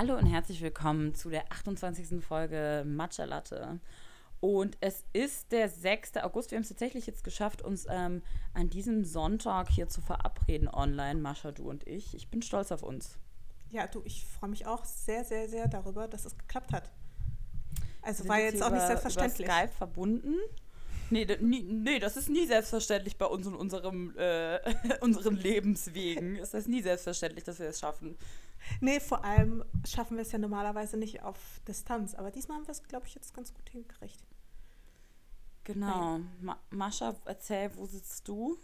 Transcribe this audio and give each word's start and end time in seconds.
Hallo 0.00 0.16
und 0.16 0.26
herzlich 0.26 0.60
willkommen 0.62 1.12
zu 1.16 1.28
der 1.28 1.50
28. 1.50 2.24
Folge 2.24 2.84
Matcha 2.86 3.24
Latte. 3.24 3.80
Und 4.38 4.76
es 4.78 5.02
ist 5.12 5.50
der 5.50 5.68
6. 5.68 6.18
August. 6.18 6.52
Wir 6.52 6.56
haben 6.58 6.62
es 6.62 6.68
tatsächlich 6.68 7.08
jetzt 7.08 7.24
geschafft, 7.24 7.62
uns 7.62 7.84
ähm, 7.90 8.22
an 8.54 8.70
diesem 8.70 9.04
Sonntag 9.04 9.68
hier 9.70 9.88
zu 9.88 10.00
verabreden 10.00 10.68
online, 10.68 11.18
Mascha, 11.20 11.50
du 11.50 11.68
und 11.68 11.84
ich. 11.88 12.14
Ich 12.14 12.28
bin 12.28 12.42
stolz 12.42 12.70
auf 12.70 12.84
uns. 12.84 13.18
Ja, 13.70 13.88
du, 13.88 14.00
ich 14.04 14.24
freue 14.24 14.50
mich 14.50 14.68
auch 14.68 14.84
sehr, 14.84 15.24
sehr, 15.24 15.48
sehr 15.48 15.66
darüber, 15.66 16.06
dass 16.06 16.26
es 16.26 16.38
geklappt 16.38 16.72
hat. 16.72 16.92
Also 18.00 18.22
Wir 18.22 18.28
war 18.28 18.36
sind 18.36 18.44
jetzt 18.52 18.62
auch 18.62 18.70
nicht 18.70 18.78
über- 18.78 18.86
selbstverständlich. 18.86 19.48
Über 19.48 19.56
Skype 19.56 19.72
verbunden. 19.72 20.34
Nee, 21.10 21.26
nie, 21.40 21.64
nee, 21.64 21.98
das 21.98 22.16
ist 22.16 22.28
nie 22.28 22.46
selbstverständlich 22.46 23.18
bei 23.18 23.26
uns 23.26 23.48
und 23.48 23.56
unserem, 23.56 24.16
äh, 24.16 24.60
unseren 25.00 25.34
Lebenswegen. 25.34 26.36
Es 26.36 26.54
ist 26.54 26.68
nie 26.68 26.82
selbstverständlich, 26.82 27.42
dass 27.42 27.58
wir 27.58 27.66
es 27.66 27.80
schaffen. 27.80 28.16
Nee, 28.80 29.00
vor 29.00 29.24
allem 29.24 29.64
schaffen 29.86 30.16
wir 30.16 30.22
es 30.22 30.32
ja 30.32 30.38
normalerweise 30.38 30.96
nicht 30.96 31.22
auf 31.22 31.60
Distanz. 31.66 32.14
Aber 32.14 32.30
diesmal 32.30 32.58
haben 32.58 32.66
wir 32.66 32.72
es, 32.72 32.82
glaube 32.84 33.06
ich, 33.06 33.14
jetzt 33.14 33.34
ganz 33.34 33.54
gut 33.54 33.68
hingekriegt. 33.70 34.24
Genau. 35.64 36.20
Ma 36.40 36.58
Mascha, 36.70 37.14
erzähl, 37.26 37.76
wo 37.76 37.86
sitzt 37.86 38.26
du? 38.26 38.58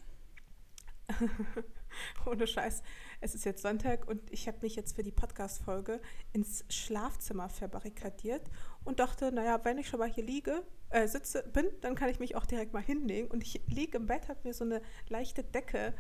Ohne 2.27 2.47
Scheiß. 2.47 2.83
Es 3.21 3.35
ist 3.35 3.45
jetzt 3.45 3.63
Sonntag 3.63 4.09
und 4.09 4.33
ich 4.33 4.49
habe 4.49 4.59
mich 4.63 4.75
jetzt 4.75 4.97
für 4.97 5.03
die 5.03 5.13
Podcast-Folge 5.13 6.01
ins 6.33 6.65
Schlafzimmer 6.69 7.49
verbarrikadiert 7.49 8.51
und 8.85 9.01
dachte, 9.01 9.33
naja, 9.33 9.61
wenn 9.65 9.79
ich 9.79 9.89
schon 9.89 10.01
mal 10.01 10.11
hier 10.11 10.25
liege, 10.25 10.63
äh, 10.91 11.07
sitze, 11.07 11.43
bin, 11.53 11.67
dann 11.81 11.95
kann 11.95 12.09
ich 12.09 12.21
mich 12.21 12.37
auch 12.37 12.47
direkt 12.47 12.73
mal 12.73 12.83
hinlegen. 12.83 13.29
Und 13.29 13.43
ich 13.43 13.61
liege 13.69 13.99
im 13.99 14.07
Bett, 14.07 14.29
habe 14.29 14.41
mir 14.45 14.55
so 14.55 14.65
eine 14.65 14.81
leichte 15.09 15.43
Decke 15.43 15.95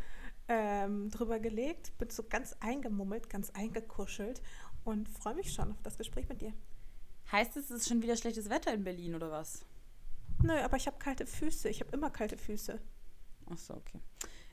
ähm, 0.49 1.11
drüber 1.11 1.39
gelegt, 1.39 1.97
bin 1.99 2.11
so 2.11 2.23
ganz 2.23 2.55
eingemummelt, 2.61 3.31
ganz 3.31 3.51
eingekuschelt 3.51 4.43
und 4.85 5.09
freue 5.09 5.35
mich 5.35 5.53
schon 5.53 5.71
auf 5.73 5.83
das 5.83 5.97
Gespräch 5.99 6.29
mit 6.29 6.41
dir. 6.43 6.53
Heißt 7.33 7.57
es, 7.57 7.71
es 7.71 7.83
ist 7.83 7.89
schon 7.89 8.03
wieder 8.03 8.17
schlechtes 8.17 8.51
Wetter 8.51 8.73
in 8.75 8.85
Berlin 8.85 9.15
oder 9.15 9.31
was? 9.31 9.65
Nö, 10.43 10.53
aber 10.53 10.77
ich 10.77 10.87
habe 10.87 10.99
kalte 10.99 11.27
Füße. 11.27 11.69
Ich 11.69 11.81
habe 11.81 11.91
immer 11.93 12.11
kalte 12.11 12.37
Füße. 12.37 12.79
Ach 13.51 13.59
so, 13.59 13.75
okay. 13.75 13.99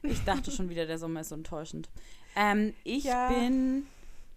Ich 0.04 0.24
dachte 0.24 0.52
schon 0.52 0.70
wieder, 0.70 0.86
der 0.86 0.98
Sommer 0.98 1.22
ist 1.22 1.30
so 1.30 1.36
enttäuschend. 1.36 1.90
Ähm, 2.36 2.74
ich 2.84 3.04
Ja. 3.04 3.28
bin 3.30 3.86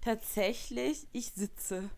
tatsächlich, 0.00 1.06
ich 1.12 1.30
sitze 1.30 1.88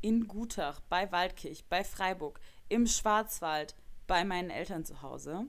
in 0.00 0.28
Gutach, 0.28 0.80
bei 0.88 1.10
Waldkirch, 1.10 1.64
bei 1.68 1.84
Freiburg, 1.84 2.40
im 2.68 2.86
Schwarzwald, 2.86 3.74
bei 4.06 4.24
meinen 4.24 4.50
Eltern 4.50 4.84
zu 4.84 5.02
Hause 5.02 5.46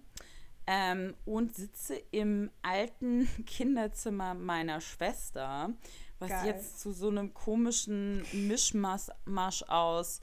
ähm, 0.72 1.16
und 1.26 1.56
sitze 1.56 1.96
im 2.12 2.52
alten 2.62 3.28
Kinderzimmer 3.48 4.36
meiner 4.36 4.82
Schwester, 4.82 5.74
was 6.20 6.30
Geil. 6.30 6.46
jetzt 6.46 6.80
zu 6.80 6.92
so 6.92 7.10
einem 7.10 7.34
komischen 7.34 8.24
Mischmasch 8.34 9.64
aus 9.68 10.22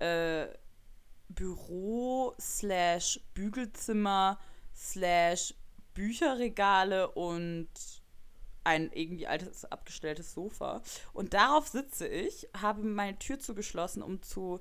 äh, 0.00 0.46
Büro 1.28 2.34
slash 2.40 3.20
Bügelzimmer 3.34 4.40
slash 4.74 5.54
Bücherregale 5.94 7.08
und 7.12 7.68
ein 8.64 8.90
irgendwie 8.92 9.28
altes 9.28 9.64
abgestelltes 9.64 10.34
Sofa. 10.34 10.82
Und 11.12 11.34
darauf 11.34 11.68
sitze 11.68 12.08
ich, 12.08 12.48
habe 12.60 12.82
meine 12.82 13.16
Tür 13.20 13.38
zugeschlossen, 13.38 14.02
um 14.02 14.22
zu 14.22 14.58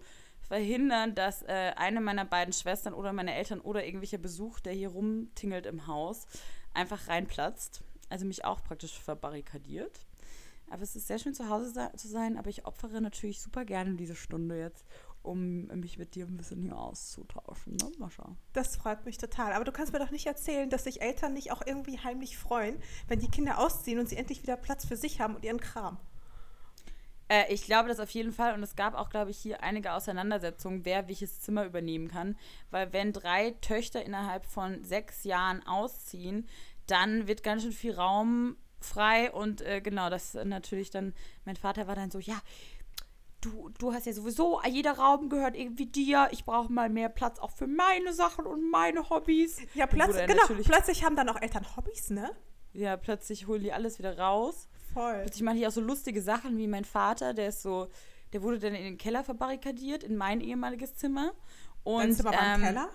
verhindern, 0.54 1.16
dass 1.16 1.42
äh, 1.42 1.72
eine 1.78 2.00
meiner 2.00 2.26
beiden 2.26 2.54
Schwestern 2.54 2.94
oder 2.94 3.12
meine 3.12 3.34
Eltern 3.34 3.60
oder 3.60 3.84
irgendwelcher 3.84 4.20
Besuch, 4.20 4.60
der 4.60 4.74
hier 4.74 4.90
rumtingelt 4.90 5.66
im 5.66 5.88
Haus, 5.88 6.28
einfach 6.76 7.08
reinplatzt. 7.08 7.82
Also 8.10 8.28
mich 8.28 8.46
auch 8.46 8.64
praktisch 8.64 9.00
verbarrikadiert. 9.00 10.06
Aber 10.70 10.84
es 10.84 10.96
ist 10.96 11.08
sehr 11.08 11.18
schön 11.18 11.34
zu 11.34 11.50
Hause 11.50 11.74
zu 11.96 12.08
sein, 12.08 12.38
aber 12.38 12.52
ich 12.52 12.68
opfere 12.68 13.02
natürlich 13.02 13.42
super 13.42 13.66
gerne 13.66 13.96
diese 13.96 14.14
Stunde 14.14 14.60
jetzt, 14.60 14.86
um 15.24 15.66
mich 15.80 15.98
mit 15.98 16.14
dir 16.14 16.28
ein 16.28 16.38
bisschen 16.38 16.62
hier 16.62 16.78
auszutauschen, 16.78 17.76
ne, 17.78 17.92
Mascha? 17.98 18.38
Das 18.54 18.76
freut 18.76 19.06
mich 19.06 19.18
total. 19.18 19.54
Aber 19.54 19.66
du 19.66 19.72
kannst 19.72 19.92
mir 19.92 20.00
doch 20.00 20.12
nicht 20.12 20.28
erzählen, 20.28 20.70
dass 20.70 20.84
sich 20.84 21.02
Eltern 21.02 21.34
nicht 21.34 21.52
auch 21.52 21.64
irgendwie 21.66 21.98
heimlich 21.98 22.38
freuen, 22.38 22.78
wenn 23.08 23.20
die 23.20 23.32
Kinder 23.32 23.58
ausziehen 23.58 23.98
und 23.98 24.08
sie 24.08 24.18
endlich 24.18 24.44
wieder 24.44 24.58
Platz 24.58 24.86
für 24.86 24.98
sich 24.98 25.20
haben 25.20 25.36
und 25.36 25.44
ihren 25.44 25.60
Kram. 25.60 25.98
Äh, 27.28 27.54
ich 27.54 27.64
glaube 27.64 27.90
das 27.90 28.00
auf 28.00 28.10
jeden 28.10 28.32
Fall. 28.32 28.54
Und 28.54 28.64
es 28.64 28.76
gab 28.76 28.96
auch, 28.96 29.10
glaube 29.10 29.32
ich, 29.32 29.38
hier 29.38 29.64
einige 29.64 29.94
Auseinandersetzungen, 29.94 30.86
wer 30.86 31.08
welches 31.08 31.40
Zimmer 31.40 31.66
übernehmen 31.66 32.08
kann. 32.08 32.38
Weil 32.72 32.94
wenn 32.94 33.14
drei 33.14 33.52
Töchter 33.62 34.04
innerhalb 34.04 34.46
von 34.46 34.84
sechs 34.84 35.24
Jahren 35.24 35.66
ausziehen, 35.66 36.48
dann 36.88 37.28
wird 37.28 37.44
ganz 37.44 37.64
schön 37.64 37.72
viel 37.72 37.94
Raum 37.94 38.58
frei. 38.80 39.32
Und 39.32 39.62
äh, 39.62 39.82
genau, 39.82 40.10
das 40.10 40.34
natürlich 40.34 40.90
dann, 40.90 41.14
mein 41.46 41.56
Vater 41.56 41.88
war 41.88 41.96
dann 41.96 42.12
so, 42.12 42.20
ja, 42.20 42.40
du, 43.42 43.70
du 43.78 43.94
hast 43.94 44.06
ja 44.06 44.14
sowieso, 44.14 44.62
jeder 44.70 44.94
Raum 44.94 45.30
gehört 45.30 45.56
irgendwie 45.56 45.86
dir. 45.86 46.30
Ich 46.32 46.46
brauche 46.46 46.72
mal 46.72 46.90
mehr 46.90 47.10
Platz 47.10 47.40
auch 47.40 47.52
für 47.52 47.68
meine 47.68 48.14
Sachen 48.14 48.46
und 48.46 48.70
meine 48.70 49.10
Hobbys. 49.10 49.60
Ja, 49.74 49.86
er 50.18 50.28
genau. 50.28 50.44
Plötzlich 50.64 51.04
haben 51.04 51.16
dann 51.16 51.30
auch 51.30 51.42
Eltern 51.42 51.66
Hobbys, 51.76 52.10
ne? 52.10 52.32
Ja, 52.74 52.98
plötzlich 52.98 53.48
holen 53.48 53.62
die 53.62 53.72
alles 53.72 54.00
wieder 54.00 54.18
raus. 54.18 54.68
Voll. 54.94 55.22
Plötzlich 55.22 55.44
machen 55.44 55.58
die 55.58 55.68
auch 55.68 55.72
so 55.72 55.82
lustige 55.82 56.22
Sachen 56.22 56.58
wie 56.58 56.68
mein 56.68 56.86
Vater, 56.86 57.34
der 57.34 57.50
ist 57.50 57.62
so, 57.62 57.90
der 58.32 58.42
wurde 58.42 58.60
dann 58.60 58.76
in 58.76 58.84
den 58.84 58.98
Keller 58.98 59.24
verbarrikadiert, 59.24 60.04
in 60.04 60.16
mein 60.16 60.42
ehemaliges 60.42 60.96
Zimmer. 60.96 61.32
Und, 61.84 62.02
Dein 62.04 62.14
Zimmer 62.14 62.32
war 62.34 62.56
im 62.56 62.62
ähm, 62.62 62.68
Keller? 62.68 62.90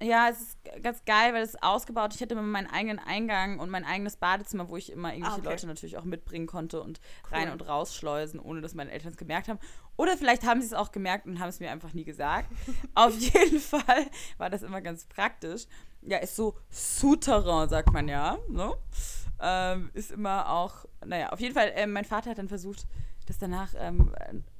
Ja, 0.00 0.28
es 0.28 0.40
ist 0.40 0.58
ganz 0.82 1.04
geil, 1.04 1.34
weil 1.34 1.42
es 1.42 1.54
ist 1.54 1.62
ausgebaut. 1.62 2.14
Ich 2.14 2.22
hatte 2.22 2.34
immer 2.34 2.42
meinen 2.42 2.70
eigenen 2.70 3.00
Eingang 3.00 3.58
und 3.58 3.68
mein 3.68 3.84
eigenes 3.84 4.16
Badezimmer, 4.16 4.68
wo 4.68 4.76
ich 4.76 4.92
immer 4.92 5.08
irgendwelche 5.12 5.36
Ah, 5.36 5.38
okay. 5.40 5.48
Leute 5.48 5.66
natürlich 5.66 5.96
auch 5.96 6.04
mitbringen 6.04 6.46
konnte 6.46 6.80
und 6.80 7.00
Cool. 7.24 7.38
rein 7.38 7.50
und 7.50 7.66
rausschleusen, 7.66 8.38
ohne 8.38 8.60
dass 8.60 8.74
meine 8.74 8.92
Eltern 8.92 9.10
es 9.10 9.16
gemerkt 9.16 9.48
haben. 9.48 9.58
Oder 9.98 10.16
vielleicht 10.16 10.46
haben 10.46 10.60
sie 10.60 10.68
es 10.68 10.74
auch 10.74 10.92
gemerkt 10.92 11.26
und 11.26 11.40
haben 11.40 11.48
es 11.48 11.58
mir 11.58 11.70
einfach 11.72 11.92
nie 11.92 12.04
gesagt. 12.04 12.50
Auf 12.94 13.18
jeden 13.18 13.58
Fall 13.58 14.06
war 14.38 14.48
das 14.48 14.62
immer 14.62 14.80
ganz 14.80 15.04
praktisch. 15.04 15.66
Ja, 16.02 16.18
ist 16.18 16.36
so 16.36 16.56
Souterrain, 16.70 17.68
sagt 17.68 17.92
man 17.92 18.06
ja. 18.06 18.38
Ne? 18.48 18.72
Ähm, 19.40 19.90
ist 19.94 20.12
immer 20.12 20.50
auch, 20.50 20.86
naja, 21.04 21.30
auf 21.30 21.40
jeden 21.40 21.52
Fall, 21.52 21.72
ähm, 21.74 21.92
mein 21.92 22.04
Vater 22.04 22.30
hat 22.30 22.38
dann 22.38 22.48
versucht, 22.48 22.86
das 23.26 23.38
danach 23.38 23.74
ähm, 23.76 24.12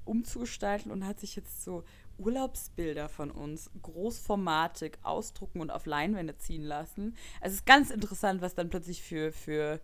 umzugestalten 0.04 0.91
und 0.91 1.06
hat 1.06 1.21
sich 1.21 1.37
jetzt 1.37 1.65
so 1.65 1.84
Urlaubsbilder 2.19 3.09
von 3.09 3.31
uns 3.31 3.70
großformatig 3.81 4.99
ausdrucken 5.05 5.60
und 5.60 5.70
auf 5.70 5.87
Leinwände 5.87 6.37
ziehen 6.37 6.65
lassen. 6.65 7.16
Also 7.41 7.55
es 7.55 7.60
ist 7.60 7.66
ganz 7.66 7.91
interessant, 7.91 8.43
was 8.43 8.56
dann 8.56 8.70
plötzlich 8.70 9.03
für, 9.03 9.31
für 9.31 9.81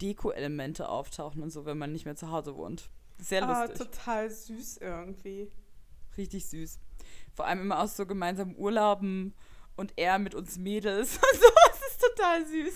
Deko-Elemente 0.00 0.88
auftauchen 0.88 1.42
und 1.42 1.50
so, 1.50 1.64
wenn 1.64 1.78
man 1.78 1.90
nicht 1.90 2.04
mehr 2.04 2.16
zu 2.16 2.30
Hause 2.30 2.54
wohnt. 2.54 2.88
Sehr 3.22 3.42
Ah, 3.48 3.64
lustig. 3.64 3.78
total 3.78 4.30
süß 4.30 4.78
irgendwie. 4.78 5.50
Richtig 6.16 6.46
süß. 6.48 6.78
Vor 7.34 7.46
allem 7.46 7.60
immer 7.62 7.80
aus 7.80 7.96
so 7.96 8.04
gemeinsamen 8.06 8.56
Urlauben 8.56 9.34
und 9.76 9.92
er 9.96 10.18
mit 10.18 10.34
uns 10.34 10.58
Mädels 10.58 11.16
und 11.16 11.40
so. 11.40 11.46
Das 11.68 11.80
ist 11.90 12.00
total 12.00 12.46
süß. 12.46 12.74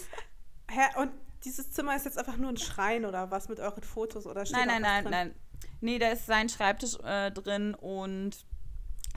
Hä, 0.71 1.01
und 1.01 1.13
dieses 1.45 1.71
Zimmer 1.73 1.95
ist 1.97 2.07
jetzt 2.07 2.19
einfach 2.19 2.37
nur 2.39 2.49
ein 2.51 2.57
Schrein 2.57 3.05
oder 3.05 3.31
was 3.31 3.49
mit 3.49 3.61
euren 3.61 3.83
Fotos 3.83 4.27
oder 4.27 4.47
steht 4.47 4.57
Nein, 4.59 4.69
nein, 4.69 4.83
nein, 4.83 5.03
drin? 5.05 5.11
nein. 5.13 5.35
Nee, 5.81 5.99
da 5.99 6.09
ist 6.09 6.27
sein 6.27 6.49
Schreibtisch 6.49 6.97
äh, 7.05 7.31
drin 7.31 7.75
und 7.75 8.37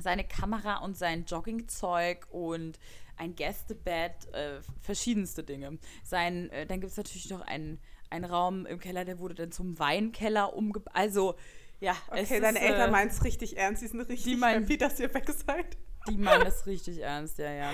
seine 0.01 0.23
Kamera 0.25 0.78
und 0.78 0.97
sein 0.97 1.25
Joggingzeug 1.25 2.28
und 2.29 2.79
ein 3.17 3.35
Gästebett, 3.35 4.34
äh, 4.34 4.61
verschiedenste 4.81 5.44
Dinge. 5.44 5.78
Sein, 6.03 6.50
äh, 6.51 6.66
dann 6.66 6.79
gibt 6.79 6.91
es 6.91 6.97
natürlich 6.97 7.29
noch 7.29 7.41
einen, 7.41 7.81
einen 8.09 8.25
Raum 8.25 8.66
im 8.66 8.80
Keller, 8.80 9.06
der 9.06 9.20
wurde 9.20 9.36
dann 9.36 9.52
zum 9.52 9.78
Weinkeller 9.80 10.53
umgebaut. 10.56 10.94
Also, 10.96 11.36
ja, 11.80 11.96
es 12.12 12.30
Okay, 12.30 12.40
deine 12.42 12.59
ist, 12.59 12.66
Eltern 12.66 12.90
äh, 12.90 12.92
meinen 12.92 13.09
es 13.09 13.24
richtig 13.24 13.58
ernst. 13.58 13.81
Die 13.81 13.88
sind 13.88 14.02
richtig 14.02 14.38
meinen- 14.38 14.64
happy, 14.64 14.78
dass 14.78 15.00
ihr 15.00 15.14
weg 15.14 15.30
seid. 15.46 15.78
Die 16.09 16.18
meinen 16.18 16.44
das 16.46 16.66
richtig 16.66 17.00
ernst, 17.00 17.38
ja, 17.38 17.52
ja. 17.52 17.72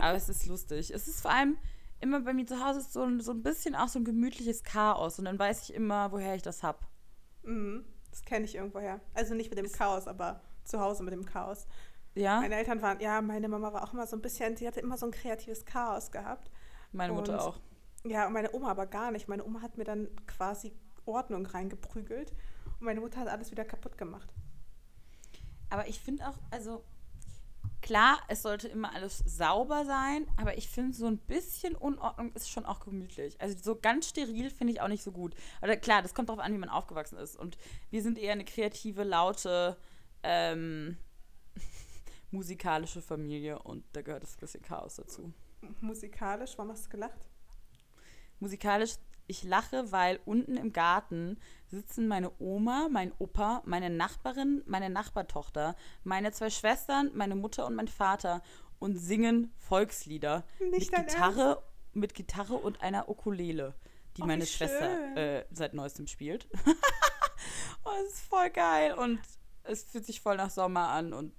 Aber 0.00 0.14
es 0.16 0.28
ist 0.28 0.46
lustig. 0.46 0.90
Es 0.92 1.08
ist 1.08 1.20
vor 1.20 1.30
allem 1.32 1.56
immer 2.00 2.20
bei 2.20 2.32
mir 2.32 2.46
zu 2.46 2.64
Hause 2.64 2.80
ist 2.80 2.92
so 2.92 3.02
ein, 3.02 3.20
so 3.20 3.32
ein 3.32 3.42
bisschen 3.42 3.74
auch 3.74 3.88
so 3.88 3.98
ein 3.98 4.04
gemütliches 4.04 4.62
Chaos 4.62 5.18
und 5.18 5.24
dann 5.24 5.38
weiß 5.38 5.62
ich 5.68 5.74
immer, 5.74 6.12
woher 6.12 6.34
ich 6.34 6.42
das 6.42 6.62
hab. 6.62 6.86
Mhm, 7.44 7.84
das 8.10 8.22
kenne 8.24 8.44
ich 8.44 8.54
irgendwoher. 8.56 9.00
Also 9.14 9.34
nicht 9.34 9.50
mit 9.50 9.58
dem 9.58 9.70
Chaos, 9.70 10.06
aber 10.06 10.40
zu 10.64 10.80
Hause 10.80 11.02
mit 11.02 11.12
dem 11.12 11.24
Chaos. 11.24 11.66
Ja, 12.14 12.40
Meine 12.40 12.56
Eltern 12.56 12.82
waren, 12.82 13.00
ja, 13.00 13.22
meine 13.22 13.48
Mama 13.48 13.72
war 13.72 13.84
auch 13.84 13.92
immer 13.94 14.06
so 14.06 14.16
ein 14.16 14.22
bisschen, 14.22 14.56
sie 14.56 14.66
hatte 14.66 14.80
immer 14.80 14.98
so 14.98 15.06
ein 15.06 15.12
kreatives 15.12 15.64
Chaos 15.64 16.10
gehabt. 16.10 16.50
meine 16.92 17.12
Mutter 17.14 17.32
und- 17.34 17.40
auch. 17.40 17.60
Ja, 18.04 18.26
und 18.26 18.32
meine 18.32 18.52
Oma 18.54 18.70
aber 18.70 18.86
gar 18.86 19.10
nicht. 19.10 19.28
Meine 19.28 19.44
Oma 19.44 19.62
hat 19.62 19.78
mir 19.78 19.84
dann 19.84 20.08
quasi 20.26 20.72
Ordnung 21.04 21.46
reingeprügelt 21.46 22.32
und 22.78 22.82
meine 22.86 23.00
Mutter 23.00 23.20
hat 23.20 23.28
alles 23.28 23.50
wieder 23.50 23.64
kaputt 23.64 23.96
gemacht. 23.96 24.32
Aber 25.70 25.88
ich 25.88 26.00
finde 26.00 26.28
auch, 26.28 26.36
also 26.50 26.84
klar, 27.80 28.18
es 28.28 28.42
sollte 28.42 28.68
immer 28.68 28.92
alles 28.92 29.18
sauber 29.18 29.84
sein, 29.84 30.26
aber 30.36 30.56
ich 30.58 30.68
finde, 30.68 30.96
so 30.96 31.06
ein 31.06 31.18
bisschen 31.18 31.74
Unordnung 31.74 32.32
ist 32.32 32.50
schon 32.50 32.66
auch 32.66 32.80
gemütlich. 32.80 33.40
Also 33.40 33.56
so 33.60 33.76
ganz 33.76 34.08
steril 34.08 34.50
finde 34.50 34.72
ich 34.72 34.80
auch 34.80 34.88
nicht 34.88 35.02
so 35.02 35.12
gut. 35.12 35.34
Oder 35.62 35.76
klar, 35.76 36.02
das 36.02 36.14
kommt 36.14 36.28
darauf 36.28 36.42
an, 36.42 36.52
wie 36.52 36.58
man 36.58 36.68
aufgewachsen 36.68 37.18
ist. 37.18 37.36
Und 37.36 37.56
wir 37.90 38.02
sind 38.02 38.18
eher 38.18 38.32
eine 38.32 38.44
kreative, 38.44 39.04
laute, 39.04 39.76
ähm, 40.22 40.96
musikalische 42.30 43.02
Familie 43.02 43.58
und 43.58 43.84
da 43.92 44.02
gehört 44.02 44.22
das 44.22 44.36
bisschen 44.36 44.62
Chaos 44.62 44.96
dazu. 44.96 45.32
Musikalisch, 45.80 46.56
warum 46.56 46.72
hast 46.72 46.86
du 46.86 46.90
gelacht? 46.90 47.28
Musikalisch, 48.42 48.94
Ich 49.28 49.44
lache, 49.44 49.92
weil 49.92 50.18
unten 50.24 50.56
im 50.56 50.72
Garten 50.72 51.38
sitzen 51.68 52.08
meine 52.08 52.32
Oma, 52.40 52.88
mein 52.90 53.12
Opa, 53.20 53.62
meine 53.64 53.88
Nachbarin, 53.88 54.64
meine 54.66 54.90
Nachbartochter, 54.90 55.76
meine 56.02 56.32
zwei 56.32 56.50
Schwestern, 56.50 57.12
meine 57.14 57.36
Mutter 57.36 57.64
und 57.66 57.76
mein 57.76 57.86
Vater 57.86 58.42
und 58.80 58.96
singen 58.96 59.52
Volkslieder. 59.58 60.44
Nicht 60.72 60.90
mit 60.90 61.06
Gitarre, 61.06 61.62
mit 61.92 62.14
Gitarre 62.14 62.54
und 62.54 62.82
einer 62.82 63.08
Ukulele, 63.08 63.76
die 64.16 64.22
Oh, 64.22 64.26
meine 64.26 64.44
Schwester 64.44 65.16
äh, 65.16 65.46
seit 65.52 65.72
neuestem 65.72 66.08
spielt. 66.08 66.48
oh, 67.84 67.90
es 68.04 68.14
ist 68.14 68.22
voll 68.22 68.50
geil. 68.50 68.94
Und 68.94 69.20
es 69.62 69.84
fühlt 69.84 70.04
sich 70.04 70.20
voll 70.20 70.36
nach 70.36 70.50
Sommer 70.50 70.88
an 70.88 71.12
und 71.12 71.32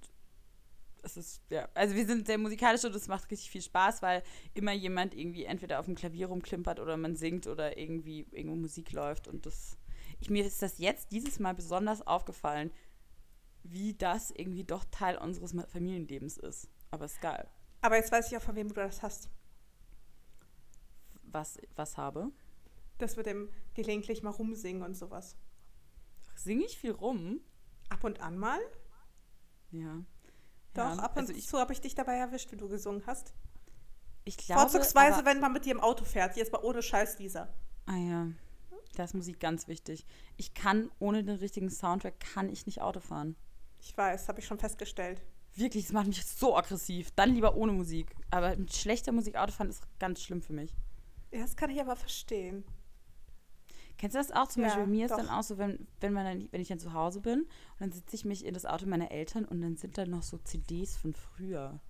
es 1.04 1.16
ist, 1.16 1.42
ja, 1.50 1.68
also 1.74 1.94
wir 1.94 2.06
sind 2.06 2.26
sehr 2.26 2.38
musikalisch 2.38 2.84
und 2.84 2.94
es 2.94 3.08
macht 3.08 3.30
richtig 3.30 3.50
viel 3.50 3.62
Spaß, 3.62 4.02
weil 4.02 4.22
immer 4.54 4.72
jemand 4.72 5.14
irgendwie 5.14 5.44
entweder 5.44 5.78
auf 5.78 5.86
dem 5.86 5.94
Klavier 5.94 6.28
rumklimpert 6.28 6.80
oder 6.80 6.96
man 6.96 7.14
singt 7.14 7.46
oder 7.46 7.76
irgendwie 7.76 8.26
irgendwo 8.30 8.56
Musik 8.56 8.92
läuft 8.92 9.28
und 9.28 9.46
das, 9.46 9.76
ich, 10.20 10.30
mir 10.30 10.44
ist 10.44 10.62
das 10.62 10.78
jetzt 10.78 11.12
dieses 11.12 11.38
Mal 11.38 11.54
besonders 11.54 12.06
aufgefallen, 12.06 12.70
wie 13.62 13.94
das 13.94 14.30
irgendwie 14.30 14.64
doch 14.64 14.84
Teil 14.90 15.16
unseres 15.16 15.54
Familienlebens 15.68 16.36
ist. 16.36 16.68
Aber 16.90 17.06
ist 17.06 17.20
geil. 17.20 17.48
Aber 17.80 17.96
jetzt 17.96 18.12
weiß 18.12 18.30
ich 18.30 18.36
auch, 18.36 18.42
von 18.42 18.56
wem 18.56 18.68
du 18.68 18.74
das 18.74 19.02
hast. 19.02 19.28
Was, 21.22 21.58
was 21.74 21.96
habe? 21.96 22.30
Das 22.98 23.16
mit 23.16 23.26
dem 23.26 23.50
gelegentlich 23.74 24.22
mal 24.22 24.30
rumsingen 24.30 24.82
und 24.82 24.94
sowas. 24.94 25.36
Singe 26.36 26.64
ich 26.64 26.78
viel 26.78 26.92
rum? 26.92 27.40
Ab 27.88 28.04
und 28.04 28.20
an 28.20 28.38
mal? 28.38 28.60
Ja. 29.70 30.04
Doch, 30.74 30.96
ja, 30.96 31.02
ab 31.02 31.12
und 31.16 31.22
also 31.22 31.32
ich, 31.32 31.46
zu 31.46 31.58
habe 31.58 31.72
ich 31.72 31.80
dich 31.80 31.94
dabei 31.94 32.16
erwischt, 32.16 32.50
wie 32.52 32.56
du 32.56 32.68
gesungen 32.68 33.02
hast. 33.06 33.32
ich 34.24 34.36
glaube, 34.36 34.62
Vorzugsweise, 34.62 35.18
aber- 35.18 35.26
wenn 35.26 35.40
man 35.40 35.52
mit 35.52 35.64
dir 35.64 35.72
im 35.72 35.80
Auto 35.80 36.04
fährt. 36.04 36.36
Jetzt 36.36 36.52
mal 36.52 36.62
ohne 36.62 36.82
Scheiß, 36.82 37.18
Lisa. 37.18 37.48
Ah 37.86 37.96
ja, 37.96 38.28
da 38.96 39.04
ist 39.04 39.14
Musik 39.14 39.38
ganz 39.40 39.68
wichtig. 39.68 40.04
Ich 40.36 40.54
kann 40.54 40.90
ohne 40.98 41.22
den 41.22 41.36
richtigen 41.36 41.70
Soundtrack 41.70 42.18
kann 42.20 42.48
ich 42.48 42.66
nicht 42.66 42.80
Auto 42.80 43.00
fahren. 43.00 43.36
Ich 43.80 43.96
weiß, 43.96 44.28
habe 44.28 44.40
ich 44.40 44.46
schon 44.46 44.58
festgestellt. 44.58 45.20
Wirklich, 45.56 45.84
das 45.84 45.92
macht 45.92 46.06
mich 46.06 46.24
so 46.24 46.56
aggressiv. 46.56 47.10
Dann 47.12 47.34
lieber 47.34 47.54
ohne 47.54 47.72
Musik. 47.72 48.14
Aber 48.30 48.56
mit 48.56 48.74
schlechter 48.74 49.12
Musik 49.12 49.36
Auto 49.36 49.52
fahren 49.52 49.68
ist 49.68 49.82
ganz 50.00 50.20
schlimm 50.22 50.42
für 50.42 50.52
mich. 50.54 50.72
Ja, 51.30 51.40
das 51.42 51.54
kann 51.54 51.70
ich 51.70 51.80
aber 51.80 51.94
verstehen. 51.94 52.64
Kennst 53.98 54.14
du 54.14 54.18
das 54.18 54.32
auch? 54.32 54.48
Zum 54.48 54.62
Ja, 54.62 54.68
Beispiel 54.68 54.84
bei 54.84 54.90
mir 54.90 55.04
ist 55.06 55.12
doch. 55.12 55.18
dann 55.18 55.28
auch 55.28 55.42
so, 55.42 55.56
wenn, 55.58 55.86
wenn, 56.00 56.12
man 56.12 56.24
dann, 56.24 56.48
wenn 56.52 56.60
ich 56.60 56.68
dann 56.68 56.78
zu 56.80 56.92
Hause 56.92 57.20
bin 57.20 57.40
und 57.42 57.48
dann 57.80 57.92
sitze 57.92 58.16
ich 58.16 58.24
mich 58.24 58.44
in 58.44 58.52
das 58.54 58.66
Auto 58.66 58.86
meiner 58.86 59.10
Eltern 59.10 59.44
und 59.44 59.60
dann 59.62 59.76
sind 59.76 59.96
da 59.98 60.04
noch 60.06 60.22
so 60.22 60.38
CDs 60.38 60.96
von 60.96 61.14
früher. 61.14 61.80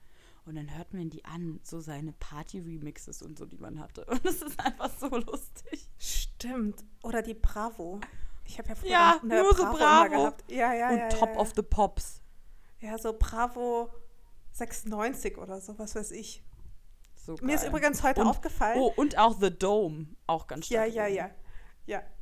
Und 0.46 0.56
dann 0.56 0.76
hört 0.76 0.92
man 0.92 1.08
die 1.08 1.24
an, 1.24 1.58
so 1.62 1.80
seine 1.80 2.12
Party-Remixes 2.12 3.22
und 3.22 3.38
so, 3.38 3.46
die 3.46 3.56
man 3.56 3.80
hatte. 3.80 4.04
Und 4.10 4.22
das 4.26 4.42
ist 4.42 4.60
einfach 4.60 4.90
so 5.00 5.08
lustig. 5.08 5.88
Stimmt. 5.96 6.84
Oder 7.02 7.22
die 7.22 7.32
Bravo. 7.32 7.98
Ich 8.44 8.58
habe 8.58 8.68
ja 8.68 8.74
früher 8.74 8.90
Ja, 8.90 9.20
eine 9.22 9.42
nur 9.42 9.54
so 9.54 9.62
immer 9.62 9.72
Bravo. 9.72 10.10
gehabt. 10.10 10.50
Ja, 10.52 10.74
ja, 10.74 10.90
und 10.90 10.98
ja, 10.98 11.08
Top 11.08 11.30
ja, 11.30 11.36
of 11.40 11.52
the 11.56 11.62
Pops. 11.62 12.20
ja. 12.80 12.98
so 12.98 13.14
Bravo 13.18 13.88
96 14.52 15.38
oder 15.38 15.60
so, 15.62 15.78
was 15.78 15.94
weiß 15.94 16.10
ich. 16.12 16.42
So 17.14 17.36
Mir 17.40 17.54
ist 17.54 17.66
übrigens 17.66 18.02
heute 18.02 18.20
Und- 18.20 18.26
aufgefallen. 18.28 18.78
Oh, 18.78 18.92
und 18.96 19.16
auch 19.16 19.40
The 19.40 19.50
Dome. 19.50 20.08
Auch 20.26 20.46
ganz 20.46 20.66
stark. 20.66 20.92
ja, 20.92 21.06
ja. 21.06 21.26
Ja, 21.26 21.30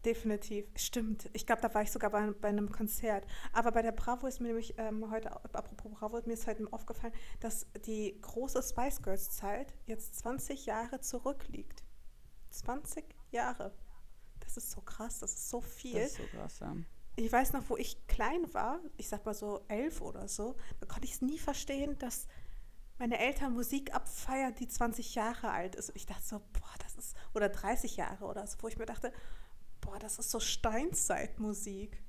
definitiv. 0.05 0.67
Stimmt. 0.75 1.31
Ich 1.32 1.47
glaube, 1.47 1.62
da 1.62 1.73
war 1.73 1.82
ich 1.82 1.93
sogar 1.93 2.11
bei, 2.11 2.31
bei 2.32 2.49
einem 2.49 2.70
Konzert. 2.70 3.26
Aber 3.53 3.73
bei 3.73 3.82
der 3.82 3.93
Bravo 3.93 4.26
ist 4.26 4.41
mir 4.41 4.49
nämlich 4.49 4.75
ähm, 4.79 5.11
heute, 5.11 5.32
apropos 5.32 5.93
Bravo, 5.93 6.20
mir 6.26 6.32
ist 6.32 6.47
heute 6.47 6.67
aufgefallen, 6.73 7.12
dass 7.41 7.67
die 7.87 8.20
große 8.20 8.62
Spice 8.62 9.03
Girls 9.03 9.31
Zeit 9.31 9.75
jetzt 9.87 10.17
20 10.17 10.67
Jahre 10.67 11.00
zurückliegt. 11.00 11.85
20 12.50 13.05
Jahre. 13.31 13.73
Das 14.41 14.56
ist 14.56 14.70
so 14.70 14.81
krass, 14.81 15.20
das 15.20 15.32
ist 15.32 15.50
so 15.50 15.61
viel. 15.61 16.00
Das 16.00 16.12
ist 16.12 16.17
so 16.17 16.37
krass, 16.37 16.61
ja. 16.61 16.76
Ich 17.17 17.31
weiß 17.31 17.53
noch, 17.53 17.69
wo 17.69 17.76
ich 17.76 18.06
klein 18.06 18.53
war, 18.55 18.81
ich 18.97 19.08
sag 19.08 19.26
mal 19.26 19.35
so 19.35 19.61
elf 19.69 20.00
oder 20.00 20.29
so, 20.29 20.56
da 20.81 20.87
konnte 20.87 21.05
ich 21.05 21.12
es 21.12 21.20
nie 21.20 21.38
verstehen, 21.38 21.99
dass 21.99 22.26
meine 22.99 23.19
Eltern 23.19 23.53
Musik 23.53 23.94
abfeiern, 23.94 24.55
die 24.55 24.69
20 24.69 25.15
Jahre 25.15 25.50
alt 25.50 25.75
ist. 25.75 25.91
Und 25.91 25.97
ich 25.97 26.06
dachte 26.06 26.23
so, 26.25 26.38
boah, 26.38 26.75
das 26.79 26.97
ist, 26.97 27.17
oder 27.35 27.49
30 27.49 27.97
Jahre 27.97 28.25
oder 28.25 28.47
so, 28.47 28.56
wo 28.62 28.69
ich 28.69 28.79
mir 28.79 28.87
dachte, 28.87 29.12
boah, 29.82 29.99
das 29.99 30.19
ist 30.19 30.31
so 30.31 30.40
Steinzeitmusik. 30.40 32.02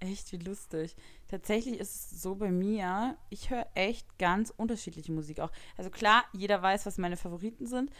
Echt, 0.00 0.32
wie 0.32 0.38
lustig. 0.38 0.96
Tatsächlich 1.28 1.78
ist 1.78 2.12
es 2.12 2.22
so 2.22 2.34
bei 2.34 2.50
mir, 2.50 3.16
ich 3.28 3.50
höre 3.50 3.66
echt 3.74 4.18
ganz 4.18 4.50
unterschiedliche 4.54 5.12
Musik 5.12 5.40
auch. 5.40 5.50
Also 5.76 5.90
klar, 5.90 6.24
jeder 6.32 6.60
weiß, 6.62 6.86
was 6.86 6.98
meine 6.98 7.16
Favoriten 7.16 7.66
sind, 7.66 7.90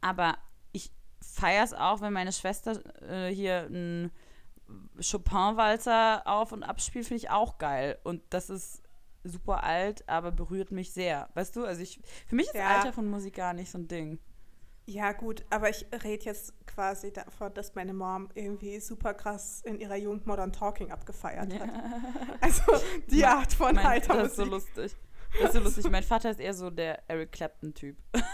aber 0.00 0.38
ich 0.72 0.90
feiere 1.20 1.64
es 1.64 1.74
auch, 1.74 2.00
wenn 2.00 2.12
meine 2.14 2.32
Schwester 2.32 2.82
äh, 3.02 3.32
hier 3.34 3.64
einen 3.66 4.10
Chopin-Walzer 4.98 6.26
auf 6.26 6.52
und 6.52 6.62
abspielt, 6.62 7.06
finde 7.06 7.24
ich 7.24 7.30
auch 7.30 7.58
geil. 7.58 7.98
Und 8.04 8.22
das 8.30 8.48
ist 8.50 8.82
super 9.22 9.62
alt, 9.62 10.08
aber 10.08 10.32
berührt 10.32 10.70
mich 10.70 10.92
sehr. 10.92 11.28
Weißt 11.34 11.54
du, 11.56 11.64
also 11.66 11.82
ich, 11.82 12.00
für 12.26 12.36
mich 12.36 12.46
ist 12.46 12.54
Ja. 12.54 12.78
Alter 12.78 12.92
von 12.92 13.08
Musik 13.08 13.34
gar 13.34 13.52
nicht 13.52 13.70
so 13.70 13.78
ein 13.78 13.88
Ding. 13.88 14.18
Ja, 14.90 15.12
gut, 15.12 15.44
aber 15.50 15.70
ich 15.70 15.86
rede 16.02 16.24
jetzt 16.24 16.52
quasi 16.66 17.12
davon, 17.12 17.54
dass 17.54 17.76
meine 17.76 17.94
Mom 17.94 18.28
irgendwie 18.34 18.80
super 18.80 19.14
krass 19.14 19.62
in 19.64 19.78
ihrer 19.78 19.94
Jugend 19.94 20.26
Modern 20.26 20.52
Talking 20.52 20.90
abgefeiert 20.90 21.56
hat. 21.60 21.70
Also 22.40 22.62
die 23.08 23.20
Mein- 23.20 23.24
Art 23.30 23.52
von 23.52 23.74
Mein, 23.76 24.02
das 24.02 24.26
ist 24.30 24.36
so 24.36 24.44
lustig. 24.44 24.96
Das 25.38 25.50
ist 25.50 25.52
so 25.54 25.60
lustig. 25.60 25.88
Mein 25.90 26.02
Vater 26.02 26.32
ist 26.32 26.40
eher 26.40 26.54
so 26.54 26.70
der 26.70 27.08
Eric 27.08 27.32
Clapton-Typ. 27.32 27.96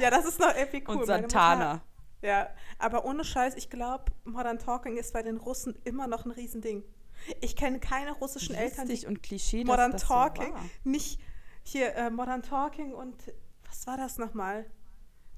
Ja, 0.00 0.10
das 0.10 0.24
ist 0.24 0.40
noch 0.40 0.52
irgendwie 0.56 0.82
cool. 0.88 0.96
und 0.96 1.06
Santana. 1.06 1.80
Ja, 2.20 2.50
aber 2.80 3.04
ohne 3.04 3.22
Scheiß, 3.22 3.54
ich 3.54 3.70
glaube, 3.70 4.06
Modern 4.24 4.58
Talking 4.58 4.96
ist 4.96 5.12
bei 5.12 5.22
den 5.22 5.36
Russen 5.36 5.78
immer 5.84 6.08
noch 6.08 6.24
ein 6.24 6.32
Riesending. 6.32 6.82
Ich 7.40 7.54
kenne 7.54 7.78
keine 7.78 8.10
russischen 8.10 8.56
Eltern, 8.56 8.86
die 8.86 8.94
Lustig 8.94 9.08
und 9.08 9.22
Klischee, 9.22 9.62
Modern 9.62 9.96
Talking, 9.96 10.52
so 10.52 10.90
nicht 10.90 11.20
hier 11.62 11.94
äh, 11.94 12.10
Modern 12.10 12.42
Talking 12.42 12.92
und 12.92 13.14
was 13.68 13.86
war 13.86 13.96
das 13.96 14.18
nochmal? 14.18 14.66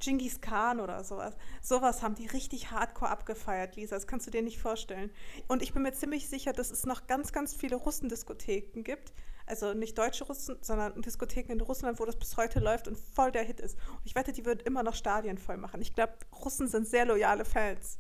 Genghis 0.01 0.41
Khan 0.41 0.81
oder 0.81 1.03
sowas. 1.05 1.35
Sowas 1.63 2.03
haben 2.03 2.15
die 2.15 2.27
richtig 2.27 2.71
hardcore 2.71 3.11
abgefeiert, 3.11 3.77
Lisa. 3.77 3.97
Das 3.97 4.07
kannst 4.07 4.27
du 4.27 4.31
dir 4.31 4.43
nicht 4.43 4.59
vorstellen. 4.59 5.11
Und 5.49 5.63
ich 5.63 5.73
bin 5.73 5.83
mir 5.83 5.93
ziemlich 5.93 6.29
sicher, 6.29 6.53
dass 6.53 6.71
es 6.71 6.85
noch 6.87 7.07
ganz, 7.07 7.33
ganz 7.33 7.55
viele 7.55 7.77
Russendiskotheken 7.77 8.83
gibt. 8.83 9.13
Also 9.47 9.75
nicht 9.75 9.97
deutsche 9.97 10.25
Russen, 10.25 10.59
sondern 10.61 11.01
Diskotheken 11.03 11.53
in 11.53 11.61
Russland, 11.61 12.01
wo 12.01 12.05
das 12.05 12.17
bis 12.17 12.37
heute 12.37 12.59
läuft 12.59 12.89
und 12.89 12.99
voll 12.99 13.31
der 13.31 13.45
Hit 13.45 13.61
ist. 13.61 13.79
Und 13.93 14.05
ich 14.05 14.15
wette, 14.17 14.33
die 14.33 14.45
würden 14.45 14.61
immer 14.61 14.83
noch 14.83 14.95
Stadien 14.95 15.39
voll 15.39 15.57
machen. 15.57 15.81
Ich 15.81 15.95
glaube, 15.95 16.15
Russen 16.45 16.67
sind 16.67 16.89
sehr 16.89 17.07
loyale 17.07 17.45
Fans. 17.45 17.99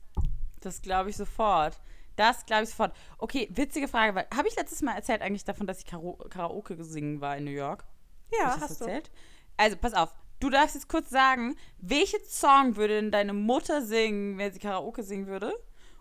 Das 0.60 0.82
glaube 0.82 1.10
ich 1.10 1.16
sofort. 1.16 1.80
Das 2.16 2.46
glaube 2.46 2.64
ich 2.64 2.70
sofort. 2.70 2.96
Okay, 3.18 3.48
witzige 3.52 3.86
Frage, 3.86 4.14
weil 4.14 4.26
habe 4.34 4.48
ich 4.48 4.56
letztes 4.56 4.82
Mal 4.82 4.96
erzählt 4.96 5.22
eigentlich 5.22 5.44
davon, 5.44 5.66
dass 5.66 5.78
ich 5.78 5.86
Karaoke 5.86 6.76
gesungen 6.76 7.20
war 7.20 7.36
in 7.36 7.44
New 7.44 7.50
York? 7.50 7.84
Ja, 8.32 8.46
das 8.46 8.60
hast 8.60 8.80
du. 8.80 8.84
erzählt? 8.86 9.10
Also, 9.56 9.76
pass 9.76 9.94
auf. 9.94 10.12
Du 10.40 10.50
darfst 10.50 10.74
jetzt 10.74 10.88
kurz 10.88 11.08
sagen, 11.10 11.56
welchen 11.78 12.20
Song 12.28 12.76
würde 12.76 12.94
denn 13.00 13.10
deine 13.10 13.32
Mutter 13.32 13.82
singen, 13.82 14.36
wenn 14.38 14.52
sie 14.52 14.58
Karaoke 14.58 15.02
singen 15.02 15.26
würde? 15.26 15.52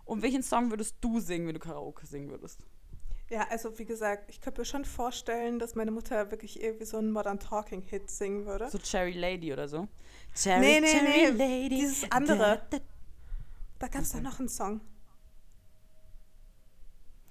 Und 0.04 0.22
welchen 0.22 0.44
Song 0.44 0.70
würdest 0.70 0.98
du 1.02 1.20
singen, 1.20 1.48
wenn 1.48 1.54
du 1.56 1.60
Karaoke 1.60 2.06
singen 2.06 2.30
würdest? 2.30 2.60
Ja, 3.30 3.48
also 3.50 3.80
wie 3.80 3.86
gesagt, 3.86 4.30
ich 4.30 4.40
könnte 4.40 4.62
mir 4.62 4.66
schon 4.66 4.86
vorstellen, 4.86 5.58
dass 5.58 5.74
meine 5.74 5.90
Mutter 5.90 6.30
wirklich 6.30 6.62
irgendwie 6.62 6.86
so 6.86 6.98
einen 6.98 7.12
Modern 7.12 7.40
Talking 7.40 7.82
Hit 7.82 8.12
singen 8.12 8.46
würde. 8.46 8.70
So 8.70 8.78
Cherry 8.78 9.14
Lady 9.14 9.52
oder 9.52 9.68
so? 9.68 9.88
Cherry, 10.36 10.60
Nee, 10.60 10.80
nee, 10.82 10.92
Cherry 10.92 11.32
nee, 11.34 11.38
Lady. 11.64 11.70
dieses 11.78 12.12
andere. 12.12 12.38
Da, 12.70 12.78
da, 12.78 12.84
Da 13.80 13.88
gab 13.88 14.02
es 14.04 14.10
doch 14.12 14.20
Okay. 14.20 14.28
noch 14.28 14.40
einen 14.40 14.50
Song. 14.50 14.82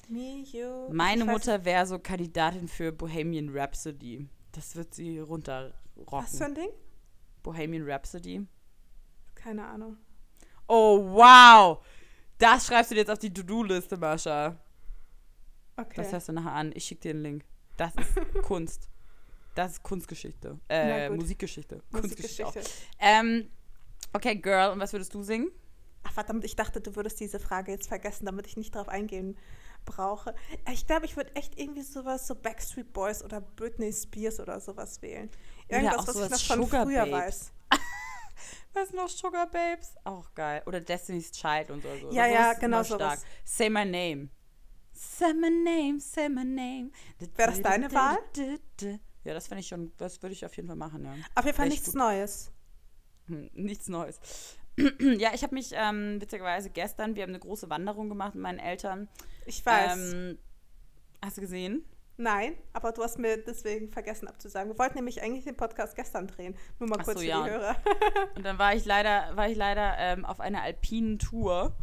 Me, 0.08 0.42
you. 0.52 0.88
Meine 0.92 1.24
Mutter 1.24 1.64
wäre 1.64 1.86
so 1.86 1.98
Kandidatin 1.98 2.66
für 2.68 2.92
Bohemian 2.92 3.50
Rhapsody. 3.56 4.28
Das 4.52 4.74
wird 4.76 4.94
sie 4.94 5.18
runterrocken. 5.20 5.74
Was 6.06 6.36
für 6.38 6.44
ein 6.46 6.54
Ding? 6.54 6.68
Bohemian 7.44 7.88
Rhapsody. 7.88 8.44
Keine 9.36 9.64
Ahnung. 9.64 9.98
Oh, 10.66 10.98
wow! 11.12 11.84
Das 12.38 12.66
schreibst 12.66 12.90
du 12.90 12.96
dir 12.96 13.02
jetzt 13.02 13.10
auf 13.10 13.18
die 13.20 13.32
To-Do-Liste, 13.32 13.96
Mascha. 13.96 14.58
Okay. 15.76 15.94
Das 15.96 16.10
hörst 16.10 16.28
du 16.28 16.32
nachher 16.32 16.52
an. 16.52 16.72
Ich 16.74 16.84
schicke 16.84 17.02
dir 17.02 17.10
einen 17.10 17.22
Link. 17.22 17.44
Das 17.76 17.92
ist 17.96 18.42
Kunst. 18.42 18.88
Das 19.54 19.72
ist 19.72 19.82
Kunstgeschichte. 19.84 20.58
Äh. 20.68 21.10
Musikgeschichte. 21.10 21.80
Kunstgeschichte. 21.92 22.62
Ähm, 22.98 23.48
okay, 24.12 24.34
Girl, 24.36 24.72
und 24.72 24.80
was 24.80 24.92
würdest 24.92 25.14
du 25.14 25.22
singen? 25.22 25.50
Ach 26.02 26.12
verdammt, 26.12 26.44
ich 26.44 26.56
dachte, 26.56 26.80
du 26.80 26.96
würdest 26.96 27.20
diese 27.20 27.38
Frage 27.38 27.72
jetzt 27.72 27.88
vergessen, 27.88 28.26
damit 28.26 28.46
ich 28.46 28.56
nicht 28.56 28.74
drauf 28.74 28.88
eingehen 28.88 29.36
brauche. 29.84 30.34
Ich 30.72 30.86
glaube, 30.86 31.06
ich 31.06 31.16
würde 31.16 31.34
echt 31.36 31.58
irgendwie 31.58 31.82
sowas, 31.82 32.26
so 32.26 32.34
Backstreet 32.34 32.92
Boys 32.92 33.22
oder 33.22 33.40
Britney 33.40 33.92
Spears 33.92 34.40
oder 34.40 34.60
sowas 34.60 35.00
wählen. 35.02 35.30
Irgendwas, 35.68 35.96
auch 35.96 36.06
was 36.08 36.42
ich 36.42 36.48
noch 36.48 36.56
von 36.56 36.64
Sugar 36.64 36.84
früher 36.84 37.04
Babes. 37.06 37.12
weiß. 37.12 37.52
Was 38.74 38.92
noch 38.92 39.08
Sugar 39.08 39.48
Babes? 39.48 39.94
Auch 40.02 40.34
geil. 40.34 40.60
Oder 40.66 40.80
Destiny's 40.80 41.30
Child 41.30 41.70
und 41.70 41.82
so. 41.82 41.88
so. 41.96 42.10
Ja, 42.10 42.24
Sowas 42.24 42.32
ja, 42.32 42.52
genau 42.54 42.82
sowas. 42.82 43.22
Say 43.44 43.70
my 43.70 43.84
name. 43.84 44.30
Say 44.92 45.32
my 45.32 45.48
name, 45.48 46.00
say 46.00 46.28
my 46.28 46.44
name. 46.44 46.90
Wäre 47.36 47.50
das 47.50 47.62
deine 47.62 47.92
Wahl? 47.92 48.18
Ja, 49.24 49.32
das 49.32 49.46
fände 49.48 49.60
ich 49.60 49.68
schon, 49.68 49.92
das 49.96 50.20
würde 50.22 50.34
ich 50.34 50.44
auf 50.44 50.54
jeden 50.56 50.68
Fall 50.68 50.76
machen, 50.76 51.04
ja. 51.04 51.14
Auf 51.34 51.44
jeden 51.44 51.56
Fall 51.56 51.66
Echt 51.68 51.76
nichts. 51.76 51.94
Neues. 51.94 52.52
Hm, 53.26 53.50
nichts 53.54 53.88
Neues. 53.88 54.20
ja, 55.18 55.30
ich 55.34 55.42
habe 55.42 55.54
mich 55.54 55.70
ähm, 55.72 56.20
witzigerweise 56.20 56.70
gestern, 56.70 57.14
wir 57.14 57.22
haben 57.22 57.30
eine 57.30 57.38
große 57.40 57.70
Wanderung 57.70 58.08
gemacht 58.08 58.34
mit 58.34 58.42
meinen 58.42 58.58
Eltern. 58.58 59.08
Ich 59.46 59.64
weiß. 59.64 60.12
Ähm, 60.14 60.38
hast 61.24 61.36
du 61.36 61.40
gesehen? 61.42 61.84
Nein, 62.16 62.54
aber 62.72 62.92
du 62.92 63.02
hast 63.02 63.18
mir 63.18 63.38
deswegen 63.38 63.88
vergessen 63.88 64.28
abzusagen. 64.28 64.70
Wir 64.72 64.78
wollten 64.78 64.94
nämlich 64.94 65.20
eigentlich 65.20 65.44
den 65.44 65.56
Podcast 65.56 65.96
gestern 65.96 66.28
drehen. 66.28 66.56
Nur 66.78 66.88
mal 66.88 66.98
Ach 67.00 67.04
kurz 67.04 67.18
so, 67.18 67.22
für 67.24 67.28
ja. 67.28 67.42
die 67.42 67.50
Hörer. 67.50 67.76
Und 68.36 68.44
dann 68.44 68.56
war 68.58 68.74
ich 68.74 68.84
leider, 68.84 69.36
war 69.36 69.48
ich 69.48 69.56
leider 69.56 69.96
ähm, 69.98 70.24
auf 70.24 70.38
einer 70.38 70.62
alpinen 70.62 71.18
Tour. 71.18 71.74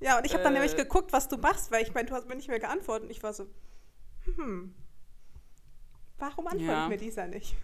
Ja, 0.00 0.18
und 0.18 0.26
ich 0.26 0.32
habe 0.34 0.42
dann 0.42 0.54
Äh. 0.56 0.58
nämlich 0.58 0.76
geguckt, 0.76 1.12
was 1.12 1.28
du 1.28 1.36
machst, 1.36 1.70
weil 1.70 1.82
ich 1.84 1.94
meine, 1.94 2.08
du 2.08 2.14
hast 2.14 2.28
mir 2.28 2.34
nicht 2.34 2.48
mehr 2.48 2.58
geantwortet. 2.58 3.04
Und 3.04 3.10
ich 3.10 3.22
war 3.22 3.32
so, 3.32 3.46
hm, 4.24 4.74
warum 6.18 6.46
antwortet 6.48 6.68
Ja. 6.68 6.88
mir 6.88 6.96
dieser 6.98 7.28
nicht? 7.28 7.54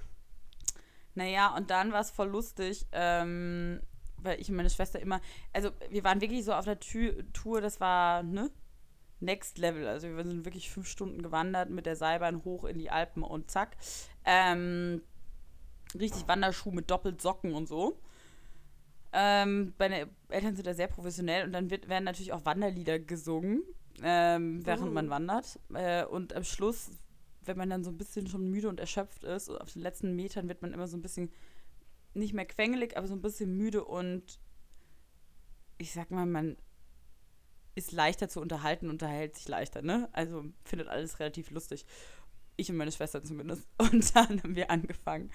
Naja, 1.17 1.53
und 1.57 1.71
dann 1.71 1.91
war 1.91 2.00
es 2.00 2.12
voll 2.12 2.29
lustig, 2.29 2.87
ähm, 2.93 3.81
weil 4.22 4.40
ich 4.40 4.48
und 4.50 4.56
meine 4.56 4.70
Schwester 4.70 5.00
immer, 5.00 5.20
also 5.52 5.70
wir 5.90 6.04
waren 6.04 6.20
wirklich 6.20 6.44
so 6.44 6.52
auf 6.52 6.64
der 6.64 6.80
Tü 6.80 7.22
Tour, 7.32 7.60
das 7.60 7.80
war, 7.80 8.22
ne? 8.22 8.50
Next 9.20 9.58
Level. 9.58 9.87
Also 9.88 10.08
wir 10.08 10.25
sind 10.25 10.44
wirklich 10.44 10.70
fünf 10.70 10.87
Stunden 10.87 11.22
gewandert 11.22 11.70
mit 11.70 11.87
der 11.87 11.96
Seilbahn 11.96 12.44
hoch 12.44 12.64
in 12.64 12.78
die 12.78 12.90
Alpen 12.90 13.22
und 13.25 13.50
zack. 13.50 13.76
Ähm, 14.25 15.02
richtig 15.98 16.28
Wanderschuh 16.28 16.70
mit 16.70 16.90
Doppelsocken 16.90 17.52
und 17.54 17.66
so. 17.66 17.98
Ähm, 19.12 19.72
meine 19.78 20.08
Eltern 20.28 20.54
sind 20.54 20.66
da 20.66 20.75
sehr 20.75 20.87
professionell 20.88 21.46
und 21.46 21.52
dann 21.52 21.70
wird, 21.70 21.88
werden 21.88 22.04
natürlich 22.04 22.32
auch 22.32 22.44
Wanderlieder 22.44 22.98
gesungen, 22.98 23.62
ähm, 24.02 24.64
während 24.64 24.90
Oh. 24.90 24.92
man 24.92 25.10
wandert. 25.10 25.58
Äh, 25.75 26.04
und 26.04 26.34
am 26.34 26.44
Schluss, 26.44 26.90
wenn 27.44 27.56
man 27.56 27.70
dann 27.70 27.82
so 27.84 27.90
ein 27.90 27.96
bisschen 27.98 28.26
schon 28.26 28.50
müde 28.50 28.68
und 28.68 28.78
erschöpft 28.78 29.25
ist, 29.25 29.48
auf 29.48 29.72
den 29.72 29.82
letzten 29.82 30.14
Metern 30.14 30.48
wird 30.48 30.60
man 30.62 30.72
immer 30.75 30.87
so 30.87 30.96
ein 30.96 31.02
bisschen 31.02 31.32
nicht 32.15 32.33
mehr 32.35 32.47
quengelig, 32.47 32.97
aber 32.97 33.07
so 33.07 33.15
ein 33.15 33.23
bisschen 33.23 33.57
müde 33.57 33.85
und 33.85 34.41
ich 35.79 35.93
sag 35.93 36.11
mal, 36.11 36.27
man 36.27 36.57
ist 37.75 37.93
leichter 37.93 38.29
zu 38.29 38.41
unterhalten, 38.41 38.91
unterhält 38.91 39.37
sich 39.37 39.47
leichter, 39.47 39.83
ne? 39.83 40.09
Also 40.12 40.45
findet 40.65 40.88
alles 40.88 41.21
relativ 41.21 41.50
lustig. 41.50 41.87
Ich 42.61 42.69
und 42.71 42.77
meine 42.77 42.91
Schwester 42.91 43.23
zumindest. 43.23 43.69
Und 43.79 44.17
dann 44.17 44.43
haben 44.43 44.57
wir 44.57 44.69
angefangen, 44.69 45.31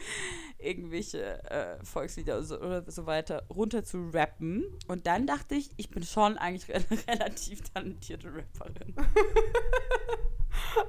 irgendwelche 0.58 1.42
äh, 1.50 1.82
Volkslieder 1.86 2.44
so, 2.44 2.60
oder 2.60 2.92
so 2.92 3.06
weiter 3.06 3.46
runter 3.50 3.86
zu 3.86 4.10
rappen. 4.10 4.66
Und 4.90 5.08
dann 5.08 5.26
dachte 5.26 5.56
ich, 5.56 5.70
ich 5.78 5.90
bin 5.90 6.04
schon 6.04 6.38
eigentlich 6.38 6.76
eine 6.76 6.86
relativ 7.08 7.62
talentierte 7.70 8.28
Rapperin. 8.28 8.94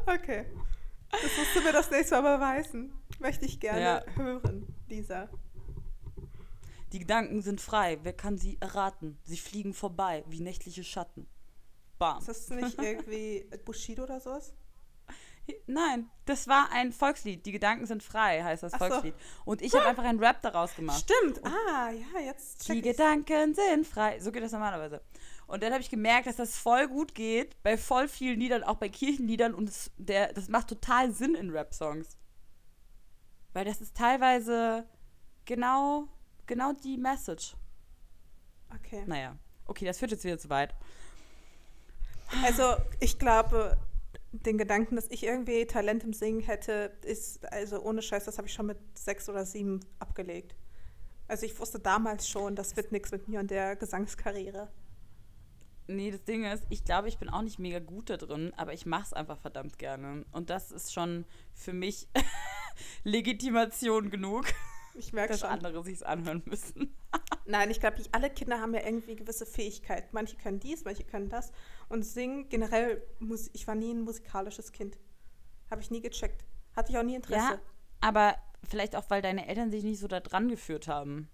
Okay. 0.07 0.47
Das 1.11 1.23
musst 1.39 1.55
du 1.57 1.61
mir 1.63 1.73
das 1.73 1.91
nächste 1.91 2.21
Mal 2.21 2.37
beweisen. 2.37 2.93
Möchte 3.21 3.45
ich 3.47 3.61
gerne 3.61 3.81
Ja. 3.81 4.05
hören, 4.17 4.67
Lisa. 4.89 5.29
Die 6.95 7.01
Gedanken 7.01 7.43
sind 7.43 7.61
frei. 7.61 7.99
Wer 8.05 8.13
kann 8.13 8.39
sie 8.39 8.57
erraten? 8.61 9.19
Sie 9.25 9.37
fliegen 9.37 9.75
vorbei 9.75 10.23
wie 10.29 10.39
nächtliche 10.39 10.85
Schatten. 10.85 11.27
Bam. 11.99 12.19
Ist 12.19 12.29
das 12.29 12.51
nicht 12.51 12.81
irgendwie 12.81 13.51
Bushido 13.65 14.05
oder 14.05 14.21
sowas? 14.21 14.55
Nein, 15.67 16.09
das 16.25 16.47
war 16.47 16.71
ein 16.71 16.93
Volkslied. 16.93 17.45
Die 17.45 17.51
Gedanken 17.51 17.87
sind 17.87 18.01
frei, 18.01 18.45
heißt 18.45 18.63
das 18.63 18.71
so. 18.71 18.79
Volkslied. 18.79 19.15
Und 19.45 19.61
ich 19.61 19.75
habe 19.75 19.87
einfach 19.87 20.05
einen 20.05 20.21
Rap 20.21 20.41
daraus 20.43 20.77
gemacht. 20.77 21.01
Stimmt. 21.01 21.45
Ah, 21.45 21.91
ja, 21.91 22.21
jetzt 22.21 22.63
Die 22.63 22.67
check 22.67 22.87
ich's. 22.87 22.97
Gedanken 22.97 23.55
sind 23.55 23.89
frei. 23.89 24.21
So 24.21 24.31
geht 24.31 24.45
das 24.45 24.53
normalerweise. 24.53 25.03
Und 25.49 25.65
dann 25.65 25.73
habe 25.73 25.83
ich 25.83 25.91
gemerkt, 25.91 26.29
dass 26.29 26.37
das 26.37 26.57
voll 26.57 26.87
gut 26.87 27.13
geht 27.13 27.61
bei 27.65 27.77
voll 27.77 28.07
vielen 28.07 28.39
Liedern, 28.39 28.63
auch 28.63 28.77
bei 28.77 28.89
Kirchenliedern. 28.89 29.53
Und 29.53 29.69
es, 29.69 29.91
der, 29.99 30.33
das 30.33 30.49
macht 30.49 30.69
total 30.69 31.11
Sinn 31.11 31.35
in 31.35 31.51
Rap-Songs. 31.51 32.17
Weil 33.53 33.65
das 33.65 33.81
ist 33.81 33.97
teilweise 33.97 34.89
genau, 35.45 36.07
genau 36.47 36.73
die 36.73 36.97
Message. 36.97 37.57
Okay. 38.75 39.05
Naja, 39.07 39.37
okay, 39.67 39.85
das 39.85 39.99
führt 39.99 40.11
jetzt 40.11 40.25
wieder 40.25 40.39
zu 40.39 40.51
weit. 40.51 40.75
Also, 42.43 42.77
ich 43.01 43.19
glaube, 43.19 43.77
den 44.33 44.59
Gedanken, 44.59 44.97
dass 44.97 45.09
ich 45.11 45.25
irgendwie 45.25 45.67
Talent 45.67 46.03
im 46.03 46.13
Singen 46.13 46.41
hätte, 46.41 46.93
ist, 47.03 47.45
also 47.53 47.81
ohne 47.81 48.03
Scheiß, 48.03 48.25
das 48.25 48.39
habe 48.39 48.49
ich 48.49 48.55
schon 48.55 48.67
mit 48.67 48.79
sechs 48.95 49.29
oder 49.29 49.45
sieben 49.45 49.81
abgelegt. 49.99 50.57
Also 51.29 51.47
ich 51.47 51.59
wusste 51.59 51.79
damals 51.79 52.29
schon, 52.29 52.57
das 52.57 52.77
wird 52.77 52.93
nichts 52.93 53.11
mit 53.13 53.29
mir 53.29 53.41
und 53.41 53.51
der 53.51 53.77
Gesangskarriere. 53.77 54.71
Nee, 55.87 56.11
das 56.11 56.25
Ding 56.25 56.45
ist, 56.45 56.65
ich 56.71 56.85
glaube, 56.85 57.09
ich 57.09 57.19
bin 57.19 57.29
auch 57.29 57.43
nicht 57.43 57.59
mega 57.59 57.79
gut 57.79 58.11
da 58.11 58.17
drin, 58.17 58.53
aber 58.57 58.73
ich 58.73 58.87
mache 58.87 59.05
es 59.05 59.13
einfach 59.13 59.39
verdammt 59.39 59.79
gerne. 59.79 60.25
Und 60.33 60.51
das 60.51 60.73
ist 60.73 60.93
schon 60.93 61.27
für 61.53 61.73
mich 61.73 62.09
Legitimation 63.05 64.11
genug, 64.11 64.47
Ich 64.95 65.13
merke 65.13 65.33
dass 65.33 65.41
schon. 65.41 65.51
andere 65.51 65.83
sich's 65.83 66.03
anhören 66.03 66.43
müssen. 66.47 66.97
Nein, 67.47 67.71
ich 67.71 67.81
glaube, 67.81 68.03
alle 68.13 68.31
Kinder 68.31 68.61
haben 68.61 68.75
ja 68.75 68.85
irgendwie 68.85 69.17
gewisse 69.17 69.45
Fähigkeiten. 69.45 70.09
Manche 70.13 70.37
können 70.37 70.61
dies, 70.61 70.85
manche 70.85 71.05
können 71.05 71.29
das. 71.29 71.53
Und 71.89 72.05
singen 72.05 72.49
generell, 72.49 73.03
Mus 73.19 73.51
ich 73.53 73.67
war 73.67 73.75
nie 73.75 73.93
ein 73.93 74.03
musikalisches 74.03 74.73
Kind. 74.73 74.99
Habe 75.71 75.83
ich 75.83 75.91
nie 75.91 76.01
gecheckt. 76.01 76.45
Hatte 76.77 76.93
ich 76.93 76.99
auch 76.99 77.03
nie 77.03 77.17
Interesse. 77.17 77.55
Ja, 77.55 77.59
aber 78.01 78.37
vielleicht 78.63 78.97
auch, 78.97 79.11
weil 79.11 79.23
deine 79.23 79.47
Eltern 79.49 79.71
sich 79.71 79.85
nicht 79.85 79.99
so 79.99 80.09
da 80.09 80.21
dran 80.21 80.49
geführt 80.49 80.89
haben. 80.89 81.29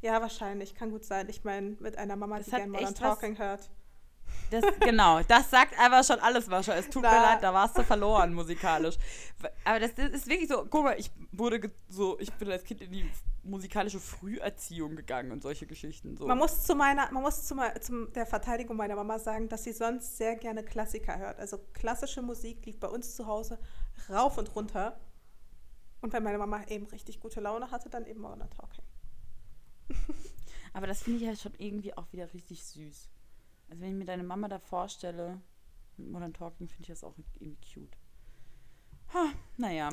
Ja, 0.00 0.20
wahrscheinlich. 0.20 0.74
Kann 0.74 0.90
gut 0.90 1.04
sein. 1.04 1.28
Ich 1.28 1.44
meine, 1.44 1.76
mit 1.80 1.96
einer 1.96 2.16
Mama, 2.16 2.38
Das 2.38 2.46
die 2.46 2.52
gerne 2.52 2.72
Modern 2.72 2.94
Talking 2.94 3.38
hört. 3.38 3.70
Das, 4.52 4.64
genau, 4.80 5.22
das 5.22 5.50
sagt 5.50 5.78
einfach 5.78 6.04
schon 6.04 6.20
alles, 6.20 6.46
Mascha. 6.46 6.74
Es 6.74 6.90
tut 6.90 7.02
mir 7.02 7.10
Na. 7.10 7.32
leid, 7.32 7.42
da 7.42 7.54
warst 7.54 7.78
du 7.78 7.82
verloren 7.82 8.34
musikalisch. 8.34 8.96
Aber 9.64 9.80
das, 9.80 9.94
das 9.94 10.10
ist 10.10 10.26
wirklich 10.26 10.48
so, 10.48 10.66
guck 10.68 10.84
mal, 10.84 10.98
ich 10.98 11.10
wurde 11.32 11.70
so, 11.88 12.18
ich 12.20 12.30
bin 12.34 12.50
als 12.50 12.62
Kind 12.62 12.82
in 12.82 12.92
die 12.92 13.10
musikalische 13.44 13.98
Früherziehung 13.98 14.94
gegangen 14.94 15.32
und 15.32 15.42
solche 15.42 15.66
Geschichten. 15.66 16.16
So. 16.18 16.26
Man 16.26 16.36
muss 16.36 16.64
zu 16.64 16.74
meiner, 16.74 17.10
man 17.10 17.22
muss 17.22 17.46
zu 17.46 17.56
zum 17.80 18.12
der 18.12 18.26
Verteidigung 18.26 18.76
meiner 18.76 18.94
Mama 18.94 19.18
sagen, 19.18 19.48
dass 19.48 19.64
sie 19.64 19.72
sonst 19.72 20.18
sehr 20.18 20.36
gerne 20.36 20.62
Klassiker 20.62 21.18
hört. 21.18 21.38
Also 21.40 21.58
klassische 21.72 22.20
Musik 22.20 22.66
lief 22.66 22.78
bei 22.78 22.88
uns 22.88 23.16
zu 23.16 23.26
Hause 23.26 23.58
rauf 24.10 24.36
und 24.36 24.54
runter. 24.54 25.00
Und 26.02 26.12
wenn 26.12 26.22
meine 26.22 26.38
Mama 26.38 26.62
eben 26.68 26.86
richtig 26.86 27.20
gute 27.20 27.40
Laune 27.40 27.70
hatte, 27.70 27.88
dann 27.88 28.04
eben 28.04 28.20
Modern 28.20 28.50
Talking. 28.50 28.84
Aber 30.74 30.86
das 30.86 31.02
finde 31.02 31.20
ich 31.20 31.24
ja 31.24 31.36
schon 31.36 31.54
irgendwie 31.58 31.96
auch 31.96 32.12
wieder 32.12 32.32
richtig 32.34 32.64
süß. 32.64 33.08
Also 33.72 33.80
wenn 33.84 33.92
ich 33.92 33.96
mir 33.96 34.04
deine 34.04 34.22
Mama 34.22 34.48
da 34.48 34.58
vorstelle, 34.58 35.40
mit 35.96 36.10
Modern 36.10 36.34
Talking, 36.34 36.68
finde 36.68 36.82
ich 36.82 36.88
das 36.88 37.02
auch 37.04 37.14
irgendwie 37.40 37.56
cute. 37.72 37.96
Ha, 39.14 39.30
naja. 39.56 39.88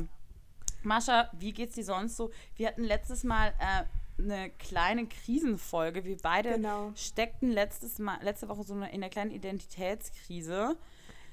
Mascha, 0.83 1.29
wie 1.39 1.53
geht's 1.53 1.75
dir 1.75 1.85
sonst 1.85 2.17
so? 2.17 2.29
Wir 2.57 2.67
hatten 2.67 2.83
letztes 2.83 3.23
Mal 3.23 3.53
äh, 3.57 4.21
eine 4.21 4.49
kleine 4.49 5.07
Krisenfolge. 5.07 6.03
Wir 6.03 6.17
beide 6.17 6.55
Genau. 6.55 6.91
steckten 6.93 7.51
letztes 7.51 7.99
Mal, 7.99 8.21
letzte 8.21 8.49
Woche 8.49 8.63
so 8.63 8.73
in 8.75 8.83
einer 8.83 9.07
kleinen 9.09 9.31
Identitätskrise. 9.31 10.75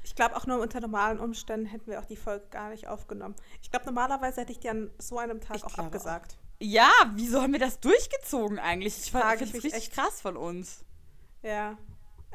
Ich 0.05 0.15
glaube, 0.15 0.37
auch 0.37 0.47
nur 0.47 0.61
unter 0.61 0.79
normalen 0.81 1.19
Umständen 1.19 1.67
hätten 1.67 1.89
wir 1.91 1.99
auch 1.99 2.05
die 2.07 2.15
Folge 2.15 2.47
gar 2.51 2.71
nicht 2.71 2.87
aufgenommen. 2.87 3.35
Ich 3.61 3.73
glaube, 3.73 3.87
normalerweise 3.87 4.43
hätte 4.43 4.53
ich 4.53 4.61
die 4.61 4.71
an 4.71 4.89
so 4.99 5.19
einem 5.19 5.41
Tag 5.41 5.57
Ich 5.57 5.65
auch 5.65 5.79
abgesagt. 5.79 6.39
Ja, 6.61 6.93
wieso 7.15 7.43
haben 7.43 7.53
wir 7.53 7.59
das 7.59 7.81
durchgezogen 7.81 8.61
eigentlich? 8.61 8.97
Ich 8.99 9.11
Frage 9.11 9.39
finde 9.39 9.59
es 9.59 9.65
richtig 9.65 9.83
echt. 9.83 9.93
krass 9.95 10.21
von 10.21 10.37
uns. 10.37 10.85
Ja. 11.43 11.77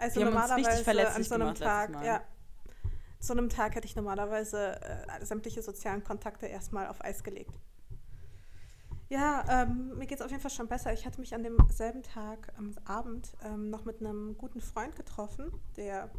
Also 0.01 0.19
Wir 0.19 0.25
normalerweise 0.25 1.07
an 1.09 1.23
so 1.23 1.35
einem 1.35 1.53
Tag, 1.53 1.91
ja. 2.03 2.23
So 3.19 3.33
einem 3.33 3.49
Tag 3.49 3.75
hätte 3.75 3.85
ich 3.85 3.95
normalerweise 3.95 4.81
äh, 4.81 5.23
sämtliche 5.23 5.61
sozialen 5.61 6.03
Kontakte 6.03 6.47
erstmal 6.47 6.87
auf 6.87 7.03
Eis 7.03 7.23
gelegt. 7.23 7.53
Ja, 9.09 9.45
ähm, 9.47 9.95
mir 9.99 10.07
geht 10.07 10.19
es 10.19 10.25
auf 10.25 10.31
jeden 10.31 10.41
Fall 10.41 10.49
schon 10.49 10.67
besser. 10.67 10.91
Ich 10.91 11.05
hatte 11.05 11.19
mich 11.19 11.35
an 11.35 11.43
demselben 11.43 12.01
Tag 12.01 12.51
am 12.57 12.73
Abend 12.83 13.31
ähm, 13.43 13.69
noch 13.69 13.85
mit 13.85 13.99
einem 13.99 14.35
guten 14.39 14.59
Freund 14.59 14.95
getroffen, 14.95 15.51
der 15.77 16.09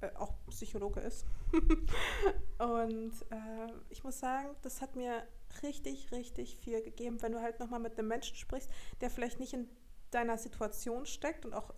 äh, 0.00 0.08
auch 0.14 0.32
Psychologe 0.48 1.00
ist. 1.00 1.26
Und 2.58 3.12
äh, 3.28 3.72
ich 3.90 4.02
muss 4.02 4.18
sagen, 4.18 4.48
das 4.62 4.80
hat 4.80 4.96
mir 4.96 5.28
richtig, 5.62 6.10
richtig 6.10 6.56
viel 6.56 6.80
gegeben, 6.82 7.20
wenn 7.20 7.32
du 7.32 7.42
halt 7.42 7.60
nochmal 7.60 7.80
mit 7.80 7.98
einem 7.98 8.08
Menschen 8.08 8.36
sprichst, 8.36 8.70
der 9.02 9.10
vielleicht 9.10 9.40
nicht 9.40 9.52
in 9.52 9.68
deiner 10.10 10.38
Situation 10.38 11.04
steckt 11.04 11.44
und 11.44 11.52
auch 11.52 11.74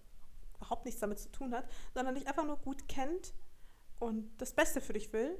überhaupt 0.60 0.84
nichts 0.84 1.00
damit 1.00 1.18
zu 1.18 1.30
tun 1.30 1.54
hat, 1.54 1.68
sondern 1.94 2.14
dich 2.14 2.26
einfach 2.26 2.44
nur 2.44 2.58
gut 2.58 2.88
kennt 2.88 3.32
und 3.98 4.30
das 4.38 4.52
Beste 4.52 4.80
für 4.80 4.92
dich 4.92 5.12
will 5.12 5.38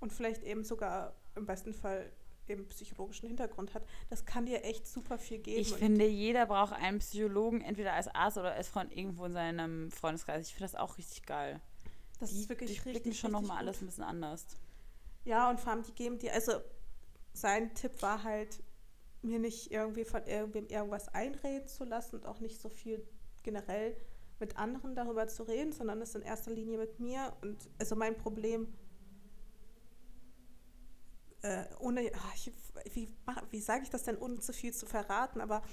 und 0.00 0.12
vielleicht 0.12 0.42
eben 0.42 0.64
sogar 0.64 1.14
im 1.36 1.46
besten 1.46 1.72
Fall 1.72 2.12
eben 2.48 2.66
psychologischen 2.68 3.28
Hintergrund 3.28 3.74
hat, 3.74 3.84
das 4.08 4.24
kann 4.24 4.44
dir 4.44 4.64
echt 4.64 4.86
super 4.86 5.18
viel 5.18 5.38
geben. 5.38 5.60
Ich 5.60 5.72
finde, 5.72 6.06
jeder 6.06 6.46
braucht 6.46 6.72
einen 6.72 6.98
Psychologen, 6.98 7.60
entweder 7.60 7.92
als 7.92 8.08
Arzt 8.08 8.38
oder 8.38 8.52
als 8.52 8.68
Freund 8.68 8.92
irgendwo 8.92 9.24
in 9.24 9.32
seinem 9.32 9.90
Freundeskreis. 9.92 10.48
Ich 10.48 10.54
finde 10.54 10.72
das 10.72 10.74
auch 10.74 10.98
richtig 10.98 11.24
geil. 11.26 11.60
das 12.18 12.30
Die 12.30 12.40
ist 12.40 12.48
wirklich 12.48 12.70
durchblicken 12.70 13.10
richtig, 13.10 13.20
schon 13.20 13.34
richtig 13.34 13.48
nochmal 13.48 13.62
alles 13.62 13.80
ein 13.80 13.86
bisschen 13.86 14.04
anders. 14.04 14.44
Ja, 15.24 15.48
und 15.48 15.60
vor 15.60 15.72
allem 15.72 15.84
die 15.84 15.92
geben 15.92 16.18
dir, 16.18 16.32
also 16.32 16.54
sein 17.32 17.72
Tipp 17.74 18.02
war 18.02 18.24
halt, 18.24 18.62
mir 19.22 19.38
nicht 19.38 19.70
irgendwie 19.70 20.04
von 20.04 20.24
irgendwem 20.24 20.66
irgendwas 20.68 21.08
einreden 21.08 21.68
zu 21.68 21.84
lassen 21.84 22.16
und 22.16 22.26
auch 22.26 22.40
nicht 22.40 22.60
so 22.60 22.68
viel 22.68 23.06
generell 23.42 23.96
mit 24.40 24.56
anderen 24.56 24.94
darüber 24.94 25.28
zu 25.28 25.42
reden, 25.42 25.72
sondern 25.72 26.00
es 26.02 26.14
in 26.14 26.22
erster 26.22 26.50
Linie 26.50 26.78
mit 26.78 26.98
mir. 26.98 27.32
Und 27.42 27.58
also 27.78 27.96
mein 27.96 28.16
Problem, 28.16 28.72
äh, 31.42 31.64
ohne, 31.78 32.10
ah, 32.14 32.32
ich, 32.34 32.52
wie, 32.92 33.08
wie 33.50 33.60
sage 33.60 33.82
ich 33.82 33.90
das 33.90 34.04
denn, 34.04 34.16
ohne 34.18 34.40
zu 34.40 34.52
viel 34.52 34.72
zu 34.72 34.86
verraten, 34.86 35.40
aber 35.40 35.62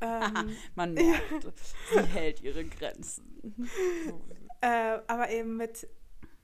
Ähm, 0.00 0.56
Man 0.74 0.94
merkt, 0.94 1.46
sie 1.92 2.02
hält 2.02 2.42
ihre 2.42 2.64
Grenzen. 2.64 3.68
äh, 4.60 4.98
aber 5.06 5.30
eben 5.30 5.56
mit 5.56 5.88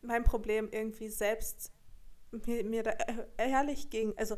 meinem 0.02 0.25
Problem 0.25 0.69
irgendwie 0.71 1.09
selbst 1.09 1.71
mir, 2.47 2.64
mir 2.64 2.83
da 2.83 2.90
äh, 2.90 3.26
ehrlich 3.37 3.90
ging. 3.90 4.16
Also 4.16 4.37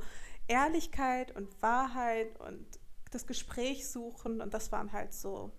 Ehrlichkeit 0.49 1.35
und 1.37 1.63
Wahrheit 1.63 2.39
und 2.41 2.67
das 3.11 3.27
Gespräch 3.27 3.89
suchen 3.89 4.41
und 4.41 4.53
das 4.53 4.73
waren 4.73 4.93
halt 4.93 5.15
so. 5.15 5.53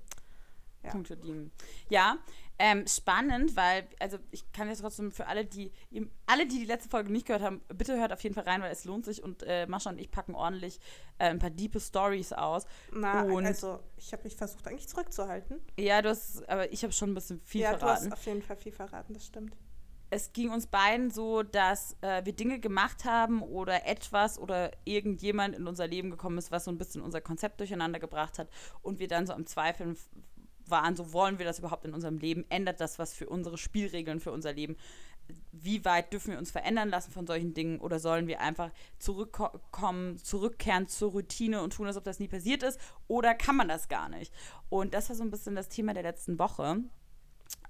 Ja. 0.86 0.92
Punkte, 0.92 1.18
die. 1.18 1.51
Ja, 1.89 2.18
ähm, 2.58 2.88
spannend, 2.88 3.58
weil, 3.58 3.86
also 4.00 4.18
ich 4.32 4.50
kann 4.54 4.70
jetzt 4.70 4.80
trotzdem 4.80 5.12
für 5.12 5.27
alle, 5.27 5.46
die, 5.46 5.74
alle, 6.25 6.48
die 6.48 6.60
die 6.60 6.65
letzte 6.65 6.89
Folge 6.89 7.12
nicht 7.12 7.25
gehört 7.25 7.44
haben, 7.44 7.62
bitte 7.68 8.00
hört 8.00 8.13
auf 8.13 8.22
jeden 8.22 8.34
Fall 8.34 8.46
rein, 8.46 8.62
weil 8.62 8.72
es 8.72 8.86
lohnt 8.86 9.04
sich 9.04 9.22
und 9.22 9.44
äh, 9.44 9.68
Mascha 9.68 9.89
und 9.89 10.00
ich 10.00 10.10
packen 10.10 10.36
ordentlich 10.36 10.80
äh, 11.18 11.25
ein 11.25 11.39
paar 11.39 11.50
diepe 11.50 11.82
Stories 11.82 12.32
aus. 12.32 12.65
Na, 12.94 13.24
und 13.24 13.46
also 13.46 13.80
ich 13.98 14.13
habe 14.13 14.24
mich 14.24 14.38
versucht 14.38 14.68
eigentlich 14.68 14.88
zurückzuhalten. 14.88 15.60
Ja, 15.77 16.01
du 16.01 16.10
hast, 16.10 16.48
aber 16.48 16.72
ich 16.72 16.84
habe 16.84 16.94
schon 16.94 17.12
ein 17.12 17.15
bisschen 17.15 17.42
viel 17.42 17.62
ja, 17.62 17.77
verraten. 17.77 18.06
du 18.06 18.12
hast 18.12 18.20
auf 18.20 18.25
jeden 18.25 18.42
Fall 18.42 18.56
viel 18.56 18.72
verraten, 18.72 19.13
das 19.13 19.25
stimmt. 19.25 19.58
Es 20.12 20.32
ging 20.32 20.51
uns 20.51 20.68
beiden 20.68 21.12
so, 21.12 21.44
dass 21.44 21.98
äh, 22.00 22.24
wir 22.24 22.32
Dinge 22.32 22.60
gemacht 22.60 23.04
haben 23.04 23.42
oder 23.42 23.86
etwas 23.86 24.39
oder 24.39 24.72
irgendjemand 24.86 25.56
in 25.56 25.68
unser 25.68 25.88
Leben 25.88 26.10
gekommen 26.10 26.38
ist, 26.38 26.51
was 26.51 26.63
so 26.65 26.72
ein 26.72 26.77
bisschen 26.77 27.01
unser 27.01 27.20
Konzept 27.20 27.60
durcheinander 27.60 28.00
gebracht 28.00 28.39
hat 28.39 28.48
und 28.82 29.00
wir 29.00 29.10
dann 29.10 29.27
so 29.27 29.34
am 29.34 29.46
Zweifeln 29.46 29.98
waren, 30.69 30.95
so 30.95 31.13
wollen 31.13 31.39
wir 31.39 31.45
das 31.45 31.60
überhaupt 31.60 31.86
in 31.86 31.93
unserem 31.93 32.17
Leben? 32.17 32.45
Ändert 32.50 32.79
das 32.79 33.00
was 33.00 33.13
für 33.13 33.27
unsere 33.27 33.57
Spielregeln, 33.57 34.19
für 34.19 34.31
unser 34.31 34.53
Leben? 34.53 34.75
Wie 35.51 35.84
weit 35.86 36.13
dürfen 36.13 36.31
wir 36.31 36.38
uns 36.38 36.51
verändern 36.51 36.89
lassen 36.89 37.12
von 37.12 37.25
solchen 37.25 37.53
Dingen 37.53 37.79
oder 37.79 38.00
sollen 38.00 38.27
wir 38.27 38.41
einfach 38.41 38.72
zurückkommen, 39.00 40.17
zurückkehren 40.17 40.88
zur 40.88 41.12
Routine 41.12 41.62
und 41.63 41.74
tun, 41.74 41.88
als 41.88 41.98
ob 41.98 42.03
das 42.03 42.19
nie 42.19 42.27
passiert 42.27 42.62
ist? 42.62 42.79
Oder 43.07 43.34
kann 43.34 43.55
man 43.55 43.67
das 43.67 43.88
gar 43.88 44.10
nicht? 44.10 44.31
Und 44.69 44.93
das 44.93 45.10
war 45.10 45.15
so 45.15 45.24
ein 45.24 45.31
bisschen 45.31 45.55
das 45.55 45.69
Thema 45.69 45.93
der 45.93 46.03
letzten 46.03 46.38
Woche. 46.38 46.84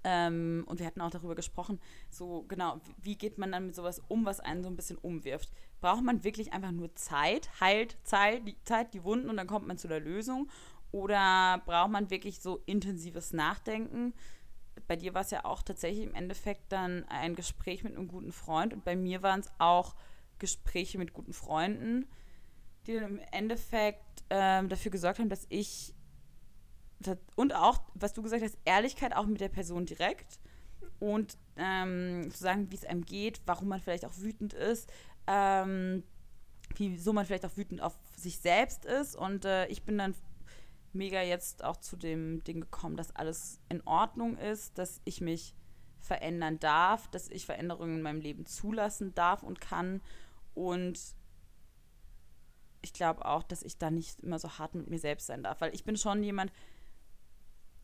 Ähm, 0.04 0.64
und 0.68 0.80
wir 0.80 0.86
hatten 0.86 1.02
auch 1.02 1.10
darüber 1.10 1.34
gesprochen, 1.34 1.80
so 2.12 2.46
genau, 2.48 2.80
wie 3.02 3.18
geht 3.18 3.40
man 3.40 3.52
dann 3.52 3.66
mit 3.66 3.75
sowas 3.75 4.02
um, 4.08 4.24
was 4.24 4.40
einen 4.40 4.62
so 4.62 4.70
ein 4.70 4.75
bisschen 4.75 4.98
umwirft? 4.98 5.52
Braucht 5.82 6.04
man 6.04 6.24
wirklich 6.24 6.54
einfach 6.54 6.72
nur 6.72 6.94
Zeit, 6.94 7.50
heilt 7.60 7.98
Zeit, 8.04 8.48
die, 8.48 8.56
Zeit, 8.64 8.94
die 8.94 9.04
Wunden 9.04 9.30
und 9.32 9.38
dann 9.38 9.48
kommt 9.48 9.66
man 9.66 9.80
zu 9.80 9.88
der 9.88 10.00
Lösung? 10.00 10.48
Oder 10.96 11.62
braucht 11.66 11.92
man 11.92 12.10
wirklich 12.10 12.40
so 12.40 12.62
intensives 12.66 13.34
Nachdenken? 13.34 14.14
Bei 14.88 14.96
dir 14.96 15.14
war 15.14 15.24
es 15.24 15.32
ja 15.32 15.44
auch 15.44 15.62
tatsächlich 15.62 16.06
im 16.06 16.16
Endeffekt 16.16 16.72
dann 16.72 17.04
ein 17.10 17.36
Gespräch 17.36 17.84
mit 17.84 17.98
einem 17.98 18.08
guten 18.08 18.32
Freund 18.32 18.74
und 18.74 18.86
bei 18.86 18.96
mir 18.96 19.22
waren 19.22 19.42
es 19.42 19.50
auch 19.58 19.94
Gespräche 20.40 20.98
mit 20.98 21.12
guten 21.12 21.34
Freunden, 21.34 22.08
die 22.88 22.94
dann 22.94 23.18
im 23.18 23.20
Endeffekt 23.34 24.24
ähm, 24.30 24.70
dafür 24.70 24.90
gesorgt 24.90 25.20
haben, 25.20 25.28
dass 25.28 25.46
ich 25.50 25.94
und 27.36 27.54
auch, 27.54 27.82
was 27.94 28.14
du 28.14 28.22
gesagt 28.22 28.42
hast, 28.42 28.58
Ehrlichkeit 28.64 29.14
auch 29.18 29.25
mit 29.25 29.42
der 29.42 29.50
Person 29.50 29.86
direkt 29.86 30.40
und 31.00 31.38
ähm, 31.58 32.32
zu 32.32 32.42
sagen, 32.42 32.72
wie 32.72 32.75
es 32.75 32.86
einem 32.86 33.04
geht, 33.04 33.42
warum 33.46 33.68
man 33.68 33.82
vielleicht 33.82 34.06
auch 34.06 34.18
wütend 34.18 34.54
ist, 34.54 34.90
ähm, 35.28 36.04
wieso 36.78 37.12
man 37.12 37.25
vielleicht 37.25 37.46
auch 37.46 37.58
wütend 37.58 37.82
auf 37.82 37.98
sich 38.16 38.40
selbst 38.40 38.86
ist. 38.86 39.18
Und 39.18 39.44
äh, 39.44 39.68
ich 39.68 39.84
bin 39.84 39.98
dann 39.98 40.16
mega 40.96 41.22
jetzt 41.22 41.64
auch 41.64 41.78
zu 41.78 41.96
dem 41.98 42.44
Ding 42.44 42.62
gekommen, 42.62 42.98
dass 42.98 43.16
alles 43.16 43.60
in 43.70 43.86
Ordnung 43.86 44.38
ist, 44.38 44.78
dass 44.78 45.02
ich 45.06 45.22
mich 45.22 45.56
verändern 46.00 46.60
darf, 46.60 47.08
dass 47.10 47.30
ich 47.30 47.46
Veränderungen 47.46 47.98
in 47.98 48.02
meinem 48.02 48.22
Leben 48.22 48.46
zulassen 48.46 49.14
darf 49.16 49.44
und 49.44 49.60
kann. 49.60 50.02
Und 50.54 51.00
ich 52.82 52.94
glaube 52.94 53.25
auch, 53.25 53.44
dass 53.44 53.64
ich 53.64 53.78
da 53.78 53.92
nicht 53.92 54.22
immer 54.22 54.40
so 54.40 54.58
hart 54.58 54.75
mit 54.75 54.90
mir 54.90 55.00
selbst 55.00 55.28
sein 55.28 55.44
darf, 55.44 55.62
weil 55.62 55.74
ich 55.74 55.84
bin 55.84 55.98
schon 55.98 56.24
jemand, 56.24 56.52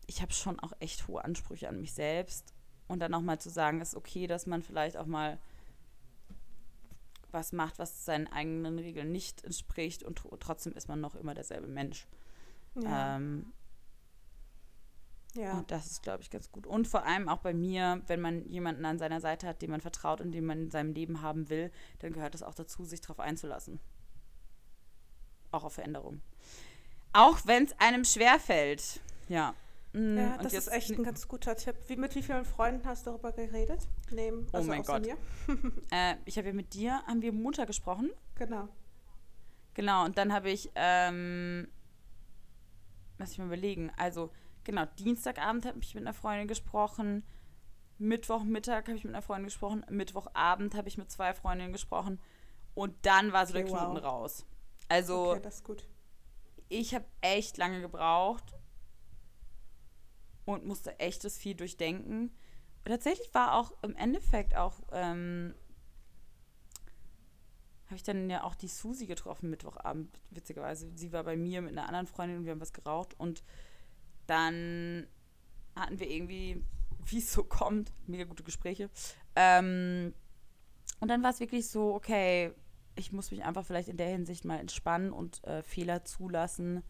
ich 0.06 0.22
habe 0.22 0.32
schon 0.32 0.60
auch 0.60 0.72
echt 0.80 1.08
hohe 1.08 1.24
Ansprüche 1.24 1.68
an 1.68 1.80
mich 1.80 1.92
selbst. 1.92 2.54
Und 2.88 2.98
dann 2.98 3.14
auch 3.14 3.20
mal 3.20 3.38
zu 3.40 3.48
sagen, 3.48 3.80
es 3.80 3.90
ist 3.90 3.94
okay, 3.94 4.26
dass 4.26 4.46
man 4.46 4.62
vielleicht 4.62 4.96
auch 4.96 5.06
mal 5.06 5.38
was 7.30 7.52
macht, 7.52 7.78
was 7.78 8.04
seinen 8.04 8.26
eigenen 8.26 8.78
Regeln 8.78 9.10
nicht 9.10 9.42
entspricht 9.44 10.02
und 10.02 10.22
trotzdem 10.40 10.74
ist 10.74 10.88
man 10.88 11.00
noch 11.00 11.14
immer 11.14 11.34
derselbe 11.34 11.68
Mensch. 11.68 12.06
Ja. 12.74 13.16
Ähm, 13.16 13.52
ja. 15.34 15.58
Und 15.58 15.70
das 15.70 15.86
ist, 15.86 16.02
glaube 16.02 16.22
ich, 16.22 16.30
ganz 16.30 16.50
gut. 16.52 16.66
Und 16.66 16.86
vor 16.86 17.04
allem 17.04 17.28
auch 17.28 17.38
bei 17.38 17.54
mir, 17.54 18.02
wenn 18.06 18.20
man 18.20 18.46
jemanden 18.48 18.84
an 18.84 18.98
seiner 18.98 19.20
Seite 19.20 19.46
hat, 19.46 19.62
den 19.62 19.70
man 19.70 19.80
vertraut 19.80 20.20
und 20.20 20.32
den 20.32 20.44
man 20.44 20.64
in 20.64 20.70
seinem 20.70 20.92
Leben 20.92 21.22
haben 21.22 21.48
will, 21.48 21.70
dann 22.00 22.12
gehört 22.12 22.34
es 22.34 22.42
auch 22.42 22.54
dazu, 22.54 22.84
sich 22.84 23.00
darauf 23.00 23.20
einzulassen. 23.20 23.80
Auch 25.50 25.64
auf 25.64 25.74
Veränderung. 25.74 26.20
Auch 27.12 27.40
wenn 27.44 27.64
es 27.64 27.78
einem 27.78 28.04
schwerfällt. 28.04 29.00
Ja. 29.28 29.54
Mm, 29.92 30.16
ja, 30.16 30.38
das 30.38 30.52
ist 30.54 30.68
echt 30.68 30.90
ein 30.90 31.02
ganz 31.02 31.28
guter 31.28 31.56
Tipp. 31.56 31.76
Wie, 31.86 31.96
mit 31.96 32.14
wie 32.14 32.22
vielen 32.22 32.44
Freunden 32.44 32.86
hast 32.86 33.06
du 33.06 33.10
darüber 33.10 33.32
geredet? 33.32 33.86
Neben, 34.10 34.46
oh 34.52 34.56
also 34.56 34.68
oh 34.68 34.74
mein 34.74 34.82
Gott. 34.82 35.06
äh, 35.90 36.16
ich 36.24 36.36
habe 36.36 36.48
ja 36.48 36.54
mit 36.54 36.74
dir, 36.74 37.02
haben 37.06 37.22
wir 37.22 37.32
Mutter 37.32 37.66
gesprochen. 37.66 38.10
Genau. 38.34 38.68
Genau, 39.74 40.04
und 40.04 40.18
dann 40.18 40.32
habe 40.32 40.50
ich 40.50 40.70
ähm, 40.74 41.68
lass 43.22 43.32
ich 43.32 43.38
mal 43.38 43.46
überlegen. 43.46 43.90
Also, 43.96 44.30
genau, 44.64 44.84
Dienstagabend 44.98 45.64
habe 45.64 45.78
ich 45.80 45.94
mit 45.94 46.02
einer 46.02 46.12
Freundin 46.12 46.48
gesprochen. 46.48 47.24
Mittwochmittag 47.98 48.88
habe 48.88 48.96
ich 48.96 49.04
mit 49.04 49.14
einer 49.14 49.22
Freundin 49.22 49.44
gesprochen. 49.44 49.84
Mittwochabend 49.88 50.74
habe 50.74 50.88
ich 50.88 50.98
mit 50.98 51.10
zwei 51.10 51.32
Freundinnen 51.32 51.72
gesprochen. 51.72 52.20
Und 52.74 52.94
dann 53.06 53.32
war 53.32 53.46
so 53.46 53.54
okay, 53.54 53.64
der 53.64 53.72
Knoten 53.72 53.96
wow. 53.96 54.04
raus. 54.04 54.44
Also, 54.88 55.30
okay, 55.30 55.40
das 55.42 55.56
ist 55.56 55.64
gut. 55.64 55.88
ich 56.68 56.94
habe 56.94 57.04
echt 57.20 57.56
lange 57.58 57.80
gebraucht 57.80 58.54
und 60.44 60.66
musste 60.66 60.98
echtes 60.98 61.38
viel 61.38 61.54
durchdenken. 61.54 62.34
Und 62.84 62.90
tatsächlich 62.90 63.32
war 63.32 63.54
auch 63.54 63.72
im 63.82 63.94
Endeffekt 63.94 64.56
auch 64.56 64.80
ähm, 64.90 65.54
habe 67.92 67.98
ich 67.98 68.02
dann 68.02 68.30
ja 68.30 68.42
auch 68.42 68.54
die 68.54 68.68
Susi 68.68 69.04
getroffen 69.04 69.50
Mittwochabend, 69.50 70.18
witzigerweise. 70.30 70.90
Sie 70.94 71.12
war 71.12 71.24
bei 71.24 71.36
mir 71.36 71.60
mit 71.60 71.72
einer 71.72 71.86
anderen 71.86 72.06
Freundin 72.06 72.38
und 72.38 72.44
wir 72.46 72.52
haben 72.52 72.60
was 72.60 72.72
geraucht 72.72 73.14
und 73.18 73.44
dann 74.26 75.06
hatten 75.76 76.00
wir 76.00 76.08
irgendwie, 76.08 76.64
wie 77.04 77.18
es 77.18 77.30
so 77.30 77.44
kommt, 77.44 77.92
mega 78.06 78.24
gute 78.24 78.44
Gespräche. 78.44 78.88
Ähm, 79.36 80.14
und 81.00 81.08
dann 81.08 81.22
war 81.22 81.30
es 81.30 81.40
wirklich 81.40 81.68
so, 81.68 81.94
okay, 81.94 82.52
ich 82.94 83.12
muss 83.12 83.30
mich 83.30 83.44
einfach 83.44 83.66
vielleicht 83.66 83.90
in 83.90 83.98
der 83.98 84.08
Hinsicht 84.08 84.46
mal 84.46 84.58
entspannen 84.58 85.12
und 85.12 85.44
äh, 85.44 85.62
Fehler 85.62 86.04
zulassen 86.04 86.82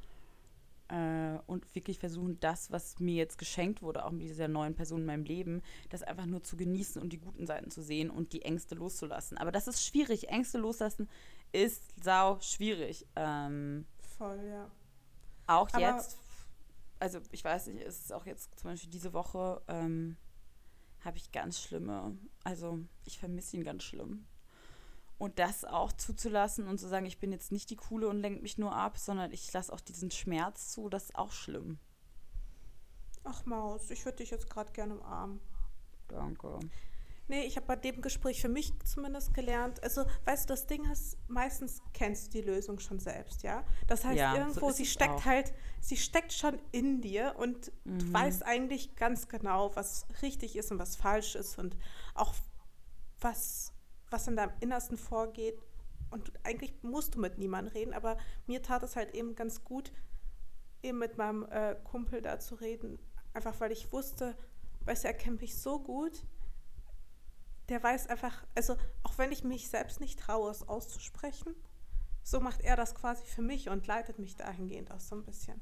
äh, 0.92 1.38
und 1.46 1.74
wirklich 1.74 1.98
versuchen, 1.98 2.38
das, 2.40 2.70
was 2.70 2.98
mir 3.00 3.14
jetzt 3.14 3.38
geschenkt 3.38 3.80
wurde, 3.80 4.04
auch 4.04 4.10
mit 4.10 4.28
dieser 4.28 4.46
neuen 4.46 4.74
Person 4.74 5.00
in 5.00 5.06
meinem 5.06 5.24
Leben, 5.24 5.62
das 5.88 6.02
einfach 6.02 6.26
nur 6.26 6.42
zu 6.42 6.56
genießen 6.56 7.00
und 7.00 7.14
die 7.14 7.18
guten 7.18 7.46
Seiten 7.46 7.70
zu 7.70 7.82
sehen 7.82 8.10
und 8.10 8.34
die 8.34 8.42
Ängste 8.42 8.74
loszulassen. 8.74 9.38
Aber 9.38 9.50
das 9.52 9.66
ist 9.68 9.84
schwierig. 9.84 10.28
Ängste 10.28 10.58
loslassen 10.58 11.08
ist 11.52 11.82
sau 12.02 12.38
schwierig. 12.40 13.06
Ähm, 13.16 13.86
Voll, 14.18 14.44
ja. 14.46 14.70
Auch 15.46 15.68
Aber 15.72 15.80
jetzt, 15.80 16.18
also 16.98 17.20
ich 17.30 17.42
weiß 17.42 17.68
nicht, 17.68 17.80
ist 17.80 18.04
es 18.04 18.12
auch 18.12 18.26
jetzt 18.26 18.58
zum 18.60 18.70
Beispiel 18.70 18.90
diese 18.90 19.14
Woche, 19.14 19.62
ähm, 19.68 20.16
habe 21.00 21.16
ich 21.16 21.32
ganz 21.32 21.58
schlimme, 21.60 22.16
also 22.44 22.78
ich 23.06 23.18
vermisse 23.18 23.56
ihn 23.56 23.64
ganz 23.64 23.82
schlimm. 23.82 24.26
Und 25.22 25.38
das 25.38 25.64
auch 25.64 25.92
zuzulassen 25.92 26.66
und 26.66 26.78
zu 26.78 26.88
sagen, 26.88 27.06
ich 27.06 27.20
bin 27.20 27.30
jetzt 27.30 27.52
nicht 27.52 27.70
die 27.70 27.76
Coole 27.76 28.08
und 28.08 28.18
lenke 28.18 28.42
mich 28.42 28.58
nur 28.58 28.74
ab, 28.74 28.98
sondern 28.98 29.30
ich 29.30 29.52
lasse 29.52 29.72
auch 29.72 29.78
diesen 29.78 30.10
Schmerz 30.10 30.72
zu, 30.72 30.88
das 30.88 31.04
ist 31.04 31.14
auch 31.14 31.30
schlimm. 31.30 31.78
Ach 33.22 33.46
Maus, 33.46 33.88
ich 33.90 34.04
würde 34.04 34.16
dich 34.16 34.30
jetzt 34.30 34.50
gerade 34.50 34.72
gerne 34.72 34.96
umarmen. 34.96 35.38
Danke. 36.08 36.58
Nee, 37.28 37.44
ich 37.44 37.54
habe 37.54 37.66
bei 37.68 37.76
dem 37.76 38.02
Gespräch 38.02 38.40
für 38.40 38.48
mich 38.48 38.72
zumindest 38.84 39.32
gelernt. 39.32 39.80
Also, 39.84 40.02
weißt 40.24 40.50
du, 40.50 40.54
das 40.54 40.66
Ding 40.66 40.90
ist, 40.90 41.16
meistens 41.28 41.82
kennst 41.94 42.34
du 42.34 42.40
die 42.40 42.44
Lösung 42.44 42.80
schon 42.80 42.98
selbst, 42.98 43.44
ja? 43.44 43.64
Das 43.86 44.04
heißt, 44.04 44.18
ja, 44.18 44.34
irgendwo, 44.34 44.70
so 44.70 44.74
sie 44.74 44.86
steckt 44.86 45.14
auch. 45.14 45.24
halt, 45.24 45.54
sie 45.80 45.98
steckt 45.98 46.32
schon 46.32 46.60
in 46.72 47.00
dir 47.00 47.36
und 47.38 47.70
mhm. 47.84 47.98
du 48.00 48.12
weißt 48.12 48.44
eigentlich 48.44 48.96
ganz 48.96 49.28
genau, 49.28 49.70
was 49.76 50.04
richtig 50.20 50.56
ist 50.56 50.72
und 50.72 50.80
was 50.80 50.96
falsch 50.96 51.36
ist 51.36 51.60
und 51.60 51.76
auch 52.16 52.34
was 53.20 53.71
was 54.12 54.28
in 54.28 54.36
deinem 54.36 54.52
Innersten 54.60 54.96
vorgeht. 54.96 55.60
Und 56.10 56.32
eigentlich 56.44 56.74
musst 56.82 57.14
du 57.14 57.20
mit 57.20 57.38
niemandem 57.38 57.72
reden, 57.72 57.94
aber 57.94 58.18
mir 58.46 58.62
tat 58.62 58.82
es 58.82 58.96
halt 58.96 59.14
eben 59.14 59.34
ganz 59.34 59.64
gut, 59.64 59.92
eben 60.82 60.98
mit 60.98 61.16
meinem 61.16 61.46
äh, 61.50 61.74
Kumpel 61.84 62.20
da 62.20 62.38
zu 62.38 62.54
reden. 62.56 62.98
Einfach 63.32 63.58
weil 63.60 63.72
ich 63.72 63.92
wusste, 63.92 64.36
weißt 64.84 65.04
du, 65.04 65.08
er 65.08 65.14
kennt 65.14 65.40
mich 65.40 65.56
so 65.56 65.80
gut. 65.80 66.24
Der 67.68 67.82
weiß 67.82 68.08
einfach, 68.08 68.44
also 68.54 68.76
auch 69.02 69.16
wenn 69.16 69.32
ich 69.32 69.44
mich 69.44 69.68
selbst 69.70 70.00
nicht 70.00 70.18
traue, 70.18 70.50
es 70.50 70.68
auszusprechen, 70.68 71.54
so 72.22 72.40
macht 72.40 72.60
er 72.60 72.76
das 72.76 72.94
quasi 72.94 73.24
für 73.24 73.42
mich 73.42 73.68
und 73.68 73.86
leitet 73.86 74.18
mich 74.18 74.36
dahingehend 74.36 74.90
auch 74.90 75.00
so 75.00 75.16
ein 75.16 75.24
bisschen. 75.24 75.60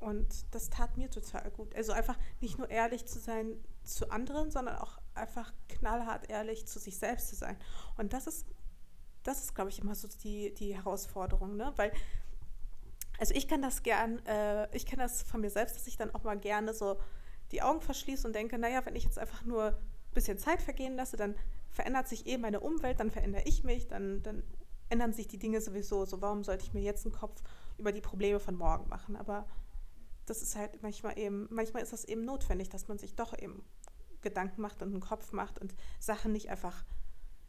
Und 0.00 0.54
das 0.54 0.70
tat 0.70 0.96
mir 0.96 1.10
total 1.10 1.50
gut. 1.50 1.74
Also 1.74 1.92
einfach 1.92 2.16
nicht 2.40 2.58
nur 2.58 2.70
ehrlich 2.70 3.06
zu 3.06 3.18
sein 3.18 3.56
zu 3.84 4.10
anderen, 4.10 4.50
sondern 4.50 4.76
auch 4.76 4.98
einfach 5.18 5.52
knallhart 5.68 6.30
ehrlich 6.30 6.66
zu 6.66 6.78
sich 6.78 6.96
selbst 6.98 7.28
zu 7.28 7.36
sein. 7.36 7.56
Und 7.96 8.12
das 8.12 8.26
ist, 8.26 8.46
das 9.22 9.40
ist, 9.40 9.54
glaube 9.54 9.70
ich, 9.70 9.80
immer 9.80 9.94
so 9.94 10.08
die, 10.08 10.54
die 10.54 10.74
Herausforderung, 10.76 11.56
ne? 11.56 11.72
Weil 11.76 11.92
Also 13.20 13.34
ich 13.34 13.48
kann 13.48 13.62
das 13.62 13.82
gern, 13.82 14.24
äh, 14.26 14.68
ich 14.74 14.86
kenne 14.86 15.02
das 15.02 15.22
von 15.22 15.40
mir 15.40 15.50
selbst, 15.50 15.74
dass 15.74 15.86
ich 15.88 15.96
dann 15.96 16.14
auch 16.14 16.22
mal 16.22 16.38
gerne 16.38 16.72
so 16.72 17.00
die 17.50 17.62
Augen 17.62 17.80
verschließe 17.80 18.26
und 18.26 18.32
denke, 18.32 18.58
naja, 18.58 18.86
wenn 18.86 18.94
ich 18.94 19.04
jetzt 19.04 19.18
einfach 19.18 19.44
nur 19.44 19.64
ein 19.70 20.14
bisschen 20.14 20.38
Zeit 20.38 20.62
vergehen 20.62 20.94
lasse, 20.94 21.16
dann 21.16 21.34
verändert 21.70 22.06
sich 22.06 22.26
eh 22.26 22.38
meine 22.38 22.60
Umwelt, 22.60 23.00
dann 23.00 23.10
verändere 23.10 23.42
ich 23.44 23.64
mich, 23.64 23.88
dann, 23.88 24.22
dann 24.22 24.44
ändern 24.88 25.12
sich 25.12 25.26
die 25.26 25.38
Dinge 25.38 25.60
sowieso. 25.60 26.04
So, 26.04 26.20
warum 26.22 26.44
sollte 26.44 26.64
ich 26.64 26.74
mir 26.74 26.82
jetzt 26.82 27.06
einen 27.06 27.14
Kopf 27.14 27.42
über 27.76 27.90
die 27.90 28.00
Probleme 28.00 28.38
von 28.38 28.54
morgen 28.54 28.88
machen? 28.88 29.16
Aber 29.16 29.46
das 30.26 30.40
ist 30.42 30.54
halt 30.54 30.82
manchmal 30.82 31.18
eben, 31.18 31.48
manchmal 31.50 31.82
ist 31.82 31.92
das 31.92 32.04
eben 32.04 32.24
notwendig, 32.24 32.68
dass 32.68 32.86
man 32.86 32.98
sich 32.98 33.16
doch 33.16 33.36
eben 33.36 33.64
Gedanken 34.20 34.60
macht 34.60 34.82
und 34.82 34.90
einen 34.90 35.00
Kopf 35.00 35.32
macht 35.32 35.58
und 35.58 35.74
Sachen 35.98 36.32
nicht 36.32 36.50
einfach 36.50 36.84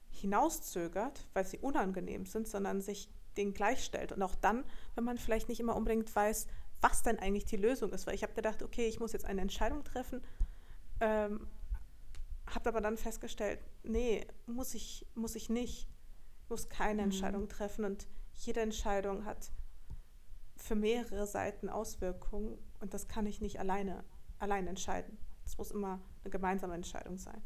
hinauszögert, 0.10 1.28
weil 1.34 1.46
sie 1.46 1.60
unangenehm 1.60 2.26
sind, 2.26 2.48
sondern 2.48 2.82
sich 2.82 3.10
denen 3.38 3.54
gleichstellt. 3.54 4.12
Und 4.12 4.22
auch 4.22 4.36
dann, 4.36 4.66
wenn 4.96 5.04
man 5.04 5.18
vielleicht 5.18 5.50
nicht 5.50 5.60
immer 5.60 5.76
unbedingt 5.76 6.14
weiß, 6.14 6.48
was 6.82 7.04
denn 7.04 7.20
eigentlich 7.20 7.46
die 7.46 7.58
Lösung 7.58 7.92
ist. 7.92 8.08
Weil 8.08 8.16
ich 8.16 8.24
habe 8.24 8.34
gedacht, 8.34 8.64
okay, 8.64 8.88
ich 8.88 9.00
muss 9.00 9.14
jetzt 9.14 9.26
eine 9.26 9.42
Entscheidung 9.42 9.84
treffen, 9.84 10.22
ähm, 11.00 11.48
habe 12.48 12.70
aber 12.70 12.82
dann 12.82 12.98
festgestellt, 12.98 13.60
nee, 13.84 14.26
muss 14.46 14.74
ich, 14.74 15.06
muss 15.16 15.36
ich 15.36 15.50
nicht. 15.50 15.88
Ich 16.44 16.50
muss 16.50 16.70
keine 16.70 17.02
mhm. 17.02 17.12
Entscheidung 17.12 17.48
treffen 17.48 17.86
und 17.86 18.08
jede 18.34 18.62
Entscheidung 18.62 19.26
hat 19.26 19.52
für 20.56 20.76
mehrere 20.76 21.28
Seiten 21.28 21.70
Auswirkungen 21.70 22.58
und 22.80 22.94
das 22.94 23.08
kann 23.08 23.26
ich 23.26 23.40
nicht 23.40 23.60
alleine, 23.60 24.04
allein 24.40 24.68
entscheiden. 24.68 25.18
Es 25.46 25.58
muss 25.58 25.72
immer 25.72 26.02
eine 26.24 26.32
gemeinsame 26.32 26.74
Entscheidung 26.76 27.18
sein. 27.18 27.42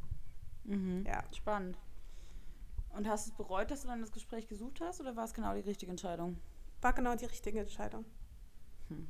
Mhm. 0.63 1.05
Ja. 1.05 1.23
Spannend. 1.33 1.77
Und 2.89 3.07
hast 3.07 3.27
du 3.27 3.31
es 3.31 3.37
bereut, 3.37 3.71
dass 3.71 3.81
du 3.81 3.87
dann 3.87 4.01
das 4.01 4.11
Gespräch 4.11 4.47
gesucht 4.47 4.79
hast 4.81 5.01
oder 5.01 5.15
war 5.15 5.25
es 5.25 5.33
genau 5.33 5.53
die 5.53 5.61
richtige 5.61 5.91
Entscheidung? 5.91 6.39
War 6.81 6.93
genau 6.93 7.15
die 7.15 7.25
richtige 7.25 7.59
Entscheidung. 7.59 8.05
Hm, 8.89 9.07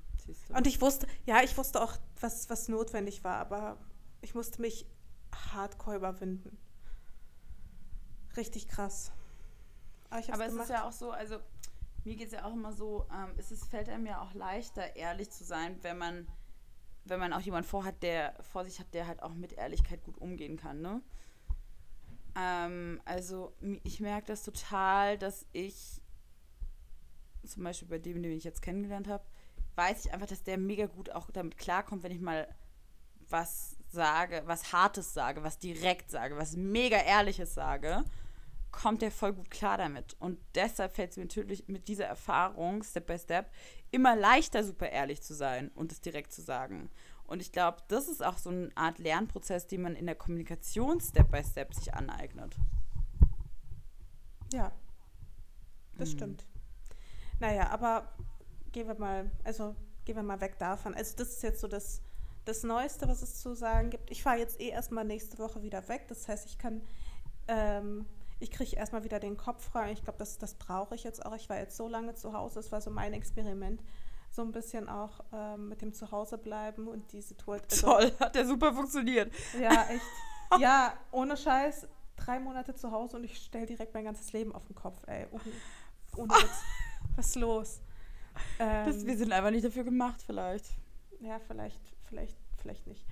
und 0.56 0.68
ich 0.68 0.80
wusste, 0.80 1.08
ja, 1.26 1.42
ich 1.44 1.58
wusste 1.58 1.82
auch, 1.82 1.98
was, 2.22 2.50
was 2.50 2.70
notwendig 2.70 3.24
war, 3.24 3.38
aber 3.38 3.78
ich 4.22 4.36
musste 4.36 4.62
mich 4.62 4.86
hardcore 5.34 5.98
überwinden. 5.98 6.58
Richtig 8.38 8.68
krass. 8.68 9.12
Aber, 10.10 10.22
aber 10.34 10.46
es 10.46 10.52
gemacht. 10.52 10.70
ist 10.70 10.70
ja 10.70 10.88
auch 10.88 10.92
so, 10.92 11.12
also 11.12 11.40
mir 12.04 12.16
geht 12.16 12.28
es 12.28 12.34
ja 12.34 12.46
auch 12.46 12.54
immer 12.54 12.72
so, 12.72 13.06
ähm, 13.12 13.34
es 13.38 13.52
ist, 13.52 13.66
fällt 13.66 13.90
einem 13.90 14.06
ja 14.06 14.22
auch 14.22 14.34
leichter, 14.34 14.96
ehrlich 14.96 15.32
zu 15.32 15.44
sein, 15.44 15.78
wenn 15.82 15.98
man, 15.98 16.28
wenn 17.06 17.20
man 17.20 17.34
auch 17.34 17.42
jemanden 17.42 17.68
vorhat, 17.68 18.02
der 18.02 18.34
vor 18.42 18.66
sich 18.66 18.80
hat, 18.80 18.94
der 18.94 19.08
halt 19.08 19.22
auch 19.22 19.34
mit 19.34 19.54
Ehrlichkeit 19.54 20.04
gut 20.04 20.18
umgehen 20.18 20.58
kann, 20.58 20.82
ne? 20.82 21.02
Ähm, 22.36 23.02
also 23.06 23.54
ich 23.84 24.00
merke 24.00 24.28
das 24.28 24.44
total, 24.44 25.18
dass 25.18 25.46
ich 25.52 26.02
zum 27.46 27.64
Beispiel 27.64 27.88
bei 27.88 28.00
dem, 28.00 28.24
den 28.24 28.32
ich 28.32 28.44
jetzt 28.44 28.62
kennengelernt 28.62 29.08
habe, 29.08 29.24
weiß 29.76 30.06
ich 30.06 30.14
einfach, 30.14 30.28
dass 30.28 30.44
der 30.44 30.58
mega 30.58 30.86
gut 30.86 31.12
auch 31.12 31.30
damit 31.32 31.58
klarkommt, 31.58 32.04
wenn 32.04 32.12
ich 32.12 32.22
mal 32.22 32.48
was 33.30 33.78
sage, 33.90 34.44
was 34.46 34.72
Hartes 34.74 35.14
sage, 35.14 35.44
was 35.44 35.60
direkt 35.60 36.10
sage, 36.10 36.38
was 36.38 36.56
mega 36.56 36.98
Ehrliches 36.98 37.54
sage, 37.54 38.04
kommt 38.74 39.02
der 39.02 39.12
voll 39.12 39.32
gut 39.32 39.50
klar 39.50 39.78
damit. 39.78 40.18
Und 40.20 40.38
deshalb 40.56 40.94
fällt 40.94 41.12
es 41.12 41.18
mir 41.18 41.24
natürlich 41.24 41.70
mit 41.70 41.88
dieser 41.88 42.06
Erfahrung, 42.06 42.84
Step 42.84 43.08
by 43.08 43.18
Step, 43.18 43.50
immer 43.92 44.18
leichter, 44.18 44.66
super 44.66 44.90
ehrlich 44.90 45.22
zu 45.22 45.34
sein 45.34 45.70
und 45.76 45.94
es 45.94 46.02
direkt 46.02 46.34
zu 46.34 46.42
sagen. 46.42 46.90
Und 47.26 47.42
ich 47.42 47.54
glaube, 47.54 47.78
das 47.88 48.10
ist 48.10 48.26
auch 48.26 48.38
so 48.38 48.50
eine 48.50 48.70
Art 48.76 49.00
Lernprozess, 49.00 49.68
den 49.68 49.84
man 49.84 49.96
in 49.96 50.08
der 50.08 50.16
Kommunikation 50.16 51.00
Step 51.00 51.32
by 51.32 51.42
Step 51.44 51.74
sich 51.74 51.94
aneignet. 51.94 52.58
Ja, 54.52 54.74
das 55.98 56.10
mhm. 56.10 56.18
stimmt. 56.18 56.46
Naja, 57.40 57.70
aber 57.70 58.12
gehen 58.72 58.88
wir 58.88 59.00
mal, 59.00 59.32
also 59.44 59.76
gehen 60.04 60.16
wir 60.16 60.24
mal 60.24 60.42
weg 60.42 60.58
davon. 60.58 60.94
Also 60.96 61.16
das 61.16 61.30
ist 61.30 61.44
jetzt 61.44 61.62
so 61.62 61.68
das, 61.68 62.02
das 62.46 62.64
Neueste, 62.64 63.08
was 63.08 63.22
es 63.22 63.40
zu 63.40 63.56
sagen 63.56 63.92
gibt. 63.92 64.12
Ich 64.12 64.24
fahre 64.24 64.40
jetzt 64.40 64.60
eh 64.60 64.70
erstmal 64.70 65.06
nächste 65.06 65.38
Woche 65.38 65.62
wieder 65.62 65.88
weg. 65.88 66.08
Das 66.08 66.28
heißt, 66.28 66.48
ich 66.48 66.58
kann, 66.58 66.82
ähm, 67.48 68.06
ich 68.44 68.52
kriege 68.52 68.76
erstmal 68.76 69.06
wieder 69.06 69.20
den 69.20 69.38
Kopf 69.38 69.64
frei. 69.64 69.94
Ich 69.94 70.04
glaube, 70.04 70.20
das, 70.20 70.38
das 70.38 70.56
brauche 70.56 70.96
ich 70.96 71.04
jetzt 71.04 71.26
auch. 71.26 71.34
Ich 71.34 71.50
war 71.50 71.58
jetzt 71.58 71.78
so 71.78 71.88
lange 71.88 72.14
zu 72.14 72.34
Hause. 72.34 72.56
Das 72.56 72.72
war 72.74 72.82
so 72.82 72.92
mein 72.92 73.14
Experiment 73.14 73.82
so 74.30 74.42
ein 74.42 74.52
bisschen 74.52 74.90
auch 74.90 75.22
ähm, 75.32 75.70
mit 75.70 75.82
dem 75.82 75.94
Zuhausebleiben 75.94 76.88
und 76.88 77.12
die 77.14 77.22
Situation. 77.22 77.90
Toll, 77.90 78.12
hat 78.20 78.36
ja 78.36 78.46
super 78.46 78.74
funktioniert. 78.74 79.32
Ja, 79.60 79.88
echt. 79.90 80.02
ja, 80.60 80.94
ohne 81.12 81.38
Scheiß, 81.38 81.88
drei 82.18 82.40
Monate 82.40 82.74
zu 82.76 82.92
Hause 82.92 83.18
und 83.18 83.24
ich 83.24 83.38
stelle 83.38 83.66
direkt 83.66 83.94
mein 83.94 84.04
ganzes 84.04 84.34
Leben 84.34 84.54
auf 84.54 84.66
den 84.66 84.76
Kopf, 84.76 85.00
ey. 85.08 85.28
Ohne, 85.32 85.44
ohne 86.18 86.34
Witz. 86.34 86.64
Was 87.16 87.28
ist 87.28 87.36
los? 87.36 87.82
Ähm, 88.58 88.88
das, 88.88 89.06
wir 89.06 89.16
sind 89.16 89.32
einfach 89.32 89.52
nicht 89.52 89.64
dafür 89.64 89.84
gemacht, 89.84 90.22
vielleicht. 90.26 90.66
Ja, 91.20 91.40
vielleicht, 91.40 91.80
vielleicht, 92.10 92.36
vielleicht 92.58 92.88
nicht. 92.88 93.06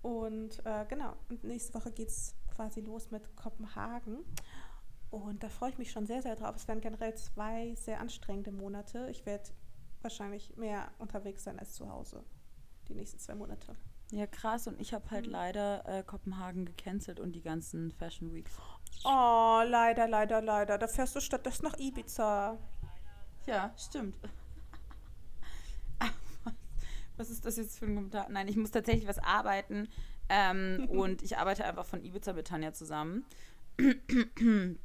Und 0.00 0.64
äh, 0.64 0.86
genau, 0.88 1.12
und 1.28 1.44
nächste 1.44 1.74
Woche 1.74 1.92
geht 1.92 2.08
es 2.08 2.34
quasi 2.56 2.80
los 2.80 3.10
mit 3.10 3.36
Kopenhagen. 3.36 4.24
Und 5.10 5.42
da 5.42 5.48
freue 5.48 5.70
ich 5.70 5.78
mich 5.78 5.92
schon 5.92 6.06
sehr, 6.06 6.22
sehr 6.22 6.34
drauf. 6.36 6.56
Es 6.56 6.66
werden 6.66 6.80
generell 6.80 7.14
zwei 7.14 7.74
sehr 7.76 8.00
anstrengende 8.00 8.50
Monate. 8.50 9.08
Ich 9.10 9.24
werde 9.26 9.50
wahrscheinlich 10.02 10.56
mehr 10.56 10.90
unterwegs 10.98 11.44
sein 11.44 11.58
als 11.58 11.74
zu 11.74 11.90
Hause. 11.90 12.24
Die 12.88 12.94
nächsten 12.94 13.18
zwei 13.18 13.34
Monate. 13.34 13.76
Ja, 14.10 14.26
krass. 14.26 14.66
Und 14.66 14.80
ich 14.80 14.94
habe 14.94 15.10
halt 15.10 15.26
mhm. 15.26 15.32
leider 15.32 15.86
äh, 15.86 16.02
Kopenhagen 16.02 16.64
gecancelt 16.64 17.20
und 17.20 17.32
die 17.32 17.42
ganzen 17.42 17.92
Fashion 17.92 18.32
Weeks. 18.32 18.52
Oh, 19.04 19.62
leider, 19.64 20.08
leider, 20.08 20.40
leider. 20.40 20.78
Da 20.78 20.88
fährst 20.88 21.14
du 21.16 21.20
stattdessen 21.20 21.64
nach 21.64 21.78
Ibiza. 21.78 22.58
Ja, 23.46 23.72
stimmt. 23.76 24.16
was 27.16 27.30
ist 27.30 27.44
das 27.44 27.56
jetzt 27.56 27.78
für 27.78 27.86
ein 27.86 27.94
Kommentar? 27.94 28.28
Nein, 28.28 28.48
ich 28.48 28.56
muss 28.56 28.70
tatsächlich 28.70 29.06
was 29.06 29.18
arbeiten. 29.18 29.88
Ähm, 30.28 30.86
und 30.88 31.22
ich 31.22 31.38
arbeite 31.38 31.64
einfach 31.64 31.86
von 31.86 32.02
Ibiza 32.02 32.32
mit 32.32 32.48
Tanja 32.48 32.72
zusammen. 32.72 33.24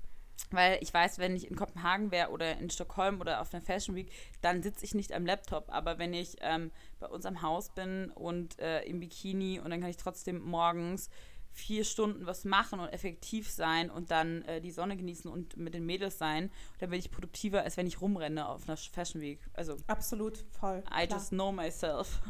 Weil 0.50 0.80
ich 0.82 0.94
weiß, 0.94 1.20
wenn 1.20 1.36
ich 1.36 1.50
in 1.50 1.56
Kopenhagen 1.56 2.12
wäre 2.12 2.32
oder 2.32 2.58
in 2.58 2.70
Stockholm 2.70 3.22
oder 3.22 3.42
auf 3.42 3.54
einer 3.54 3.62
Fashion 3.62 3.96
Week, 3.96 4.12
dann 4.42 4.64
sitze 4.64 4.84
ich 4.84 4.96
nicht 4.96 5.14
am 5.14 5.26
Laptop. 5.26 5.70
Aber 5.70 6.00
wenn 6.00 6.14
ich 6.14 6.38
ähm, 6.42 6.72
bei 7.00 7.08
uns 7.08 7.26
am 7.26 7.42
Haus 7.42 7.70
bin 7.70 8.10
und 8.12 8.60
äh, 8.60 8.84
im 8.84 9.00
Bikini 9.00 9.60
und 9.60 9.70
dann 9.70 9.80
kann 9.80 9.90
ich 9.90 9.98
trotzdem 9.98 10.42
morgens 10.42 11.10
vier 11.54 11.84
Stunden 11.84 12.26
was 12.26 12.46
machen 12.46 12.80
und 12.80 12.90
effektiv 12.90 13.50
sein 13.50 13.90
und 13.90 14.12
dann 14.12 14.42
äh, 14.44 14.62
die 14.62 14.72
Sonne 14.72 14.96
genießen 14.96 15.30
und 15.30 15.58
mit 15.58 15.74
den 15.74 15.86
Mädels 15.86 16.18
sein, 16.18 16.50
dann 16.80 16.90
bin 16.90 17.00
ich 17.00 17.12
produktiver, 17.12 17.64
als 17.64 17.78
wenn 17.78 17.88
ich 17.88 18.02
rumrenne 18.02 18.48
auf 18.48 18.68
einer 18.68 18.78
Fashion 18.78 19.22
Week. 19.22 19.40
Also 19.54 19.76
absolut 19.88 20.46
voll. 20.60 20.84
I 20.88 21.08
klar. 21.08 21.20
just 21.20 21.30
know 21.30 21.52
myself. 21.52 22.22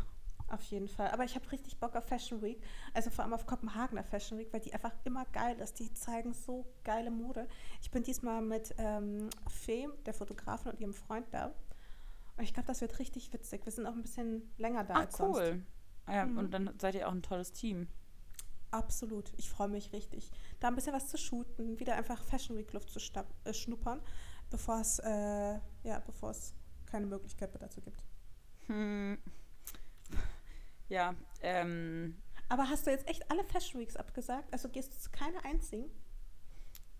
Auf 0.52 0.64
jeden 0.64 0.90
Fall. 0.90 1.10
Aber 1.12 1.24
ich 1.24 1.36
habe 1.36 1.50
richtig 1.50 1.78
Bock 1.78 1.96
auf 1.96 2.04
Fashion 2.04 2.42
Week. 2.42 2.62
Also 2.94 3.10
vor 3.10 3.24
allem 3.24 3.34
auf 3.34 3.46
Kopenhagener 3.46 4.04
Fashion 4.04 4.38
Week, 4.38 4.52
weil 4.52 4.60
die 4.60 4.74
einfach 4.74 4.92
immer 5.06 5.24
geil 5.28 5.58
ist. 5.60 5.80
Die 5.80 5.94
zeigen 5.94 6.34
so 6.34 6.66
geile 6.84 7.10
Mode. 7.10 7.48
Ich 7.82 7.90
bin 7.90 8.04
diesmal 8.04 8.42
mit 8.42 8.76
ähm, 8.78 9.30
Fee, 9.48 9.88
der 10.06 10.14
Fotografin 10.14 10.74
und 10.74 10.82
ihrem 10.82 10.94
Freund 10.94 11.26
da. 11.32 11.54
Und 12.36 12.44
ich 12.44 12.54
glaube, 12.54 12.68
das 12.68 12.82
wird 12.82 13.00
richtig 13.00 13.32
witzig. 13.32 13.64
Wir 13.64 13.72
sind 13.72 13.86
auch 13.86 13.94
ein 13.94 14.02
bisschen 14.02 14.52
länger 14.58 14.84
da 14.84 14.96
Ach, 14.96 15.00
als 15.02 15.20
cool. 15.22 15.46
sonst. 15.46 15.66
Ah 16.06 16.16
ja, 16.16 16.26
mhm. 16.26 16.38
Und 16.38 16.54
dann 16.54 16.70
seid 16.80 16.96
ihr 16.96 17.08
auch 17.08 17.14
ein 17.14 17.24
tolles 17.24 17.54
Team. 17.54 17.88
Absolut. 18.72 19.32
Ich 19.38 19.50
freue 19.50 19.70
mich 19.70 19.94
richtig. 19.94 20.32
Da 20.60 20.68
ein 20.68 20.76
bisschen 20.76 20.94
was 20.94 21.08
zu 21.08 21.18
shooten, 21.18 21.80
wieder 21.80 21.96
einfach 21.96 22.22
Fashion 22.22 22.58
Week 22.58 22.74
Luft 22.74 22.90
zu 22.90 23.00
äh, 23.46 23.54
schnuppern, 23.54 24.02
bevor 24.50 24.82
es, 24.82 25.00
äh, 25.00 25.60
ja, 25.84 26.00
bevor 26.06 26.32
es 26.32 26.54
keine 26.88 27.06
Möglichkeit 27.06 27.54
mehr 27.54 27.62
dazu 27.62 27.80
gibt. 27.80 28.04
Hm. 28.68 29.18
Ja, 30.92 31.16
ähm. 31.42 32.18
Aber 32.50 32.68
hast 32.70 32.86
du 32.86 32.92
jetzt 32.92 33.08
echt 33.08 33.32
alle 33.32 33.46
Fashion 33.46 33.80
Weeks 33.80 33.96
abgesagt? 33.96 34.52
Also 34.52 34.68
gehst 34.68 34.94
du 34.94 35.00
zu 35.00 35.10
keiner 35.10 35.46
einzigen? 35.46 35.90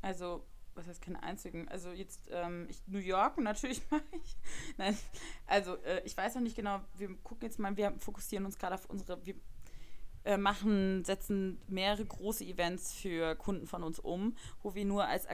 Also, 0.02 0.48
was 0.76 0.88
heißt 0.88 1.02
keine 1.02 1.22
einzigen? 1.22 1.68
Also 1.68 1.92
jetzt, 1.92 2.30
ähm, 2.32 2.68
ich, 2.70 2.82
New 2.88 3.00
York 3.00 3.38
natürlich 3.38 3.82
mache 3.92 4.06
ich. 4.14 4.38
Nein, 4.78 4.98
also 5.46 5.76
äh, 5.84 6.02
ich 6.06 6.16
weiß 6.16 6.36
noch 6.36 6.42
nicht 6.42 6.56
genau, 6.56 6.80
wir 6.96 7.14
gucken 7.18 7.50
jetzt 7.50 7.60
mal, 7.60 7.76
wir 7.76 7.94
fokussieren 8.00 8.46
uns 8.46 8.58
gerade 8.58 8.76
auf 8.76 8.90
unsere, 8.90 9.26
wir 9.26 9.36
äh, 10.24 10.38
machen, 10.38 11.04
setzen 11.04 11.62
mehrere 11.68 12.06
große 12.06 12.46
Events 12.46 12.94
für 12.94 13.36
Kunden 13.36 13.68
von 13.68 13.84
uns 13.84 14.00
um, 14.00 14.38
wo 14.64 14.74
wir 14.74 14.86
nur 14.86 15.06
als 15.06 15.28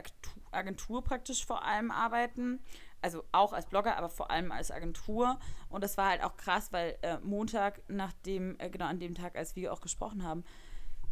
Agentur 0.50 1.04
praktisch 1.04 1.46
vor 1.46 1.64
allem 1.64 1.92
arbeiten. 1.92 2.58
Also 3.00 3.24
auch 3.32 3.52
als 3.52 3.66
Blogger, 3.66 3.96
aber 3.96 4.08
vor 4.08 4.30
allem 4.30 4.50
als 4.50 4.70
Agentur. 4.70 5.38
Und 5.68 5.84
das 5.84 5.96
war 5.96 6.10
halt 6.10 6.22
auch 6.22 6.36
krass, 6.36 6.72
weil 6.72 6.96
äh, 7.02 7.18
Montag, 7.20 7.82
nachdem, 7.88 8.56
äh, 8.58 8.70
genau 8.70 8.86
an 8.86 8.98
dem 8.98 9.14
Tag, 9.14 9.36
als 9.36 9.54
wir 9.56 9.72
auch 9.72 9.80
gesprochen 9.80 10.24
haben, 10.24 10.44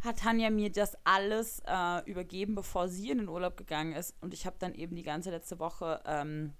hat 0.01 0.19
Tanja 0.19 0.49
mir 0.49 0.71
das 0.71 0.97
alles 1.05 1.61
äh, 1.65 2.09
übergeben, 2.09 2.55
bevor 2.55 2.87
sie 2.87 3.09
in 3.09 3.19
den 3.19 3.29
Urlaub 3.29 3.57
gegangen 3.57 3.93
ist. 3.93 4.15
Und 4.21 4.33
ich 4.33 4.45
habe 4.45 4.57
dann 4.59 4.75
eben 4.75 4.95
die 4.95 5.03
ganze 5.03 5.31
letzte 5.31 5.59
Woche 5.59 6.01
ähm, 6.05 6.53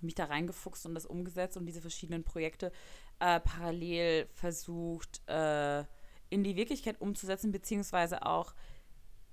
mich 0.00 0.14
da 0.14 0.24
reingefuchst 0.24 0.86
und 0.86 0.94
das 0.94 1.06
umgesetzt 1.06 1.56
und 1.56 1.66
diese 1.66 1.80
verschiedenen 1.80 2.24
Projekte 2.24 2.72
äh, 3.18 3.40
parallel 3.40 4.26
versucht, 4.32 5.20
äh, 5.28 5.84
in 6.30 6.44
die 6.44 6.56
Wirklichkeit 6.56 7.00
umzusetzen, 7.00 7.52
beziehungsweise 7.52 8.24
auch 8.24 8.54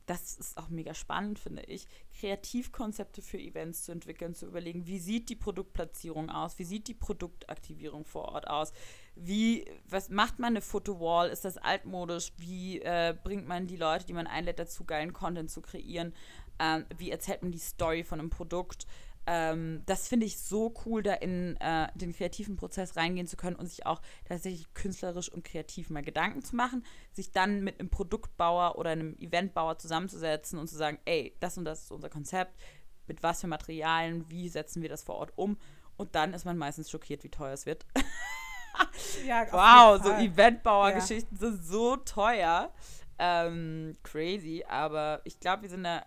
das 0.07 0.35
ist 0.35 0.57
auch 0.57 0.69
mega 0.69 0.93
spannend, 0.93 1.37
finde 1.37 1.63
ich, 1.63 1.85
Kreativkonzepte 2.17 3.21
für 3.21 3.37
Events 3.37 3.83
zu 3.83 3.91
entwickeln, 3.91 4.33
zu 4.33 4.47
überlegen, 4.47 4.87
wie 4.87 4.99
sieht 4.99 5.27
die 5.29 5.35
Produktplatzierung 5.35 6.29
aus, 6.29 6.57
wie 6.59 6.63
sieht 6.63 6.87
die 6.87 6.93
Produktaktivierung 6.93 8.05
vor 8.05 8.29
Ort 8.29 8.47
aus, 8.47 8.71
wie, 9.15 9.65
was 9.85 10.09
macht 10.09 10.39
man 10.39 10.53
eine 10.53 10.61
Fotowall, 10.61 11.29
ist 11.29 11.43
das 11.43 11.57
altmodisch, 11.57 12.31
wie 12.37 12.79
äh, 12.79 13.15
bringt 13.21 13.47
man 13.47 13.67
die 13.67 13.75
Leute, 13.75 14.05
die 14.05 14.13
man 14.13 14.27
einlädt, 14.27 14.59
dazu, 14.59 14.85
geilen 14.85 15.11
Content 15.11 15.51
zu 15.51 15.61
kreieren, 15.61 16.13
ähm, 16.59 16.85
wie 16.97 17.11
erzählt 17.11 17.41
man 17.41 17.51
die 17.51 17.59
Story 17.59 18.05
von 18.05 18.21
einem 18.21 18.29
Produkt, 18.29 18.87
ähm, 19.27 19.83
das 19.85 20.07
finde 20.07 20.25
ich 20.25 20.39
so 20.39 20.73
cool, 20.85 21.03
da 21.03 21.13
in 21.13 21.57
äh, 21.57 21.89
den 21.95 22.13
kreativen 22.13 22.55
Prozess 22.55 22.95
reingehen 22.95 23.27
zu 23.27 23.35
können 23.35 23.57
und 23.57 23.67
sich 23.67 23.85
auch 23.85 24.01
tatsächlich 24.25 24.73
künstlerisch 24.73 25.29
und 25.29 25.43
kreativ 25.43 25.89
mal 25.89 26.01
Gedanken 26.01 26.43
zu 26.43 26.55
machen, 26.55 26.85
sich 27.11 27.31
dann 27.31 27.61
mit 27.61 27.79
einem 27.79 27.89
Produktbauer 27.89 28.77
oder 28.77 28.91
einem 28.91 29.17
Eventbauer 29.19 29.77
zusammenzusetzen 29.77 30.57
und 30.57 30.67
zu 30.67 30.77
sagen, 30.77 30.97
ey, 31.03 31.35
das 31.41 31.57
und 31.57 31.65
das 31.65 31.83
ist 31.83 31.91
unser 31.91 32.09
Konzept, 32.09 32.57
mit 33.05 33.21
was 33.21 33.41
für 33.41 33.47
Materialien, 33.47 34.25
wie 34.29 34.47
setzen 34.47 34.81
wir 34.81 34.89
das 34.89 35.03
vor 35.03 35.15
Ort 35.15 35.33
um 35.35 35.57
und 35.97 36.15
dann 36.15 36.33
ist 36.33 36.45
man 36.45 36.57
meistens 36.57 36.89
schockiert, 36.89 37.23
wie 37.23 37.29
teuer 37.29 37.53
es 37.53 37.65
wird. 37.65 37.85
ja, 39.27 39.45
wow, 39.51 40.01
so 40.01 40.11
Eventbauer-Geschichten 40.11 41.35
ja. 41.35 41.39
sind 41.39 41.65
so 41.65 41.97
teuer. 41.97 42.71
Ähm, 43.19 43.97
crazy, 44.03 44.63
aber 44.67 45.21
ich 45.23 45.39
glaube, 45.39 45.63
wir 45.63 45.69
sind 45.69 45.83
da 45.83 46.05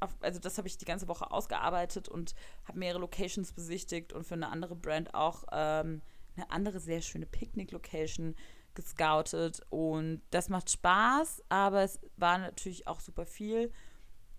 auf, 0.00 0.16
also 0.20 0.38
das 0.38 0.58
habe 0.58 0.68
ich 0.68 0.78
die 0.78 0.84
ganze 0.84 1.08
Woche 1.08 1.30
ausgearbeitet 1.30 2.08
und 2.08 2.34
habe 2.66 2.78
mehrere 2.78 3.00
Locations 3.00 3.52
besichtigt 3.52 4.12
und 4.12 4.24
für 4.24 4.34
eine 4.34 4.48
andere 4.48 4.76
Brand 4.76 5.14
auch 5.14 5.44
ähm, 5.52 6.02
eine 6.36 6.50
andere 6.50 6.80
sehr 6.80 7.00
schöne 7.00 7.26
Picknick-Location 7.26 8.34
gescoutet. 8.74 9.60
Und 9.70 10.22
das 10.30 10.48
macht 10.48 10.70
Spaß, 10.70 11.42
aber 11.48 11.82
es 11.82 12.00
war 12.16 12.38
natürlich 12.38 12.86
auch 12.86 13.00
super 13.00 13.26
viel. 13.26 13.72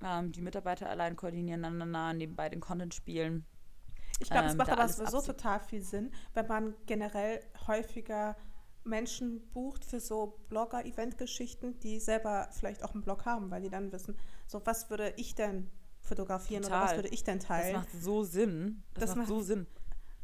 Ähm, 0.03 0.31
die 0.31 0.41
Mitarbeiter 0.41 0.89
allein 0.89 1.15
koordinieren 1.15 1.65
aneinander, 1.65 2.13
nebenbei 2.13 2.49
den 2.49 2.61
Content 2.61 2.93
spielen. 2.93 3.45
Ich 4.21 4.29
glaube, 4.29 4.47
es 4.47 4.53
ähm, 4.53 4.57
macht 4.57 4.69
aber 4.69 4.87
sowieso 4.87 5.21
total 5.21 5.59
viel 5.59 5.81
Sinn, 5.81 6.11
wenn 6.33 6.47
man 6.47 6.75
generell 6.85 7.41
häufiger 7.67 8.35
Menschen 8.83 9.41
bucht 9.51 9.85
für 9.85 9.99
so 9.99 10.39
Blogger-Event-Geschichten, 10.49 11.79
die 11.79 11.99
selber 11.99 12.49
vielleicht 12.51 12.83
auch 12.83 12.93
einen 12.93 13.03
Blog 13.03 13.25
haben, 13.25 13.51
weil 13.51 13.61
die 13.61 13.69
dann 13.69 13.91
wissen, 13.91 14.17
so 14.49 14.65
was 14.65 14.89
würde 14.89 15.13
ich 15.15 15.35
denn 15.35 15.69
fotografieren 16.01 16.63
Total. 16.63 16.81
oder 16.81 16.89
was 16.89 16.95
würde 16.97 17.09
ich 17.09 17.23
denn 17.23 17.39
teilen. 17.39 17.73
Das 17.73 17.83
macht 17.83 18.03
so 18.03 18.23
Sinn. 18.23 18.83
Das, 18.95 19.01
das 19.01 19.09
macht, 19.09 19.17
macht 19.17 19.27
so 19.27 19.41
Sinn. 19.41 19.67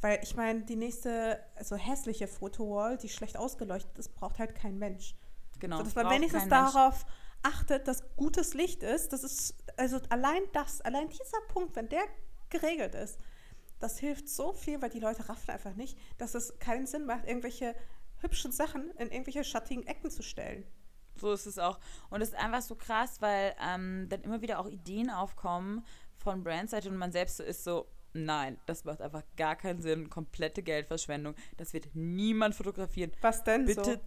Weil 0.02 0.20
ich 0.24 0.36
meine, 0.36 0.64
die 0.64 0.76
nächste, 0.76 1.40
also 1.56 1.76
hässliche 1.76 2.28
Fotowall, 2.28 2.98
die 2.98 3.10
schlecht 3.10 3.38
ausgeleuchtet 3.38 3.98
ist, 4.00 4.16
braucht 4.16 4.40
halt 4.40 4.56
kein 4.56 4.80
Mensch. 4.80 5.16
Genau. 5.60 5.78
So, 5.78 5.84
dass 5.84 5.96
man 5.96 6.10
wenigstens 6.10 6.48
darauf 6.48 7.06
achtet, 7.44 7.88
dass 7.88 8.16
gutes 8.16 8.56
Licht 8.56 8.82
ist. 8.82 9.14
Das 9.14 9.24
ist, 9.24 9.54
also 9.78 10.00
allein 10.10 10.42
das, 10.54 10.82
allein 10.82 11.08
dieser 11.10 11.42
Punkt, 11.48 11.76
wenn 11.76 11.88
der 11.88 12.04
geregelt 12.50 12.96
ist, 12.96 13.20
das 13.80 14.00
hilft 14.00 14.28
so 14.28 14.54
viel, 14.54 14.82
weil 14.82 14.90
die 14.90 15.00
Leute 15.00 15.30
raffen 15.30 15.52
einfach 15.52 15.76
nicht, 15.76 16.00
dass 16.18 16.34
es 16.34 16.58
keinen 16.58 16.88
Sinn 16.88 17.06
macht, 17.06 17.28
irgendwelche 17.28 17.76
hübschen 18.22 18.52
Sachen 18.52 18.90
in 18.98 19.12
irgendwelche 19.12 19.44
schattigen 19.44 19.86
Ecken 19.86 20.10
zu 20.10 20.24
stellen. 20.24 20.66
So 21.18 21.32
ist 21.32 21.46
es 21.46 21.58
auch. 21.60 21.80
Und 22.10 22.22
es 22.22 22.30
ist 22.30 22.36
einfach 22.36 22.62
so 22.62 22.76
krass, 22.76 23.22
weil 23.22 23.56
ähm, 23.62 24.08
dann 24.10 24.22
immer 24.22 24.42
wieder 24.42 24.60
auch 24.60 24.68
Ideen 24.68 25.10
aufkommen 25.10 25.86
von 26.18 26.44
Brandseite 26.44 26.90
und 26.90 26.98
man 26.98 27.12
selbst 27.12 27.38
so 27.38 27.44
ist 27.44 27.64
so, 27.64 27.88
nein, 28.14 28.58
das 28.66 28.84
macht 28.86 29.02
einfach 29.02 29.24
gar 29.38 29.56
keinen 29.56 29.82
Sinn. 29.82 30.10
Komplette 30.10 30.64
Geldverschwendung. 30.64 31.36
Das 31.58 31.74
wird 31.74 31.90
niemand 31.94 32.56
fotografieren. 32.56 33.12
Was 33.22 33.44
denn 33.44 33.66
Bitte, 33.66 33.84
so? 33.84 34.00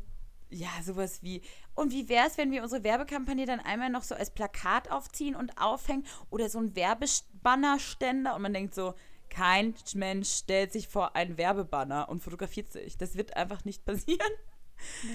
Ja, 0.50 0.70
sowas 0.82 1.22
wie. 1.22 1.42
Und 1.74 1.92
wie 1.92 2.08
wäre 2.08 2.26
es, 2.26 2.38
wenn 2.38 2.50
wir 2.50 2.62
unsere 2.62 2.82
Werbekampagne 2.82 3.44
dann 3.44 3.60
einmal 3.60 3.90
noch 3.90 4.02
so 4.02 4.14
als 4.14 4.30
Plakat 4.30 4.90
aufziehen 4.90 5.36
und 5.36 5.60
aufhängen 5.60 6.06
oder 6.30 6.48
so 6.48 6.58
ein 6.58 6.74
Werbebannerständer 6.74 8.34
und 8.34 8.42
man 8.42 8.54
denkt 8.54 8.74
so, 8.74 8.94
kein 9.28 9.74
Mensch 9.94 10.30
stellt 10.30 10.72
sich 10.72 10.88
vor 10.88 11.14
einen 11.14 11.36
Werbebanner 11.36 12.08
und 12.08 12.22
fotografiert 12.22 12.72
sich. 12.72 12.96
Das 12.96 13.14
wird 13.14 13.36
einfach 13.36 13.64
nicht 13.66 13.84
passieren. 13.84 14.30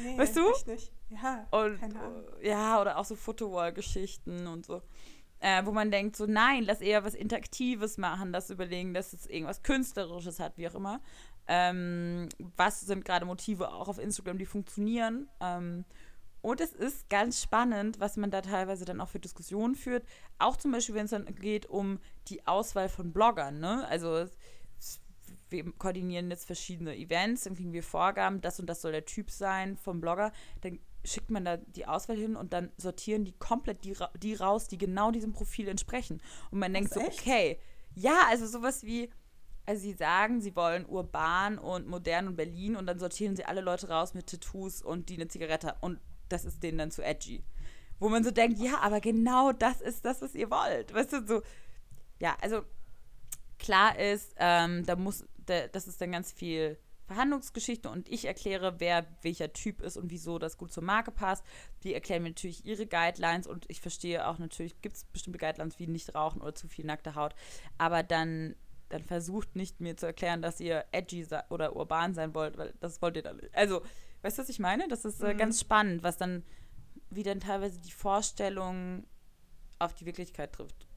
Nee, 0.03 0.17
weißt 0.17 0.35
du? 0.35 0.41
nicht. 0.67 0.91
Ja, 1.21 1.47
und. 1.51 1.79
Ja, 2.41 2.81
oder 2.81 2.97
auch 2.97 3.05
so 3.05 3.15
Fotowall-Geschichten 3.15 4.47
und 4.47 4.65
so. 4.65 4.81
Äh, 5.39 5.65
wo 5.65 5.73
man 5.73 5.91
denkt, 5.91 6.15
so 6.15 6.25
nein, 6.25 6.63
lass 6.63 6.79
eher 6.79 7.03
was 7.03 7.15
Interaktives 7.15 7.97
machen, 7.97 8.31
lass 8.31 8.49
überlegen, 8.49 8.93
dass 8.93 9.11
es 9.11 9.25
irgendwas 9.27 9.61
Künstlerisches 9.61 10.39
hat, 10.39 10.57
wie 10.57 10.69
auch 10.69 10.75
immer. 10.75 11.01
Ähm, 11.47 12.29
was 12.55 12.79
sind 12.79 13.03
gerade 13.03 13.25
Motive 13.25 13.73
auch 13.73 13.89
auf 13.89 13.99
Instagram, 13.99 14.37
die 14.37 14.45
funktionieren? 14.45 15.27
Ähm, 15.41 15.83
und 16.41 16.61
es 16.61 16.73
ist 16.73 17.09
ganz 17.09 17.41
spannend, 17.41 17.99
was 17.99 18.17
man 18.17 18.31
da 18.31 18.41
teilweise 18.41 18.85
dann 18.85 19.01
auch 19.01 19.09
für 19.09 19.19
Diskussionen 19.19 19.75
führt. 19.75 20.05
Auch 20.39 20.57
zum 20.57 20.71
Beispiel, 20.71 20.95
wenn 20.95 21.05
es 21.05 21.11
dann 21.11 21.25
geht 21.35 21.65
um 21.65 21.99
die 22.27 22.45
Auswahl 22.47 22.89
von 22.89 23.13
Bloggern. 23.13 23.59
Ne? 23.59 23.87
Also 23.87 24.27
wir 25.49 25.71
koordinieren 25.73 26.29
jetzt 26.31 26.45
verschiedene 26.45 26.97
Events, 26.97 27.43
dann 27.43 27.55
kriegen 27.55 27.71
wir 27.71 27.83
Vorgaben, 27.83 28.41
das 28.41 28.59
und 28.59 28.67
das 28.67 28.81
soll 28.81 28.91
der 28.91 29.05
Typ 29.05 29.29
sein 29.31 29.77
vom 29.77 30.01
Blogger. 30.01 30.31
Dann 30.61 30.79
schickt 31.05 31.29
man 31.29 31.45
da 31.45 31.57
die 31.57 31.85
Auswahl 31.85 32.17
hin 32.17 32.35
und 32.35 32.53
dann 32.53 32.71
sortieren 32.77 33.25
die 33.25 33.33
komplett 33.33 33.83
die, 33.83 33.95
die 34.17 34.35
raus, 34.35 34.67
die 34.67 34.77
genau 34.77 35.11
diesem 35.11 35.33
Profil 35.33 35.67
entsprechen. 35.67 36.21
Und 36.51 36.59
man 36.59 36.73
denkt 36.73 36.93
so, 36.93 36.99
echt? 36.99 37.19
okay, 37.19 37.59
ja, 37.95 38.27
also 38.29 38.47
sowas 38.47 38.83
wie, 38.83 39.09
also 39.65 39.81
sie 39.81 39.93
sagen, 39.93 40.41
sie 40.41 40.55
wollen 40.55 40.85
urban 40.85 41.57
und 41.57 41.87
modern 41.87 42.27
und 42.27 42.35
Berlin 42.35 42.75
und 42.75 42.85
dann 42.87 42.99
sortieren 42.99 43.35
sie 43.35 43.45
alle 43.45 43.61
Leute 43.61 43.89
raus 43.89 44.13
mit 44.13 44.27
Tattoos 44.27 44.81
und 44.81 45.09
die 45.09 45.15
eine 45.15 45.27
Zigarette 45.27 45.75
und 45.81 45.99
das 46.29 46.45
ist 46.45 46.63
denen 46.63 46.77
dann 46.77 46.91
zu 46.91 47.03
edgy. 47.03 47.43
Wo 47.99 48.09
man 48.09 48.23
so 48.23 48.31
denkt, 48.31 48.59
ja, 48.59 48.79
aber 48.79 48.99
genau 48.99 49.51
das 49.51 49.79
ist 49.79 50.03
das, 50.03 50.21
was 50.21 50.35
ihr 50.35 50.49
wollt. 50.49 50.93
Weißt 50.93 51.13
du, 51.13 51.25
so, 51.25 51.41
ja, 52.19 52.35
also 52.41 52.63
klar 53.59 53.97
ist, 53.99 54.33
ähm, 54.37 54.85
da 54.85 54.95
muss, 54.95 55.25
da, 55.45 55.67
das 55.67 55.87
ist 55.87 56.01
dann 56.01 56.11
ganz 56.11 56.31
viel 56.31 56.77
Verhandlungsgeschichte 57.13 57.89
und 57.89 58.09
ich 58.09 58.25
erkläre, 58.25 58.79
wer 58.79 59.05
welcher 59.21 59.53
Typ 59.53 59.81
ist 59.81 59.97
und 59.97 60.09
wieso 60.11 60.39
das 60.39 60.57
gut 60.57 60.71
zur 60.71 60.83
Marke 60.83 61.11
passt. 61.11 61.45
Die 61.83 61.93
erklären 61.93 62.23
mir 62.23 62.29
natürlich 62.29 62.65
ihre 62.65 62.85
Guidelines 62.87 63.47
und 63.47 63.65
ich 63.69 63.81
verstehe 63.81 64.27
auch 64.27 64.39
natürlich, 64.39 64.81
gibt 64.81 64.95
es 64.95 65.05
bestimmte 65.05 65.39
Guidelines 65.39 65.79
wie 65.79 65.87
nicht 65.87 66.13
rauchen 66.15 66.41
oder 66.41 66.55
zu 66.55 66.67
viel 66.67 66.85
nackte 66.85 67.15
Haut. 67.15 67.35
Aber 67.77 68.03
dann, 68.03 68.55
dann 68.89 69.03
versucht 69.03 69.55
nicht 69.55 69.79
mir 69.79 69.97
zu 69.97 70.05
erklären, 70.05 70.41
dass 70.41 70.59
ihr 70.59 70.85
edgy 70.91 71.25
oder 71.49 71.75
urban 71.75 72.13
sein 72.13 72.33
wollt, 72.33 72.57
weil 72.57 72.73
das 72.79 73.01
wollt 73.01 73.15
ihr 73.15 73.23
dann 73.23 73.37
nicht. 73.37 73.55
Also, 73.55 73.81
Weißt 74.23 74.37
du, 74.37 74.41
was 74.41 74.49
ich 74.49 74.59
meine? 74.59 74.87
Das 74.87 75.05
ist 75.05 75.21
äh, 75.21 75.33
mhm. 75.33 75.37
ganz 75.37 75.59
spannend, 75.59 76.01
was 76.01 76.17
dann, 76.17 76.43
wie 77.09 77.23
dann 77.23 77.41
teilweise 77.41 77.79
die 77.79 77.91
Vorstellung 77.91 79.05
auf 79.79 79.93
die 79.93 80.05
Wirklichkeit 80.05 80.53
trifft. 80.53 80.87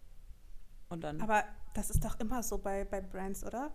Und 0.88 1.02
dann. 1.02 1.20
Aber 1.20 1.44
das 1.74 1.90
ist 1.90 2.04
doch 2.04 2.18
immer 2.20 2.44
so 2.44 2.56
bei, 2.56 2.84
bei 2.84 3.00
Brands, 3.00 3.44
oder? 3.44 3.74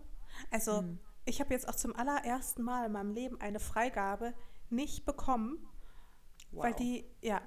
Also, 0.49 0.81
mhm. 0.81 0.99
Ich 1.25 1.39
habe 1.39 1.53
jetzt 1.53 1.67
auch 1.67 1.75
zum 1.75 1.95
allerersten 1.95 2.63
Mal 2.63 2.85
in 2.85 2.91
meinem 2.91 3.11
Leben 3.11 3.39
eine 3.39 3.59
Freigabe 3.59 4.33
nicht 4.69 5.05
bekommen, 5.05 5.67
wow. 6.51 6.63
weil 6.63 6.73
die, 6.73 7.05
ja, 7.21 7.41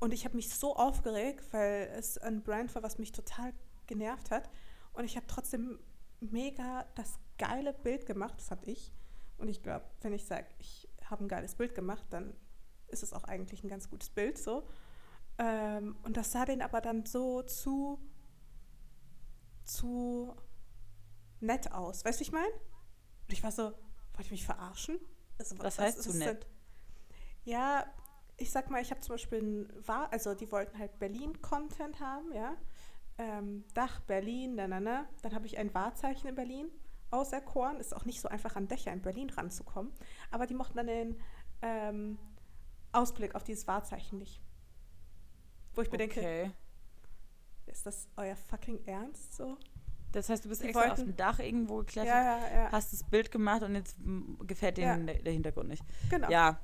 und 0.00 0.12
ich 0.14 0.24
habe 0.24 0.36
mich 0.36 0.54
so 0.54 0.76
aufgeregt, 0.76 1.52
weil 1.52 1.90
es 1.96 2.18
ein 2.18 2.42
Brand 2.42 2.74
war, 2.74 2.82
was 2.82 2.98
mich 2.98 3.12
total 3.12 3.52
genervt 3.86 4.30
hat. 4.30 4.48
Und 4.92 5.04
ich 5.04 5.16
habe 5.16 5.26
trotzdem 5.26 5.80
mega 6.20 6.86
das 6.94 7.18
geile 7.38 7.72
Bild 7.72 8.06
gemacht, 8.06 8.40
fand 8.40 8.66
ich. 8.68 8.92
Und 9.38 9.48
ich 9.48 9.62
glaube, 9.62 9.84
wenn 10.02 10.12
ich 10.12 10.26
sage, 10.26 10.46
ich 10.58 10.88
habe 11.04 11.24
ein 11.24 11.28
geiles 11.28 11.54
Bild 11.54 11.74
gemacht, 11.74 12.04
dann 12.10 12.34
ist 12.88 13.02
es 13.02 13.12
auch 13.12 13.24
eigentlich 13.24 13.64
ein 13.64 13.68
ganz 13.68 13.90
gutes 13.90 14.10
Bild 14.10 14.38
so. 14.38 14.68
Ähm, 15.38 15.96
und 16.02 16.16
das 16.16 16.32
sah 16.32 16.44
den 16.44 16.62
aber 16.62 16.80
dann 16.80 17.06
so 17.06 17.42
zu, 17.42 18.00
zu 19.64 20.34
nett 21.40 21.72
aus. 21.72 22.04
Weißt 22.04 22.18
du, 22.18 22.20
wie 22.20 22.28
ich 22.28 22.32
meine? 22.32 22.52
Und 23.28 23.32
ich 23.34 23.42
war 23.42 23.52
so, 23.52 23.64
wollte 23.64 24.22
ich 24.22 24.30
mich 24.30 24.46
verarschen? 24.46 24.98
Also, 25.38 25.58
was, 25.58 25.64
was 25.64 25.78
heißt 25.78 26.02
zu 26.02 26.16
nett? 26.16 26.42
Denn? 26.42 26.50
Ja, 27.44 27.86
ich 28.38 28.50
sag 28.50 28.70
mal, 28.70 28.80
ich 28.80 28.90
habe 28.90 29.00
zum 29.00 29.14
Beispiel, 29.14 29.42
ein, 29.42 29.86
war, 29.86 30.10
also 30.12 30.34
die 30.34 30.50
wollten 30.50 30.78
halt 30.78 30.98
Berlin-Content 30.98 32.00
haben, 32.00 32.32
ja. 32.32 32.56
Ähm, 33.18 33.64
Dach 33.74 34.00
Berlin, 34.00 34.54
na, 34.54 34.66
na, 34.66 34.80
na. 34.80 35.08
Dann 35.22 35.34
habe 35.34 35.44
ich 35.46 35.58
ein 35.58 35.74
Wahrzeichen 35.74 36.28
in 36.28 36.34
Berlin 36.36 36.70
auserkoren. 37.10 37.80
Ist 37.80 37.94
auch 37.94 38.06
nicht 38.06 38.20
so 38.20 38.28
einfach 38.28 38.56
an 38.56 38.66
Dächer 38.66 38.92
in 38.92 39.02
Berlin 39.02 39.28
ranzukommen. 39.28 39.92
Aber 40.30 40.46
die 40.46 40.54
mochten 40.54 40.76
dann 40.76 40.86
den 40.86 41.20
ähm, 41.60 42.18
Ausblick 42.92 43.34
auf 43.34 43.44
dieses 43.44 43.66
Wahrzeichen 43.66 44.18
nicht. 44.18 44.40
Wo 45.74 45.82
ich 45.82 45.90
bedenke, 45.90 46.20
okay. 46.20 46.50
ist 47.66 47.84
das 47.84 48.08
euer 48.16 48.36
fucking 48.36 48.84
Ernst 48.86 49.34
so? 49.34 49.58
Das 50.12 50.28
heißt, 50.28 50.44
du 50.44 50.48
bist 50.48 50.62
die 50.62 50.66
extra 50.66 50.80
wollten, 50.80 50.92
auf 50.92 50.98
dem 50.98 51.16
Dach 51.16 51.38
irgendwo 51.38 51.78
geklettert, 51.78 52.14
ja, 52.14 52.38
ja, 52.38 52.54
ja. 52.54 52.72
hast 52.72 52.92
das 52.92 53.04
Bild 53.04 53.30
gemacht 53.30 53.62
und 53.62 53.74
jetzt 53.74 53.96
gefällt 54.46 54.78
denen 54.78 55.06
der, 55.06 55.32
Hintergrund 55.32 55.68
nicht. 55.68 55.84
Genau. 56.08 56.30
Ja. 56.30 56.58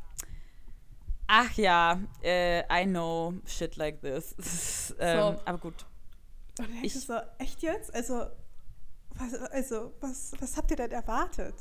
Ach 1.26 1.52
ja, 1.54 2.00
äh, 2.22 2.60
I 2.70 2.86
know 2.86 3.34
shit 3.46 3.76
like 3.76 4.00
this. 4.00 4.94
ähm, 4.98 5.18
so. 5.18 5.42
Aber 5.44 5.58
gut. 5.58 5.86
Und 6.58 6.68
ich 6.82 6.98
so, 6.98 7.14
echt 7.38 7.62
jetzt? 7.62 7.94
Also, 7.94 8.26
was, 9.10 9.34
also, 9.34 9.94
was, 10.00 10.32
was 10.38 10.56
habt 10.56 10.70
ihr 10.70 10.76
denn 10.76 10.92
erwartet? 10.92 11.54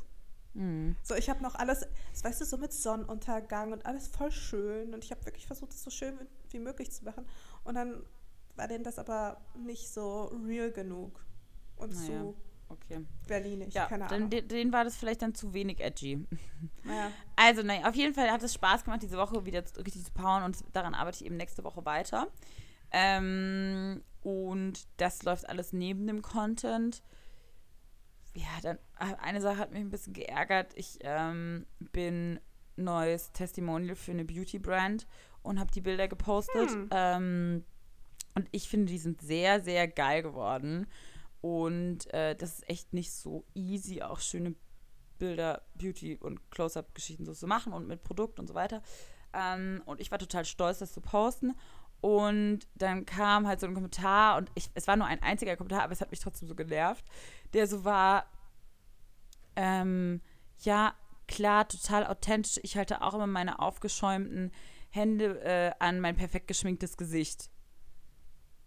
Mhm. 0.53 0.95
So, 1.01 1.15
ich 1.15 1.29
habe 1.29 1.41
noch 1.41 1.55
alles, 1.55 1.85
weißt 2.21 2.41
du, 2.41 2.45
so 2.45 2.57
mit 2.57 2.73
Sonnenuntergang 2.73 3.71
und 3.71 3.85
alles 3.85 4.07
voll 4.07 4.31
schön. 4.31 4.93
Und 4.93 5.03
ich 5.03 5.11
habe 5.11 5.25
wirklich 5.25 5.47
versucht, 5.47 5.71
es 5.71 5.83
so 5.83 5.89
schön 5.89 6.17
wie 6.49 6.59
möglich 6.59 6.91
zu 6.91 7.03
machen. 7.05 7.25
Und 7.63 7.75
dann 7.75 8.03
war 8.55 8.67
denen 8.67 8.83
das 8.83 8.99
aber 8.99 9.41
nicht 9.55 9.89
so 9.89 10.25
real 10.45 10.71
genug 10.71 11.25
und 11.75 11.93
Naja, 11.93 12.21
zu 12.21 12.35
Okay. 12.69 13.05
berlinisch, 13.27 13.73
Ja, 13.73 13.85
keine 13.85 14.09
Ahnung. 14.09 14.29
den, 14.29 14.47
denen 14.47 14.73
war 14.73 14.83
das 14.83 14.95
vielleicht 14.95 15.21
dann 15.21 15.35
zu 15.35 15.53
wenig 15.53 15.79
edgy. 15.79 16.25
Naja. 16.83 17.11
Also, 17.35 17.61
nein, 17.61 17.85
auf 17.85 17.95
jeden 17.95 18.13
Fall 18.13 18.31
hat 18.31 18.41
es 18.41 18.53
Spaß 18.53 18.83
gemacht, 18.83 19.01
diese 19.03 19.17
Woche 19.17 19.45
wieder 19.45 19.63
richtig 19.77 20.03
zu 20.05 20.11
powern 20.11 20.43
und 20.43 20.57
daran 20.73 20.95
arbeite 20.95 21.17
ich 21.19 21.25
eben 21.25 21.37
nächste 21.37 21.63
Woche 21.63 21.85
weiter. 21.85 22.27
Ähm, 22.91 24.01
und 24.21 24.87
das 24.97 25.23
läuft 25.23 25.47
alles 25.49 25.73
neben 25.73 26.07
dem 26.07 26.21
Content. 26.21 27.03
Ja, 28.35 28.47
dann 28.61 28.77
äh, 28.99 29.15
eine 29.21 29.41
Sache 29.41 29.57
hat 29.57 29.71
mich 29.71 29.81
ein 29.81 29.89
bisschen 29.89 30.13
geärgert. 30.13 30.73
Ich 30.75 30.99
ähm, 31.01 31.65
bin 31.79 32.39
neues 32.75 33.31
Testimonial 33.33 33.95
für 33.95 34.11
eine 34.11 34.25
Beauty-Brand 34.25 35.07
und 35.43 35.59
habe 35.59 35.71
die 35.71 35.81
Bilder 35.81 36.07
gepostet. 36.07 36.71
Hm. 36.71 36.89
Ähm, 36.91 37.63
und 38.35 38.47
ich 38.51 38.67
finde, 38.67 38.91
die 38.91 38.97
sind 38.97 39.21
sehr, 39.21 39.61
sehr 39.61 39.87
geil 39.87 40.23
geworden. 40.23 40.87
Und 41.43 42.11
äh, 42.13 42.37
das 42.37 42.53
ist 42.53 42.69
echt 42.69 42.93
nicht 42.93 43.11
so 43.11 43.43
easy, 43.53 44.01
auch 44.01 44.21
schöne 44.21 44.55
Bilder, 45.19 45.61
Beauty 45.75 46.15
und 46.15 46.39
Close-Up-Geschichten 46.51 47.25
so 47.25 47.33
zu 47.33 47.47
machen 47.47 47.73
und 47.73 47.85
mit 47.85 48.01
Produkt 48.01 48.39
und 48.39 48.47
so 48.47 48.53
weiter. 48.53 48.81
Ähm, 49.33 49.83
und 49.85 49.99
ich 49.99 50.09
war 50.09 50.19
total 50.19 50.45
stolz, 50.45 50.79
das 50.79 50.93
zu 50.93 51.01
posten. 51.01 51.53
Und 51.99 52.59
dann 52.75 53.05
kam 53.05 53.45
halt 53.45 53.59
so 53.59 53.67
ein 53.67 53.73
Kommentar 53.73 54.37
und 54.37 54.51
ich, 54.55 54.69
es 54.73 54.87
war 54.87 54.95
nur 54.95 55.05
ein 55.05 55.21
einziger 55.21 55.57
Kommentar, 55.57 55.83
aber 55.83 55.91
es 55.91 55.99
hat 55.99 56.11
mich 56.11 56.21
trotzdem 56.21 56.47
so 56.47 56.55
genervt, 56.55 57.03
der 57.51 57.67
so 57.67 57.83
war, 57.83 58.25
ähm, 59.57 60.21
ja, 60.59 60.93
klar, 61.27 61.67
total 61.67 62.07
authentisch. 62.07 62.57
Ich 62.63 62.77
halte 62.77 63.01
auch 63.01 63.15
immer 63.15 63.27
meine 63.27 63.59
aufgeschäumten 63.59 64.53
Hände 64.91 65.41
äh, 65.41 65.73
an 65.79 65.99
mein 65.99 66.15
perfekt 66.15 66.47
geschminktes 66.47 66.95
Gesicht. 66.95 67.49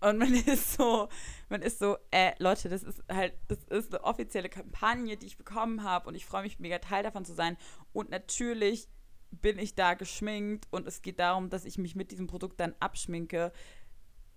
Und 0.01 0.19
man 0.19 0.35
ist 0.47 0.75
so, 0.75 1.09
man 1.49 1.63
ist 1.63 1.79
so, 1.79 1.97
äh, 2.11 2.33
Leute, 2.39 2.69
das 2.69 2.83
ist 2.83 3.03
halt, 3.11 3.35
das 3.49 3.65
ist 3.65 3.95
eine 3.95 4.05
offizielle 4.05 4.49
Kampagne, 4.49 5.17
die 5.17 5.27
ich 5.27 5.39
bekommen 5.39 5.83
habe 5.83 6.09
und 6.09 6.15
ich 6.15 6.27
freue 6.27 6.43
mich 6.43 6.59
mega 6.59 6.79
Teil 6.79 7.03
davon 7.03 7.25
zu 7.25 7.35
sein. 7.35 7.57
Und 7.93 8.11
natürlich 8.11 8.89
bin 9.31 9.59
ich 9.59 9.75
da 9.75 9.95
geschminkt 9.95 10.67
und 10.71 10.87
es 10.87 11.03
geht 11.03 11.19
darum, 11.19 11.51
dass 11.51 11.65
ich 11.65 11.79
mich 11.79 11.97
mit 11.97 12.11
diesem 12.11 12.27
Produkt 12.27 12.61
dann 12.61 12.75
abschminke. 12.81 13.53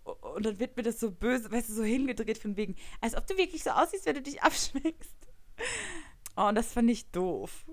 Und 0.03 0.45
dann 0.45 0.59
wird 0.59 0.75
mir 0.77 0.83
das 0.83 0.99
so 0.99 1.11
böse, 1.11 1.51
weißt 1.51 1.69
du, 1.69 1.73
so 1.73 1.83
hingedreht 1.83 2.39
von 2.39 2.57
wegen, 2.57 2.75
als 3.01 3.15
ob 3.15 3.27
du 3.27 3.37
wirklich 3.37 3.63
so 3.63 3.69
aussiehst, 3.71 4.05
wenn 4.05 4.15
du 4.15 4.21
dich 4.21 4.41
abschminkst. 4.43 5.15
Oh, 6.35 6.47
und 6.47 6.55
das 6.55 6.73
fand 6.73 6.89
ich 6.89 7.11
doof. 7.11 7.65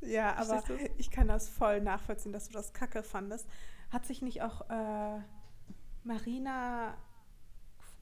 Ja, 0.00 0.36
aber 0.36 0.62
ich 0.96 1.10
kann 1.10 1.28
das 1.28 1.48
voll 1.48 1.80
nachvollziehen, 1.80 2.32
dass 2.32 2.46
du 2.46 2.52
das 2.52 2.72
kacke 2.72 3.02
fandest. 3.02 3.48
Hat 3.90 4.06
sich 4.06 4.22
nicht 4.22 4.42
auch 4.42 4.68
äh, 4.70 5.20
Marina 6.04 6.96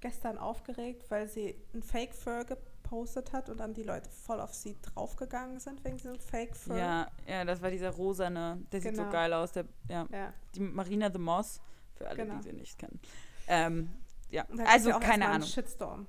gestern 0.05 0.37
aufgeregt, 0.37 1.11
weil 1.11 1.27
sie 1.29 1.57
ein 1.73 1.83
Fake-Fur 1.83 2.45
gepostet 2.45 3.33
hat 3.33 3.49
und 3.49 3.59
dann 3.59 3.73
die 3.73 3.83
Leute 3.83 4.11
voll 4.11 4.39
auf 4.39 4.53
sie 4.53 4.77
draufgegangen 4.83 5.61
sind 5.61 5.83
wegen 5.83 5.97
diesem 5.97 6.21
Fake-Fur? 6.21 6.77
Ja, 6.77 7.09
ja, 7.27 7.43
das 7.47 7.63
war 7.63 7.71
dieser 7.71 7.89
rosane, 7.89 8.61
der 8.71 8.83
sieht 8.83 8.97
so 8.97 9.03
Genau. 9.03 9.13
geil 9.13 9.33
aus. 9.33 9.53
Der, 9.53 9.65
ja, 9.89 10.07
ja. 10.13 10.35
die 10.55 10.61
Marina 10.61 11.11
the 11.11 11.19
Moss, 11.19 11.59
für 11.95 12.07
alle, 12.07 12.19
Genau. 12.19 12.37
die 12.37 12.43
sie 12.43 12.53
nicht 12.53 12.79
kennen. 12.79 13.01
Ähm, 13.49 13.91
ja, 14.29 14.45
also 14.67 14.91
keine 14.99 15.27
Ahnung. 15.29 15.49
Shitstorm. 15.49 16.07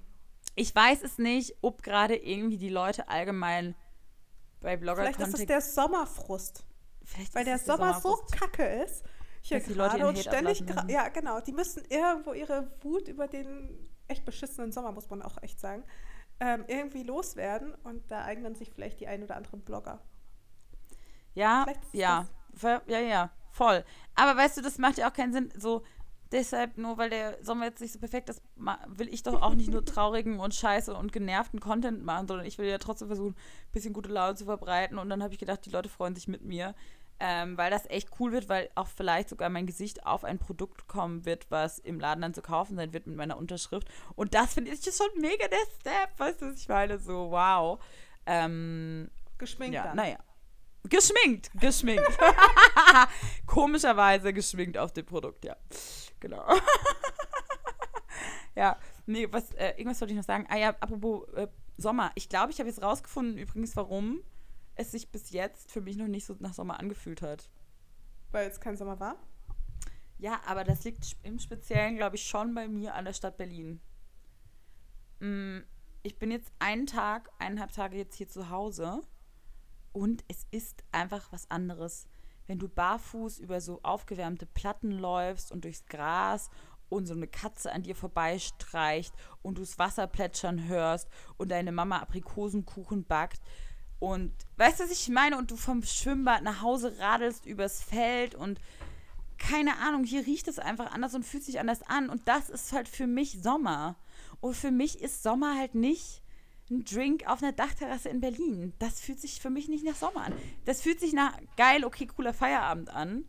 Ich 0.55 0.75
weiß 0.75 1.01
es 1.01 1.17
nicht, 1.17 1.55
ob 1.61 1.81
gerade 1.81 2.17
irgendwie 2.17 2.57
die 2.57 2.69
Leute 2.69 3.07
allgemein 3.07 3.75
bei 4.59 4.75
blogger 4.75 5.03
Vielleicht 5.03 5.21
ist 5.21 5.39
es 5.39 5.45
der 5.45 5.61
Sommerfrust. 5.61 6.65
Vielleicht 7.05 7.33
Weil 7.33 7.45
der 7.45 7.59
Sommer 7.59 8.01
so 8.01 8.17
kacke 8.37 8.65
ist. 8.83 9.05
Hier 9.41 9.59
Dass 9.59 9.67
die 9.67 9.73
Leute 9.75 10.07
und 10.07 10.17
ständig. 10.17 10.63
Ja, 10.87 11.07
genau. 11.09 11.39
Die 11.39 11.51
müssen 11.51 11.83
irgendwo 11.87 12.33
ihre 12.33 12.71
Wut 12.81 13.07
über 13.07 13.27
den 13.27 13.84
echt 14.07 14.25
beschissenen 14.25 14.71
Sommer, 14.71 14.91
muss 14.91 15.09
man 15.09 15.21
auch 15.21 15.41
echt 15.41 15.59
sagen, 15.59 15.83
ähm, 16.39 16.65
irgendwie 16.67 17.03
loswerden. 17.03 17.73
Und 17.83 18.09
da 18.11 18.23
eignen 18.23 18.55
sich 18.55 18.71
vielleicht 18.71 18.99
die 18.99 19.07
ein 19.07 19.23
oder 19.23 19.35
anderen 19.35 19.61
Blogger. 19.61 20.01
Ja, 21.33 21.65
ja, 21.91 22.25
ja, 22.87 22.99
ja, 22.99 23.29
voll. 23.51 23.83
Aber 24.15 24.37
weißt 24.37 24.57
du, 24.57 24.61
das 24.61 24.77
macht 24.77 24.97
ja 24.97 25.09
auch 25.09 25.13
keinen 25.13 25.33
Sinn. 25.33 25.53
So, 25.57 25.83
deshalb, 26.31 26.77
nur 26.77 26.97
weil 26.97 27.09
der 27.09 27.43
Sommer 27.43 27.65
jetzt 27.65 27.81
nicht 27.81 27.91
so 27.91 27.99
perfekt 27.99 28.29
ist, 28.29 28.41
will 28.87 29.13
ich 29.13 29.23
doch 29.23 29.41
auch 29.41 29.53
nicht 29.53 29.69
nur 29.69 29.83
traurigen 29.85 30.39
und 30.39 30.55
scheiße 30.55 30.93
und 30.93 31.11
genervten 31.11 31.59
Content 31.59 32.03
machen, 32.03 32.27
sondern 32.27 32.45
ich 32.45 32.57
will 32.57 32.67
ja 32.67 32.77
trotzdem 32.77 33.07
versuchen, 33.07 33.33
ein 33.33 33.71
bisschen 33.71 33.93
gute 33.93 34.09
Laune 34.09 34.35
zu 34.35 34.45
verbreiten. 34.45 34.97
Und 34.97 35.09
dann 35.09 35.21
habe 35.21 35.33
ich 35.33 35.39
gedacht, 35.39 35.65
die 35.65 35.71
Leute 35.71 35.89
freuen 35.89 36.15
sich 36.15 36.27
mit 36.27 36.43
mir. 36.43 36.73
Ähm, 37.19 37.57
weil 37.57 37.71
das 37.71 37.89
echt 37.89 38.09
cool 38.19 38.33
wird, 38.33 38.49
weil 38.49 38.69
auch 38.75 38.87
vielleicht 38.87 39.29
sogar 39.29 39.49
mein 39.49 39.65
Gesicht 39.65 40.05
auf 40.05 40.25
ein 40.25 40.37
Produkt 40.37 40.87
kommen 40.87 41.25
wird, 41.25 41.49
was 41.49 41.79
im 41.79 41.99
Laden 41.99 42.21
dann 42.21 42.33
zu 42.33 42.41
kaufen 42.41 42.75
sein 42.75 42.91
wird 42.91 43.07
mit 43.07 43.15
meiner 43.15 43.37
Unterschrift. 43.37 43.87
Und 44.15 44.33
das 44.33 44.53
finde 44.53 44.71
ich 44.71 44.83
schon 44.83 45.21
mega 45.21 45.47
der 45.47 45.65
Step, 45.79 46.09
weißt 46.17 46.41
du, 46.41 46.47
was 46.47 46.59
ich 46.59 46.67
meine? 46.67 46.99
So, 46.99 47.31
wow. 47.31 47.79
Ähm, 48.25 49.09
Geschminkt 49.37 49.75
ja, 49.75 49.83
dann. 49.83 49.95
naja. 49.95 50.17
Geschminkt, 50.83 51.49
geschminkt. 51.59 52.05
Komischerweise 53.45 54.33
geschminkt 54.33 54.77
auf 54.77 54.93
dem 54.93 55.05
Produkt, 55.05 55.45
ja. 55.45 55.55
Genau. 56.19 56.45
ja, 58.55 58.77
nee, 59.05 59.27
was, 59.31 59.51
äh, 59.53 59.71
irgendwas 59.77 60.01
wollte 60.01 60.13
ich 60.13 60.17
noch 60.17 60.25
sagen. 60.25 60.45
Ah 60.49 60.57
ja, 60.57 60.69
apropos 60.79 61.27
äh, 61.33 61.47
Sommer. 61.77 62.11
Ich 62.15 62.29
glaube, 62.29 62.51
ich 62.51 62.59
habe 62.59 62.69
jetzt 62.69 62.81
rausgefunden, 62.81 63.37
übrigens, 63.37 63.75
warum 63.75 64.21
es 64.75 64.91
sich 64.91 65.09
bis 65.11 65.31
jetzt 65.31 65.71
für 65.71 65.81
mich 65.81 65.97
noch 65.97 66.07
nicht 66.07 66.25
so 66.25 66.35
nach 66.39 66.53
Sommer 66.53 66.79
angefühlt 66.79 67.21
hat. 67.21 67.49
Weil 68.31 68.49
es 68.49 68.59
kein 68.59 68.77
Sommer 68.77 68.99
war. 68.99 69.15
Ja, 70.17 70.41
aber 70.45 70.63
das 70.63 70.83
liegt 70.83 71.15
im 71.23 71.39
Speziellen, 71.39 71.97
glaube 71.97 72.15
ich, 72.15 72.23
schon 72.27 72.53
bei 72.53 72.67
mir 72.67 72.95
an 72.95 73.05
der 73.05 73.13
Stadt 73.13 73.37
Berlin. 73.37 73.81
Mm, 75.19 75.59
Ich 76.03 76.19
bin 76.19 76.29
jetzt 76.31 76.51
einen 76.59 76.85
Tag, 76.85 77.31
eineinhalb 77.39 77.71
Tage 77.71 77.97
jetzt 77.97 78.15
hier 78.15 78.29
zu 78.29 78.49
Hause 78.49 79.01
und 79.91 80.23
es 80.27 80.45
ist 80.51 80.83
einfach 80.91 81.31
was 81.31 81.49
anderes. 81.49 82.07
Wenn 82.47 82.59
du 82.59 82.69
barfuß 82.69 83.39
über 83.39 83.59
so 83.59 83.79
aufgewärmte 83.81 84.45
Platten 84.45 84.91
läufst 84.91 85.51
und 85.51 85.63
durchs 85.63 85.85
Gras 85.87 86.49
und 86.89 87.07
so 87.07 87.15
eine 87.15 87.27
Katze 87.27 87.71
an 87.71 87.81
dir 87.81 87.95
vorbeistreicht 87.95 89.15
und 89.41 89.57
du 89.57 89.63
das 89.63 89.79
Wasser 89.79 90.05
plätschern 90.05 90.67
hörst 90.67 91.09
und 91.37 91.49
deine 91.49 91.71
Mama 91.71 91.99
Aprikosenkuchen 91.99 93.05
backt 93.05 93.41
und 93.99 94.33
weißt 94.57 94.79
du, 94.79 94.83
was 94.83 94.91
ich 94.91 95.09
meine? 95.09 95.37
Und 95.37 95.51
du 95.51 95.55
vom 95.55 95.83
Schwimmbad 95.83 96.43
nach 96.43 96.61
Hause 96.61 96.97
radelst 96.99 97.45
übers 97.45 97.81
Feld 97.81 98.35
und 98.35 98.59
keine 99.37 99.77
Ahnung, 99.79 100.03
hier 100.03 100.25
riecht 100.25 100.47
es 100.47 100.59
einfach 100.59 100.91
anders 100.91 101.13
und 101.13 101.25
fühlt 101.25 101.43
sich 101.43 101.59
anders 101.59 101.81
an. 101.83 102.09
Und 102.09 102.27
das 102.27 102.49
ist 102.49 102.71
halt 102.71 102.87
für 102.87 103.07
mich 103.07 103.41
Sommer. 103.41 103.95
Und 104.39 104.55
für 104.55 104.71
mich 104.71 105.01
ist 105.01 105.23
Sommer 105.23 105.57
halt 105.57 105.75
nicht 105.75 106.21
ein 106.69 106.83
Drink 106.83 107.27
auf 107.27 107.43
einer 107.43 107.51
Dachterrasse 107.51 108.09
in 108.09 108.21
Berlin. 108.21 108.73
Das 108.79 108.99
fühlt 108.99 109.19
sich 109.19 109.39
für 109.39 109.49
mich 109.49 109.67
nicht 109.67 109.85
nach 109.85 109.95
Sommer 109.95 110.25
an. 110.25 110.33
Das 110.65 110.81
fühlt 110.81 110.99
sich 110.99 111.13
nach 111.13 111.37
geil, 111.57 111.85
okay, 111.85 112.07
cooler 112.07 112.33
Feierabend 112.33 112.89
an. 112.89 113.25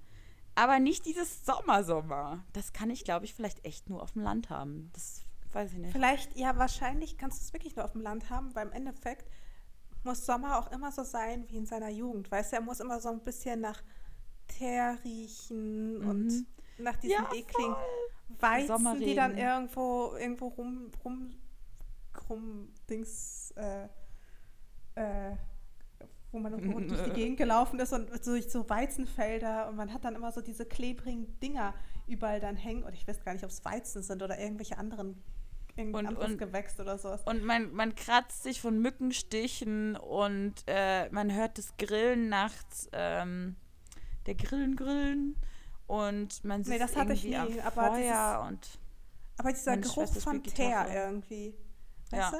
Aber 0.54 0.78
nicht 0.78 1.04
dieses 1.04 1.44
Sommersommer. 1.44 2.44
Das 2.54 2.72
kann 2.72 2.88
ich, 2.88 3.04
glaube 3.04 3.26
ich, 3.26 3.34
vielleicht 3.34 3.64
echt 3.64 3.90
nur 3.90 4.02
auf 4.02 4.12
dem 4.12 4.22
Land 4.22 4.48
haben. 4.48 4.90
Das 4.94 5.22
weiß 5.52 5.72
ich 5.72 5.78
nicht. 5.78 5.92
Vielleicht, 5.92 6.36
ja, 6.36 6.56
wahrscheinlich 6.56 7.18
kannst 7.18 7.40
du 7.40 7.44
es 7.44 7.52
wirklich 7.52 7.76
nur 7.76 7.84
auf 7.84 7.92
dem 7.92 8.00
Land 8.00 8.30
haben, 8.30 8.54
weil 8.54 8.66
im 8.66 8.72
Endeffekt 8.72 9.28
muss 10.06 10.24
Sommer 10.24 10.58
auch 10.58 10.72
immer 10.72 10.90
so 10.90 11.02
sein 11.02 11.44
wie 11.48 11.56
in 11.56 11.66
seiner 11.66 11.90
Jugend. 11.90 12.30
Weißt 12.30 12.52
du, 12.52 12.56
er 12.56 12.62
muss 12.62 12.80
immer 12.80 12.98
so 13.00 13.10
ein 13.10 13.20
bisschen 13.20 13.60
nach 13.60 13.82
Teer 14.46 14.96
riechen 15.04 16.00
und 16.02 16.46
nach 16.78 16.96
diesen 16.96 17.12
Ja, 17.12 17.28
ekligen. 17.34 17.74
Weizen, 18.40 19.00
die 19.00 19.14
dann 19.14 19.36
irgendwo, 19.36 20.14
irgendwo 20.16 20.48
rum, 20.48 20.90
rum, 21.04 21.30
rum, 22.28 22.68
Dings, 22.90 23.52
äh, 23.56 23.84
äh, 24.96 25.36
wo 26.32 26.38
man 26.38 26.52
irgendwo 26.52 26.80
durch 26.88 27.02
die 27.04 27.12
Gegend 27.12 27.36
gelaufen 27.36 27.78
ist 27.78 27.92
und 27.92 28.10
durch 28.26 28.50
so 28.50 28.68
Weizenfelder 28.68 29.68
und 29.68 29.76
man 29.76 29.92
hat 29.92 30.04
dann 30.04 30.16
immer 30.16 30.32
so 30.32 30.40
diese 30.40 30.66
klebrigen 30.66 31.38
Dinger 31.40 31.72
überall 32.06 32.40
dann 32.40 32.56
hängen 32.56 32.82
und 32.82 32.94
ich 32.94 33.06
weiß 33.06 33.24
gar 33.24 33.32
nicht, 33.32 33.44
ob 33.44 33.50
es 33.50 33.64
Weizen 33.64 34.02
sind 34.02 34.22
oder 34.22 34.38
irgendwelche 34.38 34.76
anderen, 34.76 35.22
irgendein 35.76 36.06
Und- 36.08 36.16
und- 36.18 36.38
Gewächs 36.38 36.78
oder 36.80 36.96
sowas. 36.98 37.22
Und 37.24 37.42
man, 37.44 37.72
man 37.74 37.94
kratzt 37.94 38.42
sich 38.42 38.60
von 38.60 38.78
Mückenstichen 38.80 39.96
und 39.96 40.54
äh, 40.66 41.08
man 41.10 41.32
hört 41.34 41.58
das 41.58 41.76
Grillen 41.76 42.28
nachts, 42.28 42.88
ähm, 42.92 43.56
der 44.26 44.34
Grillen 44.34 44.74
grillen 44.76 45.36
und 45.86 46.42
man 46.44 46.64
sitzt 46.64 46.72
Nee, 46.72 46.78
das 46.78 46.96
hatte 46.96 47.12
ich 47.12 47.24
nie, 47.24 47.36
am 47.36 47.48
aber 47.60 47.88
Feuer 47.92 48.44
und 48.48 48.78
Aber 49.38 49.52
dieser 49.52 49.76
Geruch 49.76 50.12
von 50.16 50.42
Teer 50.42 50.86
irgendwie, 50.92 51.54
Ja. 52.10 52.18
weißt 52.18 52.32
du? 52.34 52.36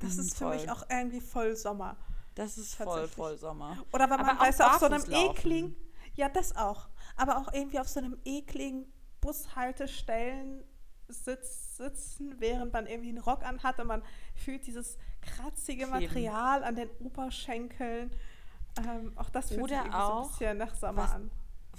Das 0.00 0.14
Mhm, 0.14 0.20
ist 0.20 0.36
für 0.38 0.48
mich 0.50 0.62
voll. 0.64 0.70
auch 0.70 0.84
irgendwie 0.90 1.20
voll 1.20 1.56
Sommer. 1.56 1.96
das 2.36 2.58
ist 2.58 2.74
voll, 2.74 3.06
voll 3.08 3.38
Sommer. 3.38 3.78
Oder 3.92 4.10
wenn 4.10 4.20
man, 4.20 4.38
weißt 4.38 4.60
du, 4.60 4.64
auf 4.64 4.78
so 4.78 4.86
einem 4.86 5.04
ekligen, 5.08 5.76
ja, 6.14 6.28
das 6.28 6.54
auch, 6.56 6.88
aber 7.16 7.38
auch 7.38 7.52
irgendwie 7.52 7.78
auf 7.78 7.88
so 7.88 8.00
einem 8.00 8.16
ekligen 8.24 8.92
Bushaltestellen 9.20 10.64
sitz, 11.08 11.63
sitzen, 11.76 12.34
während 12.38 12.72
man 12.72 12.86
irgendwie 12.86 13.10
einen 13.10 13.18
Rock 13.18 13.44
anhat 13.44 13.78
und 13.80 13.86
man 13.88 14.02
fühlt 14.34 14.66
dieses 14.66 14.98
kratzige. 15.20 15.86
Material 15.86 16.64
an 16.64 16.76
den 16.76 16.90
Oberschenkeln. 17.00 18.10
Ähm, 18.78 19.12
auch 19.16 19.30
das 19.30 19.48
fühlt 19.48 19.62
Oder 19.62 19.68
sich 19.68 19.78
irgendwie 19.78 19.92
so 19.92 20.02
auch, 20.04 20.22
ein 20.24 20.28
bisschen 20.30 20.58
nach 20.58 20.74
Sommer 20.74 21.02
was- 21.02 21.12
an. 21.12 21.30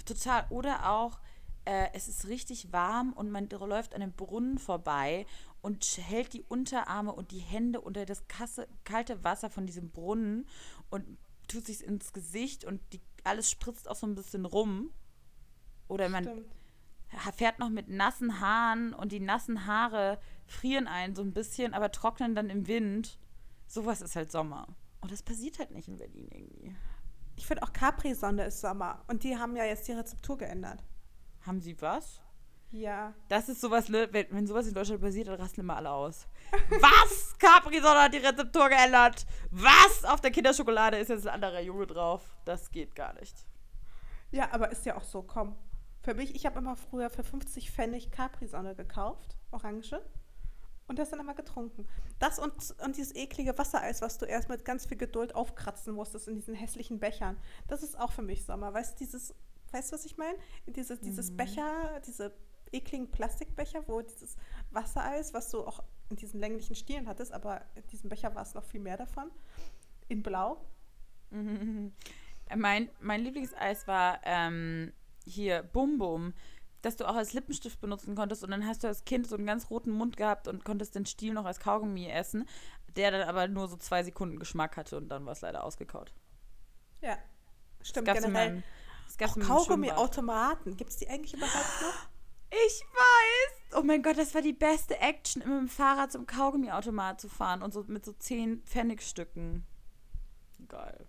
Total. 0.04 0.46
Oder 0.50 0.90
auch 0.90 1.18
äh, 1.66 1.88
es 1.94 2.08
ist 2.08 2.28
richtig 2.28 2.72
warm 2.72 3.12
und 3.12 3.30
man 3.30 3.48
läuft 3.48 3.94
an 3.94 4.02
einem 4.02 4.12
Brunnen 4.12 4.58
vorbei 4.58 5.26
und 5.62 5.84
hält 5.98 6.32
die 6.32 6.44
Unterarme 6.44 7.12
und 7.12 7.32
die 7.32 7.40
Hände 7.40 7.80
unter 7.80 8.06
das 8.06 8.28
kasse, 8.28 8.68
kalte 8.84 9.24
Wasser 9.24 9.50
von 9.50 9.66
diesem 9.66 9.90
Brunnen 9.90 10.46
und 10.90 11.04
tut 11.48 11.66
sich 11.66 11.82
ins 11.84 12.12
Gesicht 12.12 12.64
und 12.64 12.80
die, 12.92 13.00
alles 13.24 13.50
spritzt 13.50 13.88
auch 13.88 13.96
so 13.96 14.06
ein 14.06 14.14
bisschen 14.14 14.44
rum. 14.44 14.90
Oder 15.88 16.08
man 16.08 16.24
Stimmt. 16.24 16.46
Fährt 17.36 17.58
noch 17.58 17.70
mit 17.70 17.88
nassen 17.88 18.40
Haaren 18.40 18.92
und 18.92 19.12
die 19.12 19.20
nassen 19.20 19.66
Haare 19.66 20.18
frieren 20.46 20.86
einen 20.86 21.14
so 21.14 21.22
ein 21.22 21.32
bisschen, 21.32 21.74
aber 21.74 21.92
trocknen 21.92 22.34
dann 22.34 22.50
im 22.50 22.66
Wind. 22.66 23.18
Sowas 23.66 24.00
ist 24.00 24.16
halt 24.16 24.30
Sommer. 24.30 24.68
Und 25.00 25.12
das 25.12 25.22
passiert 25.22 25.58
halt 25.58 25.70
nicht 25.70 25.88
in 25.88 25.96
Berlin 25.96 26.28
irgendwie. 26.32 26.76
Ich 27.36 27.46
finde 27.46 27.62
auch 27.62 27.72
Capri-Sonne 27.72 28.44
ist 28.44 28.60
Sommer. 28.60 29.04
Und 29.08 29.22
die 29.22 29.36
haben 29.36 29.56
ja 29.56 29.64
jetzt 29.64 29.86
die 29.88 29.92
Rezeptur 29.92 30.38
geändert. 30.38 30.82
Haben 31.42 31.60
sie 31.60 31.80
was? 31.80 32.22
Ja. 32.72 33.14
Das 33.28 33.48
ist 33.48 33.60
sowas, 33.60 33.88
ne, 33.88 34.08
wenn, 34.10 34.26
wenn 34.30 34.46
sowas 34.46 34.66
in 34.66 34.74
Deutschland 34.74 35.00
passiert, 35.00 35.28
dann 35.28 35.40
rasten 35.40 35.60
immer 35.60 35.76
alle 35.76 35.90
aus. 35.90 36.26
Was? 36.80 37.38
Capri-Sonne 37.38 38.02
hat 38.02 38.14
die 38.14 38.18
Rezeptur 38.18 38.68
geändert. 38.68 39.24
Was? 39.50 40.04
Auf 40.04 40.20
der 40.20 40.30
Kinderschokolade 40.30 40.98
ist 40.98 41.08
jetzt 41.08 41.26
ein 41.26 41.34
anderer 41.34 41.60
Junge 41.60 41.86
drauf. 41.86 42.22
Das 42.44 42.70
geht 42.70 42.94
gar 42.94 43.14
nicht. 43.14 43.46
Ja, 44.30 44.52
aber 44.52 44.70
ist 44.70 44.84
ja 44.84 44.96
auch 44.96 45.04
so, 45.04 45.22
komm. 45.22 45.56
Für 46.06 46.14
mich, 46.14 46.36
ich 46.36 46.46
habe 46.46 46.60
immer 46.60 46.76
früher 46.76 47.10
für 47.10 47.24
50 47.24 47.72
Pfennig 47.72 48.12
Capri-Sonne 48.12 48.76
gekauft, 48.76 49.36
Orange, 49.50 50.00
und 50.86 51.00
das 51.00 51.10
dann 51.10 51.18
immer 51.18 51.34
getrunken. 51.34 51.84
Das 52.20 52.38
und, 52.38 52.76
und 52.84 52.96
dieses 52.96 53.12
eklige 53.16 53.58
Wassereis, 53.58 54.02
was 54.02 54.16
du 54.16 54.24
erst 54.24 54.48
mit 54.48 54.64
ganz 54.64 54.86
viel 54.86 54.98
Geduld 54.98 55.34
aufkratzen 55.34 55.92
musstest 55.92 56.28
in 56.28 56.36
diesen 56.36 56.54
hässlichen 56.54 57.00
Bechern, 57.00 57.36
das 57.66 57.82
ist 57.82 57.98
auch 57.98 58.12
für 58.12 58.22
mich 58.22 58.44
Sommer. 58.44 58.72
Weißt 58.72 58.94
du, 58.94 59.04
dieses, 59.04 59.34
weißt 59.72 59.90
was 59.90 60.04
ich 60.04 60.16
meine? 60.16 60.38
Dieses, 60.66 61.00
dieses 61.00 61.36
Becher, 61.36 62.00
diese 62.06 62.32
ekligen 62.70 63.10
Plastikbecher, 63.10 63.82
wo 63.88 64.00
dieses 64.00 64.36
Wassereis, 64.70 65.34
was 65.34 65.50
du 65.50 65.66
auch 65.66 65.82
in 66.08 66.14
diesen 66.14 66.38
länglichen 66.38 66.76
Stielen 66.76 67.08
hattest, 67.08 67.32
aber 67.32 67.62
in 67.74 67.84
diesem 67.88 68.10
Becher 68.10 68.32
war 68.36 68.42
es 68.42 68.54
noch 68.54 68.62
viel 68.62 68.78
mehr 68.78 68.96
davon, 68.96 69.28
in 70.06 70.22
blau. 70.22 70.64
Mein, 72.54 72.88
mein 73.00 73.22
Lieblingseis 73.22 73.88
war 73.88 74.20
ähm, 74.22 74.92
hier 75.26 75.62
Bum 75.62 75.98
Bum, 75.98 76.32
dass 76.82 76.96
du 76.96 77.08
auch 77.08 77.16
als 77.16 77.32
Lippenstift 77.32 77.80
benutzen 77.80 78.14
konntest 78.14 78.44
und 78.44 78.50
dann 78.50 78.66
hast 78.66 78.84
du 78.84 78.88
als 78.88 79.04
Kind 79.04 79.26
so 79.26 79.36
einen 79.36 79.46
ganz 79.46 79.70
roten 79.70 79.90
Mund 79.90 80.16
gehabt 80.16 80.48
und 80.48 80.64
konntest 80.64 80.94
den 80.94 81.06
Stiel 81.06 81.34
noch 81.34 81.44
als 81.44 81.60
Kaugummi 81.60 82.08
essen, 82.08 82.46
der 82.94 83.10
dann 83.10 83.28
aber 83.28 83.48
nur 83.48 83.68
so 83.68 83.76
zwei 83.76 84.02
Sekunden 84.02 84.38
Geschmack 84.38 84.76
hatte 84.76 84.96
und 84.96 85.08
dann 85.08 85.26
war 85.26 85.32
es 85.32 85.40
leider 85.40 85.64
ausgekaut. 85.64 86.12
Ja, 87.00 87.18
stimmt, 87.82 88.06
generell. 88.06 88.62
Auch 89.20 89.32
Schwimmbad. 89.32 89.48
Kaugummi-Automaten. 89.48 90.76
Gibt 90.76 90.90
es 90.90 90.96
die 90.96 91.08
eigentlich 91.08 91.34
überhaupt 91.34 91.82
noch? 91.82 92.08
Ich 92.50 92.82
weiß! 92.92 93.78
Oh 93.78 93.82
mein 93.82 94.02
Gott, 94.02 94.18
das 94.18 94.34
war 94.34 94.42
die 94.42 94.52
beste 94.52 94.98
Action, 95.00 95.42
immer 95.42 95.60
mit 95.60 95.68
dem 95.70 95.74
Fahrrad 95.74 96.12
zum 96.12 96.26
Kaugummiautomat 96.26 97.20
zu 97.20 97.28
fahren 97.28 97.62
und 97.62 97.72
so 97.72 97.84
mit 97.88 98.04
so 98.04 98.12
10 98.12 98.62
Pfennigstücken. 98.62 99.66
Geil. 100.68 101.06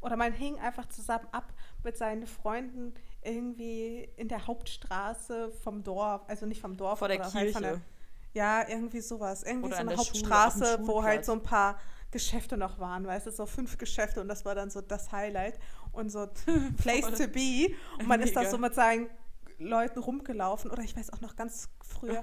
Oder 0.00 0.16
man 0.16 0.32
hing 0.32 0.58
einfach 0.58 0.86
zusammen 0.88 1.28
ab 1.32 1.52
mit 1.84 1.96
seinen 1.96 2.26
Freunden 2.26 2.94
irgendwie 3.24 4.08
in 4.16 4.28
der 4.28 4.46
Hauptstraße 4.46 5.52
vom 5.62 5.82
Dorf. 5.82 6.22
Also 6.28 6.46
nicht 6.46 6.60
vom 6.60 6.76
Dorf, 6.76 6.98
Vor 6.98 7.08
der 7.08 7.20
oder 7.20 7.32
halt 7.32 7.52
von 7.52 7.62
Kirche. 7.62 7.80
ja, 8.32 8.68
irgendwie 8.68 9.00
sowas. 9.00 9.42
Irgendwie 9.42 9.66
Oder 9.66 9.76
so 9.76 9.80
eine 9.80 9.90
der 9.90 10.04
Schule, 10.04 10.30
Hauptstraße, 10.30 10.76
dem 10.78 10.86
wo 10.86 11.02
halt 11.02 11.24
so 11.24 11.32
ein 11.32 11.42
paar 11.42 11.78
Geschäfte 12.10 12.56
noch 12.56 12.78
waren, 12.78 13.06
weißt 13.06 13.26
du, 13.26 13.30
so 13.30 13.46
fünf 13.46 13.78
Geschäfte 13.78 14.20
und 14.20 14.28
das 14.28 14.44
war 14.44 14.54
dann 14.54 14.68
so 14.68 14.82
das 14.82 15.12
Highlight 15.12 15.58
und 15.92 16.10
so 16.10 16.26
Place 16.76 17.06
to 17.06 17.26
be. 17.26 17.74
Und 17.98 18.06
man 18.06 18.20
ist 18.20 18.36
da 18.36 18.40
Mega. 18.40 18.50
so 18.50 18.58
mit 18.58 18.74
seinen 18.74 19.08
Leuten 19.58 19.98
rumgelaufen. 19.98 20.70
Oder 20.70 20.82
ich 20.82 20.96
weiß 20.96 21.12
auch 21.12 21.20
noch 21.20 21.36
ganz 21.36 21.68
früher, 21.80 22.22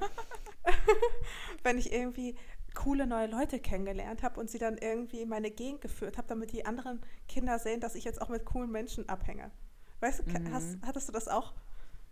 wenn 1.63 1.77
ich 1.77 1.91
irgendwie 1.91 2.35
coole 2.75 3.07
neue 3.07 3.27
Leute 3.27 3.59
kennengelernt 3.59 4.21
habe 4.21 4.39
und 4.39 4.49
sie 4.49 4.59
dann 4.59 4.77
irgendwie 4.77 5.21
in 5.21 5.29
meine 5.29 5.49
Gegend 5.49 5.81
geführt 5.81 6.17
habe, 6.17 6.27
damit 6.27 6.51
die 6.51 6.65
anderen 6.65 7.01
Kinder 7.27 7.57
sehen, 7.57 7.81
dass 7.81 7.95
ich 7.95 8.03
jetzt 8.03 8.21
auch 8.21 8.29
mit 8.29 8.45
coolen 8.45 8.71
Menschen 8.71 9.09
abhänge. 9.09 9.51
Weißt 9.99 10.19
du, 10.19 10.23
Mhm. 10.39 10.53
hast, 10.53 10.77
hattest 10.85 11.07
du 11.09 11.13
das 11.13 11.27
auch? 11.27 11.53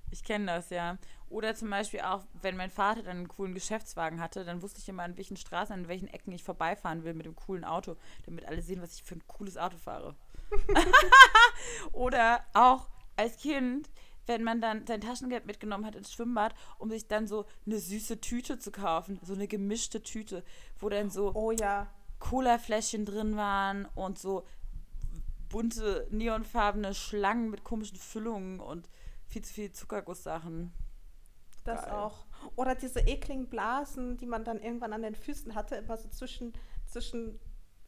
Ich 0.10 0.24
kenne 0.24 0.46
das, 0.46 0.70
ja. 0.70 0.98
Oder 1.30 1.54
zum 1.56 1.70
Beispiel 1.70 2.00
auch, 2.02 2.24
wenn 2.42 2.56
mein 2.56 2.70
Vater 2.70 3.04
dann 3.04 3.18
einen 3.18 3.28
coolen 3.28 3.54
Geschäftswagen 3.54 4.22
hatte, 4.22 4.46
dann 4.46 4.62
wusste 4.62 4.80
ich 4.80 4.88
immer, 4.88 5.04
an 5.04 5.18
welchen 5.18 5.36
Straßen, 5.36 5.74
an 5.74 5.88
welchen 5.90 6.08
Ecken 6.08 6.32
ich 6.32 6.44
vorbeifahren 6.44 7.04
will 7.04 7.14
mit 7.14 7.26
dem 7.26 7.36
coolen 7.36 7.66
Auto, 7.66 7.98
damit 8.26 8.46
alle 8.48 8.62
sehen, 8.62 8.82
was 8.82 8.96
ich 8.96 9.04
für 9.04 9.16
ein 9.16 9.28
cooles 9.28 9.58
Auto 9.58 9.78
fahre. 9.78 10.16
Oder 11.92 12.46
auch 12.54 12.88
als 13.16 13.38
Kind, 13.38 13.90
wenn 14.26 14.44
man 14.44 14.62
dann 14.62 14.86
sein 14.88 15.02
Taschengeld 15.02 15.46
mitgenommen 15.46 15.86
hat 15.86 15.96
ins 15.96 16.12
Schwimmbad, 16.14 16.54
um 16.78 16.90
sich 16.90 17.08
dann 17.08 17.28
so 17.28 17.46
eine 17.66 17.80
süße 17.80 18.22
Tüte 18.22 18.60
zu 18.60 18.72
kaufen, 18.72 19.20
so 19.24 19.34
eine 19.34 19.48
gemischte 19.48 20.02
Tüte, 20.04 20.44
wo 20.80 20.90
dann 20.90 21.10
so 21.10 21.34
Oh 21.34 21.52
ja. 21.52 21.88
Cola-Fläschchen 22.20 23.06
drin 23.06 23.36
waren 23.38 23.86
und 23.96 24.18
so 24.20 24.46
bunte, 25.50 26.08
neonfarbene 26.12 26.94
Schlangen 26.94 27.50
mit 27.50 27.64
komischen 27.64 27.98
Füllungen 27.98 28.60
und 28.60 28.90
viel 29.26 29.44
zu 29.44 29.54
viel 29.54 29.72
Zuckergusssachen. 29.72 30.74
Das 31.64 31.82
Geil. 31.84 31.92
auch. 31.94 32.26
Oder 32.56 32.76
diese 32.76 33.02
ekligen 33.02 33.50
Blasen, 33.50 34.18
die 34.18 34.26
man 34.26 34.44
dann 34.46 34.62
irgendwann 34.62 34.94
an 34.94 35.02
den 35.02 35.16
Füßen 35.16 35.54
hatte, 35.56 35.76
immer 35.76 35.98
so 35.98 36.08
zwischen, 36.10 36.54
zwischen, 36.86 37.40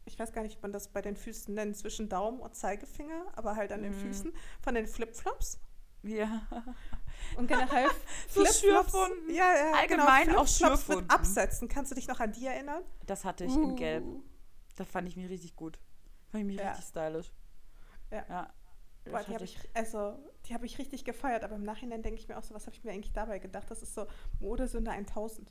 ich 0.05 0.20
weiß 0.20 0.34
gar 0.34 0.41
nicht, 0.41 0.57
wie 0.57 0.62
man 0.62 0.74
das 0.74 0.89
bei 0.89 1.01
den 1.01 1.16
Füßen 1.16 1.53
nennt, 1.53 1.78
zwischen 1.78 2.10
Daumen 2.10 2.39
und 2.41 2.55
Zeigefinger, 2.55 3.26
aber 3.36 3.55
halt 3.55 3.72
an 3.72 3.82
den 3.84 3.93
Mhm. 3.93 3.99
Füßen 3.99 4.34
von 4.62 4.76
den 4.76 4.86
Flipflops. 4.88 5.60
Ja. 6.03 6.41
Und 7.38 7.47
generell 7.47 7.88
So 8.30 8.41
Flipflops. 8.45 8.60
Schürfwunden. 8.62 9.30
Ja, 9.34 9.53
ja, 9.55 9.72
Allgemein 9.78 10.28
genau, 10.28 10.41
auch 10.41 10.47
Flipflops 10.47 10.60
mit 10.88 10.97
Schürfwunden. 10.97 11.10
Absätzen. 11.10 11.68
Kannst 11.68 11.91
du 11.91 11.95
dich 11.95 12.07
noch 12.07 12.20
an 12.20 12.32
die 12.32 12.45
erinnern? 12.47 12.84
Das 13.05 13.24
hatte 13.26 13.43
ich 13.45 13.53
in 13.55 13.76
Gelb. 13.76 14.03
Uh. 14.05 14.24
Da 14.76 14.86
fand 14.86 15.07
ich 15.10 15.16
mich 15.18 15.30
richtig 15.30 15.55
gut. 15.55 15.78
Fand 16.32 16.41
ich 16.41 16.47
mich 16.47 16.57
Ja. 16.57 16.70
richtig 16.70 16.86
stylisch. 16.86 17.32
Ja. 18.12 18.26
ja. 18.30 18.53
Boah, 19.05 19.24
die 19.24 19.34
habe 19.34 19.45
ich, 19.45 19.57
also, 19.74 20.20
die 20.45 20.53
habe 20.53 20.66
ich 20.66 20.78
richtig 20.78 21.03
gefeiert, 21.03 21.43
aber 21.43 21.55
im 21.55 21.64
Nachhinein 21.64 22.03
denke 22.03 22.20
ich 22.20 22.28
mir 22.28 22.38
auch 22.38 22.43
so, 22.43 22.53
was 22.53 22.66
habe 22.68 22.76
ich 22.76 22.84
mir 22.84 22.91
eigentlich 22.91 23.14
dabei 23.14 23.39
gedacht? 23.39 23.70
Das 23.72 23.82
ist 23.82 23.95
so 23.95 24.05
Modesünde 24.39 24.91
1000. 24.91 25.49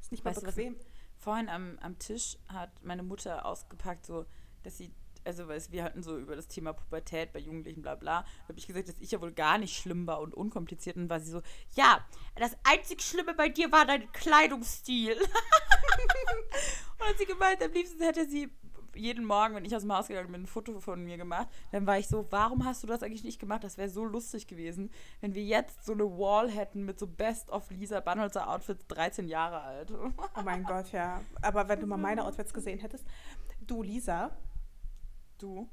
Ist 0.00 0.12
nicht 0.12 0.24
mal 0.24 0.30
Weißt 0.30 0.42
du, 0.42 0.46
was- 0.46 0.54
bequem. 0.54 0.76
Vorhin 1.16 1.48
am, 1.48 1.78
am 1.80 1.98
Tisch 1.98 2.38
hat 2.48 2.70
meine 2.84 3.02
Mutter 3.02 3.44
ausgepackt, 3.44 4.06
so, 4.06 4.24
dass 4.62 4.76
sie, 4.78 4.92
also 5.24 5.48
weil 5.48 5.60
wir 5.70 5.82
hatten 5.82 6.02
so 6.02 6.16
über 6.16 6.36
das 6.36 6.46
Thema 6.46 6.72
Pubertät 6.72 7.32
bei 7.32 7.40
Jugendlichen, 7.40 7.82
bla 7.82 7.96
bla, 7.96 8.22
da 8.22 8.48
habe 8.48 8.58
ich 8.58 8.68
gesagt, 8.68 8.88
dass 8.88 9.00
ich 9.00 9.10
ja 9.10 9.20
wohl 9.20 9.32
gar 9.32 9.58
nicht 9.58 9.76
schlimm 9.76 10.06
war 10.06 10.20
und 10.20 10.32
unkompliziert. 10.32 10.96
Und 10.96 11.10
war 11.10 11.18
sie 11.18 11.30
so, 11.30 11.42
ja, 11.74 12.06
das 12.36 12.56
einzig 12.62 13.02
Schlimme 13.02 13.34
bei 13.34 13.48
dir 13.48 13.72
war 13.72 13.84
dein 13.84 14.10
Kleidungsstil. 14.12 15.14
und 16.98 17.06
hat 17.06 17.18
sie 17.18 17.26
gemeint, 17.26 17.62
am 17.62 17.72
liebsten 17.72 18.02
hätte 18.02 18.28
sie 18.28 18.48
jeden 18.98 19.24
Morgen, 19.24 19.54
wenn 19.54 19.64
ich 19.64 19.74
aus 19.74 19.82
dem 19.82 19.92
Haus 19.92 20.08
gegangen 20.08 20.32
bin, 20.32 20.42
ein 20.42 20.46
Foto 20.46 20.80
von 20.80 21.02
mir 21.02 21.16
gemacht. 21.16 21.48
Dann 21.72 21.86
war 21.86 21.98
ich 21.98 22.08
so, 22.08 22.26
warum 22.30 22.64
hast 22.64 22.82
du 22.82 22.86
das 22.86 23.02
eigentlich 23.02 23.24
nicht 23.24 23.38
gemacht? 23.38 23.64
Das 23.64 23.78
wäre 23.78 23.88
so 23.88 24.04
lustig 24.04 24.46
gewesen, 24.46 24.90
wenn 25.20 25.34
wir 25.34 25.44
jetzt 25.44 25.84
so 25.84 25.92
eine 25.92 26.04
Wall 26.04 26.50
hätten 26.50 26.84
mit 26.84 26.98
so 26.98 27.06
Best 27.06 27.50
of 27.50 27.70
Lisa 27.70 28.00
Bannholzer 28.00 28.48
Outfits, 28.48 28.86
13 28.88 29.28
Jahre 29.28 29.60
alt. 29.60 29.90
Oh 29.90 30.42
mein 30.44 30.64
Gott, 30.64 30.92
ja. 30.92 31.20
Aber 31.42 31.68
wenn 31.68 31.80
du 31.80 31.86
mal 31.86 31.96
meine 31.96 32.24
Outfits 32.24 32.52
gesehen 32.52 32.78
hättest. 32.78 33.06
Du, 33.60 33.82
Lisa, 33.82 34.30
Du? 35.38 35.68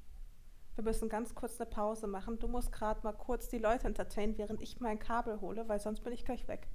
wir 0.76 0.84
müssen 0.84 1.10
ganz 1.10 1.34
kurz 1.34 1.60
eine 1.60 1.70
Pause 1.70 2.06
machen. 2.08 2.38
Du 2.38 2.48
musst 2.48 2.72
gerade 2.72 3.02
mal 3.04 3.14
kurz 3.14 3.48
die 3.48 3.58
Leute 3.58 3.88
entertainen, 3.88 4.38
während 4.38 4.62
ich 4.62 4.80
mein 4.80 5.00
Kabel 5.00 5.40
hole, 5.42 5.68
weil 5.68 5.80
sonst 5.80 6.02
bin 6.02 6.14
ich 6.14 6.26
gleich 6.26 6.48
weg. 6.48 6.68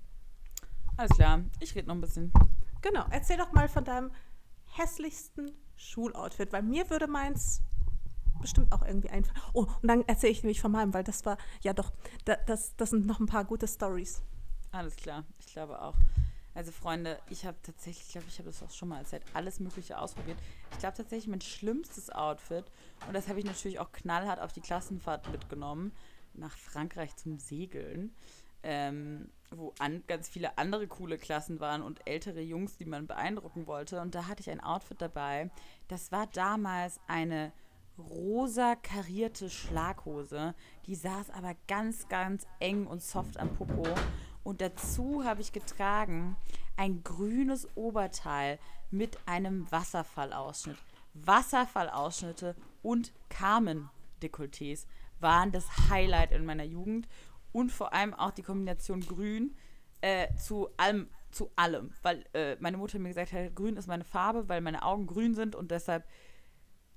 Alles 0.97 1.13
klar, 1.13 1.41
ich 1.61 1.75
rede 1.75 1.89
noch 1.89 1.95
ein 1.95 2.01
bisschen. 2.01 2.33
Genau, 2.81 3.05
erzähl 3.11 3.37
doch 3.37 3.53
mal 3.53 3.69
von 3.69 3.85
deinem 3.85 4.11
hässlichsten 4.73 5.51
Schuloutfit, 5.81 6.53
weil 6.53 6.63
mir 6.63 6.89
würde 6.91 7.07
meins 7.07 7.63
bestimmt 8.41 8.73
auch 8.73 8.83
irgendwie 8.83 9.11
einfallen. 9.11 9.39
Oh, 9.53 9.67
und 9.83 9.89
dann 9.89 10.03
erzähle 10.07 10.33
ich 10.33 10.43
nämlich 10.43 10.61
von 10.61 10.73
meinem, 10.73 10.95
weil 10.95 11.05
das 11.05 11.25
war, 11.25 11.39
ja 11.63 11.73
doch, 11.73 11.93
da, 12.25 12.37
das, 12.37 12.77
das 12.77 12.91
sind 12.91 13.07
noch 13.07 13.21
ein 13.21 13.27
paar 13.27 13.45
gute 13.45 13.67
Stories. 13.67 14.23
Alles 14.73 14.97
klar, 14.97 15.25
ich 15.39 15.47
glaube 15.47 15.81
auch. 15.81 15.97
Also 16.55 16.73
Freunde, 16.73 17.19
ich 17.31 17.47
habe 17.47 17.57
tatsächlich, 17.63 18.07
ich 18.07 18.13
glaube, 18.13 18.27
ich 18.29 18.39
habe 18.39 18.51
das 18.51 18.63
auch 18.63 18.71
schon 18.71 18.89
mal 18.89 18.99
erzählt, 18.99 19.23
alles 19.35 19.61
Mögliche 19.61 19.99
ausprobiert. 19.99 20.39
Ich 20.73 20.79
glaube 20.79 20.97
tatsächlich, 20.97 21.29
mein 21.29 21.41
schlimmstes 21.41 22.11
Outfit, 22.11 22.65
und 23.07 23.15
das 23.15 23.29
habe 23.29 23.39
ich 23.39 23.45
natürlich 23.45 23.79
auch 23.79 23.93
knallhart 23.93 24.41
auf 24.41 24.53
die 24.53 24.61
Klassenfahrt 24.61 25.31
mitgenommen, 25.31 25.93
nach 26.35 26.57
Frankreich 26.57 27.17
zum 27.17 27.39
Segeln, 27.39 28.15
ähm, 28.63 29.31
wo 29.51 29.75
an, 29.79 30.05
ganz 30.07 30.29
viele 30.29 30.59
andere 30.59 30.87
coole 30.87 31.19
Klassen 31.19 31.61
waren 31.61 31.83
und 31.83 32.07
ältere 32.07 32.41
Jungs, 32.41 32.77
die 32.77 32.85
man 32.85 33.07
beeindrucken 33.07 33.67
wollte. 33.67 34.01
Und 34.01 34.15
da 34.15 34.27
hatte 34.29 34.41
ich 34.41 34.51
ein 34.51 34.63
Outfit 34.63 35.01
dabei. 35.01 35.51
Das 35.89 36.13
war 36.13 36.27
damals 36.29 37.01
eine 37.09 37.53
rosa 37.99 38.77
karierte 38.77 39.51
Schlaghose. 39.51 40.55
Die 40.87 40.95
saß 40.95 41.31
aber 41.31 41.55
ganz, 41.69 42.09
ganz 42.09 42.47
eng 42.61 42.87
und 42.87 43.03
soft 43.03 43.39
am 43.39 43.53
Popo. 43.55 43.87
Und 44.43 44.61
dazu 44.61 45.25
habe 45.25 45.41
ich 45.43 45.53
getragen 45.53 46.37
ein 46.77 47.03
grünes 47.03 47.69
Oberteil 47.77 48.59
mit 48.91 49.19
einem 49.27 49.71
Wasserfallausschnitt. 49.71 50.79
Wasserfallausschnitte 51.15 52.57
und 52.83 53.13
Carmen-Dekolletés 53.29 54.87
waren 55.19 55.53
das 55.53 55.91
Highlight 55.91 56.33
in 56.33 56.47
meiner 56.47 56.65
Jugend. 56.65 57.07
Und 57.53 57.71
vor 57.71 57.93
allem 57.93 58.15
auch 58.15 58.31
die 58.31 58.43
Kombination 58.43 59.01
grün 59.01 59.57
äh, 60.01 60.29
zu 60.37 60.69
allem, 60.77 61.09
zu 61.31 61.51
allem. 61.57 61.93
Weil 62.03 62.25
äh, 62.33 62.57
meine 62.61 62.77
Mutter 62.77 62.99
mir 62.99 63.09
gesagt 63.09 63.33
hat, 63.33 63.55
grün 63.55 63.77
ist 63.77 63.87
meine 63.87 64.05
Farbe, 64.05 64.49
weil 64.49 64.61
meine 64.61 64.83
Augen 64.83 65.07
grün 65.07 65.35
sind 65.35 65.55
und 65.55 65.71
deshalb 65.71 66.07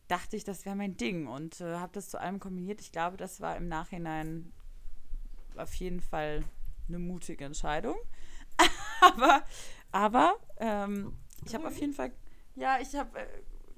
dachte 0.07 0.35
ich, 0.35 0.43
das 0.43 0.65
wäre 0.65 0.75
mein 0.75 0.97
Ding 0.97 1.27
und 1.27 1.61
äh, 1.61 1.75
habe 1.75 1.93
das 1.93 2.09
zu 2.09 2.19
allem 2.19 2.39
kombiniert. 2.39 2.81
Ich 2.81 2.91
glaube, 2.91 3.17
das 3.17 3.41
war 3.41 3.57
im 3.57 3.67
Nachhinein 3.67 4.53
auf 5.55 5.73
jeden 5.75 6.01
Fall 6.01 6.43
eine 6.87 6.99
mutige 6.99 7.45
Entscheidung. 7.45 7.95
aber 9.01 9.43
aber 9.93 10.35
ähm, 10.57 11.13
ich 11.45 11.53
habe 11.53 11.67
auf 11.67 11.77
jeden 11.77 11.93
Fall, 11.93 12.11
ja, 12.55 12.79
ich 12.81 12.95
habe, 12.95 13.19
äh, 13.19 13.27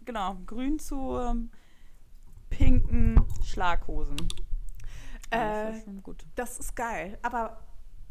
genau, 0.06 0.38
grün 0.46 0.80
zu 0.80 1.18
ähm, 1.18 1.52
pinken 2.50 3.22
Schlaghosen. 3.44 4.16
Äh, 5.36 5.72
das, 5.72 6.04
gut. 6.04 6.26
das 6.36 6.60
ist 6.60 6.76
geil. 6.76 7.18
Aber 7.22 7.60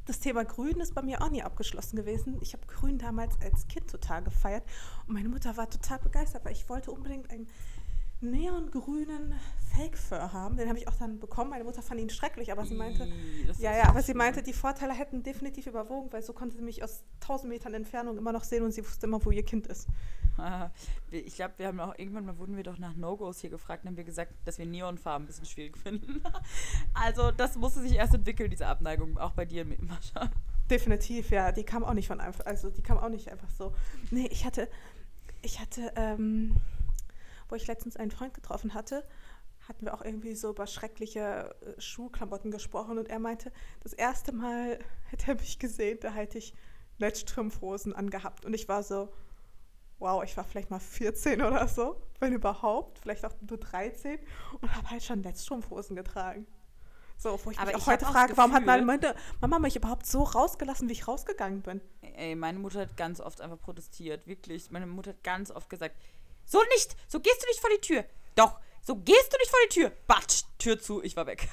das 0.06 0.20
Thema 0.20 0.44
Grün 0.44 0.80
ist 0.80 0.94
bei 0.94 1.02
mir 1.02 1.22
auch 1.22 1.30
nie 1.30 1.42
abgeschlossen 1.42 1.96
gewesen. 1.96 2.38
Ich 2.42 2.52
habe 2.52 2.66
Grün 2.66 2.98
damals 2.98 3.40
als 3.40 3.66
Kind 3.68 3.90
total 3.90 4.22
gefeiert 4.22 4.62
und 5.06 5.14
meine 5.14 5.28
Mutter 5.28 5.56
war 5.56 5.68
total 5.70 5.98
begeistert, 5.98 6.44
weil 6.44 6.52
ich 6.52 6.68
wollte 6.68 6.90
unbedingt 6.90 7.30
ein 7.30 7.46
neongrünen 8.30 9.34
Fake 9.74 9.98
Fur 9.98 10.32
haben. 10.32 10.56
Den 10.56 10.68
habe 10.68 10.78
ich 10.78 10.88
auch 10.88 10.94
dann 10.94 11.18
bekommen. 11.18 11.50
Meine 11.50 11.64
Mutter 11.64 11.82
fand 11.82 12.00
ihn 12.00 12.10
schrecklich, 12.10 12.52
aber 12.52 12.64
sie 12.64 12.74
meinte, 12.74 13.08
ja, 13.58 13.76
ja, 13.76 13.88
aber 13.88 14.02
sie 14.02 14.14
meinte, 14.14 14.42
die 14.42 14.52
Vorteile 14.52 14.92
hätten 14.92 15.22
definitiv 15.22 15.66
überwogen, 15.66 16.12
weil 16.12 16.22
so 16.22 16.32
konnte 16.32 16.56
sie 16.56 16.62
mich 16.62 16.82
aus 16.82 17.02
1000 17.22 17.52
Metern 17.52 17.74
Entfernung 17.74 18.16
immer 18.16 18.32
noch 18.32 18.44
sehen 18.44 18.64
und 18.64 18.72
sie 18.72 18.84
wusste 18.84 19.06
immer, 19.06 19.24
wo 19.24 19.30
ihr 19.30 19.44
Kind 19.44 19.66
ist. 19.66 19.88
Ich 21.10 21.36
glaube, 21.36 21.54
wir 21.58 21.68
haben 21.68 21.78
auch 21.78 21.96
irgendwann 21.96 22.24
mal 22.24 22.38
wurden 22.38 22.56
wir 22.56 22.64
doch 22.64 22.78
nach 22.78 22.96
No-Gos 22.96 23.38
hier 23.38 23.50
gefragt 23.50 23.84
und 23.84 23.90
haben 23.90 23.96
wir 23.96 24.02
gesagt, 24.02 24.32
dass 24.44 24.58
wir 24.58 24.66
Neonfarben 24.66 25.24
ein 25.24 25.26
bisschen 25.28 25.46
schwierig 25.46 25.78
finden. 25.78 26.20
also 26.94 27.30
das 27.30 27.54
musste 27.56 27.80
sich 27.82 27.94
erst 27.94 28.14
entwickeln, 28.14 28.50
diese 28.50 28.66
Abneigung, 28.66 29.16
auch 29.16 29.30
bei 29.30 29.44
dir, 29.44 29.64
Mascha. 29.64 30.30
Definitiv, 30.68 31.30
ja. 31.30 31.52
Die 31.52 31.62
kam 31.62 31.84
auch 31.84 31.94
nicht 31.94 32.08
von 32.08 32.20
einfach, 32.20 32.46
also 32.46 32.68
die 32.70 32.82
kam 32.82 32.98
auch 32.98 33.10
nicht 33.10 33.30
einfach 33.30 33.50
so. 33.50 33.74
Nee, 34.10 34.26
ich 34.32 34.44
hatte, 34.44 34.68
ich 35.42 35.60
hatte, 35.60 35.92
ähm, 35.94 36.56
wo 37.48 37.54
ich 37.54 37.66
letztens 37.66 37.96
einen 37.96 38.10
Freund 38.10 38.34
getroffen 38.34 38.74
hatte, 38.74 39.04
hatten 39.68 39.86
wir 39.86 39.94
auch 39.94 40.02
irgendwie 40.02 40.34
so 40.34 40.50
über 40.50 40.66
schreckliche 40.66 41.54
äh, 41.60 41.80
Schuhklamotten 41.80 42.50
gesprochen 42.50 42.98
und 42.98 43.08
er 43.08 43.18
meinte, 43.18 43.52
das 43.82 43.92
erste 43.92 44.32
Mal 44.32 44.78
hätte 45.10 45.32
er 45.32 45.34
mich 45.36 45.58
gesehen, 45.58 45.98
da 46.00 46.10
hätte 46.10 46.38
ich 46.38 46.54
Netzstrumpfhosen 46.98 47.94
angehabt 47.94 48.44
und 48.44 48.54
ich 48.54 48.68
war 48.68 48.82
so, 48.82 49.12
wow, 49.98 50.22
ich 50.22 50.36
war 50.36 50.44
vielleicht 50.44 50.70
mal 50.70 50.80
14 50.80 51.42
oder 51.42 51.66
so, 51.66 52.00
wenn 52.20 52.32
überhaupt, 52.32 52.98
vielleicht 52.98 53.24
auch 53.24 53.34
nur 53.48 53.58
13 53.58 54.18
und 54.60 54.74
habe 54.74 54.90
halt 54.90 55.02
schon 55.02 55.20
Netzstrumpfhosen 55.20 55.96
getragen. 55.96 56.46
So, 57.16 57.38
wo 57.44 57.50
ich 57.50 57.58
Aber 57.58 57.72
mich 57.72 57.76
auch 57.76 57.86
heute 57.86 58.04
frage, 58.04 58.36
warum 58.36 58.52
hat 58.52 58.66
meine 58.66 58.84
Mama 59.40 59.58
mich 59.58 59.76
überhaupt 59.76 60.04
so 60.06 60.24
rausgelassen, 60.24 60.88
wie 60.88 60.92
ich 60.92 61.06
rausgegangen 61.06 61.62
bin? 61.62 61.80
Ey, 62.02 62.34
meine 62.34 62.58
Mutter 62.58 62.80
hat 62.80 62.96
ganz 62.96 63.20
oft 63.20 63.40
einfach 63.40 63.58
protestiert, 63.58 64.26
wirklich. 64.26 64.70
Meine 64.70 64.86
Mutter 64.86 65.10
hat 65.10 65.22
ganz 65.22 65.50
oft 65.50 65.70
gesagt, 65.70 65.96
so 66.44 66.62
nicht, 66.74 66.96
so 67.08 67.20
gehst 67.20 67.42
du 67.42 67.46
nicht 67.46 67.60
vor 67.60 67.70
die 67.70 67.80
Tür. 67.80 68.04
Doch, 68.34 68.60
so 68.82 68.96
gehst 68.96 69.32
du 69.32 69.38
nicht 69.38 69.50
vor 69.50 69.58
die 69.64 69.74
Tür. 69.74 69.92
Batsch, 70.06 70.44
Tür 70.58 70.78
zu, 70.78 71.02
ich 71.02 71.16
war 71.16 71.26
weg. 71.26 71.48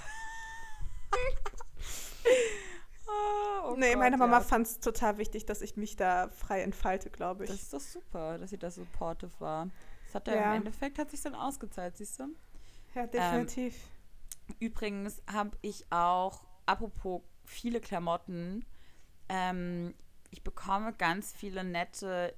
oh, 3.08 3.08
oh 3.72 3.76
nee, 3.78 3.92
Gott, 3.92 4.00
meine 4.00 4.18
Mama 4.18 4.38
ja. 4.38 4.44
fand 4.44 4.68
es 4.68 4.80
total 4.80 5.18
wichtig, 5.18 5.46
dass 5.46 5.62
ich 5.62 5.78
mich 5.78 5.96
da 5.96 6.30
frei 6.30 6.62
entfalte, 6.62 7.10
glaube 7.10 7.46
ich. 7.46 7.50
Das 7.50 7.62
ist 7.62 7.74
doch 7.74 7.80
super, 7.80 8.38
dass 8.38 8.50
sie 8.50 8.58
da 8.58 8.70
supportive 8.70 9.32
war. 9.40 9.70
Das 10.06 10.16
hat 10.16 10.28
ja, 10.28 10.36
ja. 10.36 10.52
im 10.52 10.58
Endeffekt 10.58 11.00
hat 11.00 11.10
sich 11.10 11.22
dann 11.22 11.36
ausgezahlt, 11.36 11.96
siehst 11.98 12.20
du? 12.20 12.26
Ja, 12.96 13.08
definitiv. 13.08 13.76
Ähm, 14.50 14.56
übrigens 14.60 15.22
habe 15.32 15.58
ich 15.62 15.90
auch, 15.90 16.44
apropos 16.66 17.22
viele 17.46 17.80
Klamotten, 17.80 18.66
ähm, 19.30 19.94
ich 20.32 20.44
bekomme 20.44 20.94
ganz 20.94 21.32
viele 21.34 21.64
nette 21.64 22.34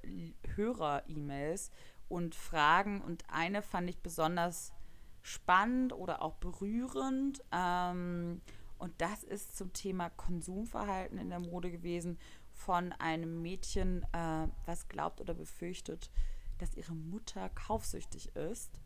Hörer-E-Mails 0.56 1.72
und 2.10 2.36
Fragen 2.36 3.02
und 3.02 3.24
eine 3.30 3.62
fand 3.62 3.90
ich 3.90 4.00
besonders 4.00 4.74
spannend 5.22 5.94
oder 5.94 6.22
auch 6.22 6.36
berührend. 6.36 7.42
Ähm, 7.52 8.42
und 8.78 8.94
das 9.00 9.24
ist 9.24 9.58
zum 9.58 9.72
Thema 9.74 10.10
Konsumverhalten 10.10 11.18
in 11.18 11.30
der 11.30 11.40
Mode 11.40 11.72
gewesen 11.72 12.20
von 12.52 12.92
einem 12.94 13.42
Mädchen, 13.42 14.04
äh, 14.12 14.48
was 14.66 14.88
glaubt 14.90 15.22
oder 15.22 15.34
befürchtet, 15.34 16.12
dass 16.60 16.76
ihre 16.76 16.94
Mutter 16.94 17.50
kaufsüchtig 17.50 18.36
ist 18.36 18.80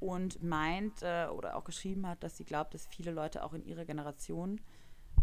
und 0.00 0.42
meint 0.42 1.02
äh, 1.02 1.26
oder 1.28 1.56
auch 1.56 1.64
geschrieben 1.64 2.06
hat, 2.06 2.22
dass 2.22 2.36
sie 2.36 2.44
glaubt, 2.44 2.74
dass 2.74 2.86
viele 2.86 3.12
Leute 3.12 3.42
auch 3.42 3.54
in 3.54 3.64
ihrer 3.64 3.84
Generation 3.84 4.60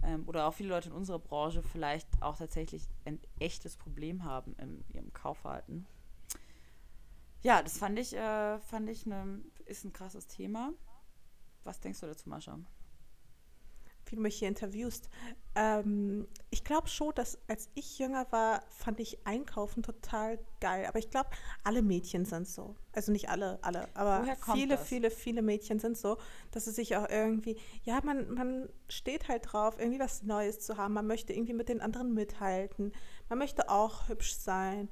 ähm, 0.03 0.27
oder 0.27 0.47
auch 0.47 0.53
viele 0.53 0.69
Leute 0.69 0.89
in 0.89 0.95
unserer 0.95 1.19
Branche 1.19 1.61
vielleicht 1.61 2.07
auch 2.21 2.37
tatsächlich 2.37 2.87
ein 3.05 3.19
echtes 3.39 3.77
Problem 3.77 4.23
haben 4.23 4.55
in 4.57 4.83
ihrem 4.89 5.13
Kaufverhalten. 5.13 5.85
Ja, 7.43 7.61
das 7.61 7.77
fand 7.77 7.99
ich, 7.99 8.15
äh, 8.15 8.59
fand 8.59 8.89
ich 8.89 9.05
ne, 9.05 9.41
ist 9.65 9.83
ein 9.83 9.93
krasses 9.93 10.27
Thema. 10.27 10.73
Was 11.63 11.79
denkst 11.81 11.99
du 11.99 12.07
dazu, 12.07 12.29
Mascha? 12.29 12.57
Wie 14.05 14.15
du 14.15 14.21
mich 14.21 14.35
hier 14.35 14.47
interviewst. 14.47 15.09
Ähm, 15.55 16.27
ich 16.51 16.63
glaube 16.63 16.87
schon, 16.87 17.13
dass 17.15 17.37
als 17.47 17.69
ich 17.73 17.99
jünger 17.99 18.31
war, 18.31 18.63
fand 18.69 18.99
ich 18.99 19.25
Einkaufen 19.25 19.83
total 19.83 20.39
geil. 20.61 20.85
Aber 20.87 20.99
ich 20.99 21.09
glaube, 21.09 21.29
alle 21.63 21.81
Mädchen 21.81 22.23
sind 22.25 22.47
so. 22.47 22.75
Also 22.93 23.11
nicht 23.11 23.29
alle, 23.29 23.59
alle, 23.61 23.87
aber 23.95 24.25
viele, 24.53 24.75
das? 24.75 24.87
viele, 24.87 25.09
viele 25.09 25.41
Mädchen 25.41 25.79
sind 25.79 25.97
so, 25.97 26.17
dass 26.51 26.67
es 26.67 26.75
sich 26.75 26.95
auch 26.95 27.09
irgendwie, 27.09 27.57
ja, 27.83 27.99
man, 28.03 28.33
man 28.33 28.69
steht 28.87 29.27
halt 29.27 29.51
drauf, 29.51 29.79
irgendwie 29.79 29.99
was 29.99 30.23
Neues 30.23 30.59
zu 30.59 30.77
haben. 30.77 30.93
Man 30.93 31.07
möchte 31.07 31.33
irgendwie 31.33 31.53
mit 31.53 31.69
den 31.69 31.81
anderen 31.81 32.13
mithalten. 32.13 32.93
Man 33.29 33.39
möchte 33.39 33.69
auch 33.69 34.07
hübsch 34.07 34.35
sein. 34.35 34.89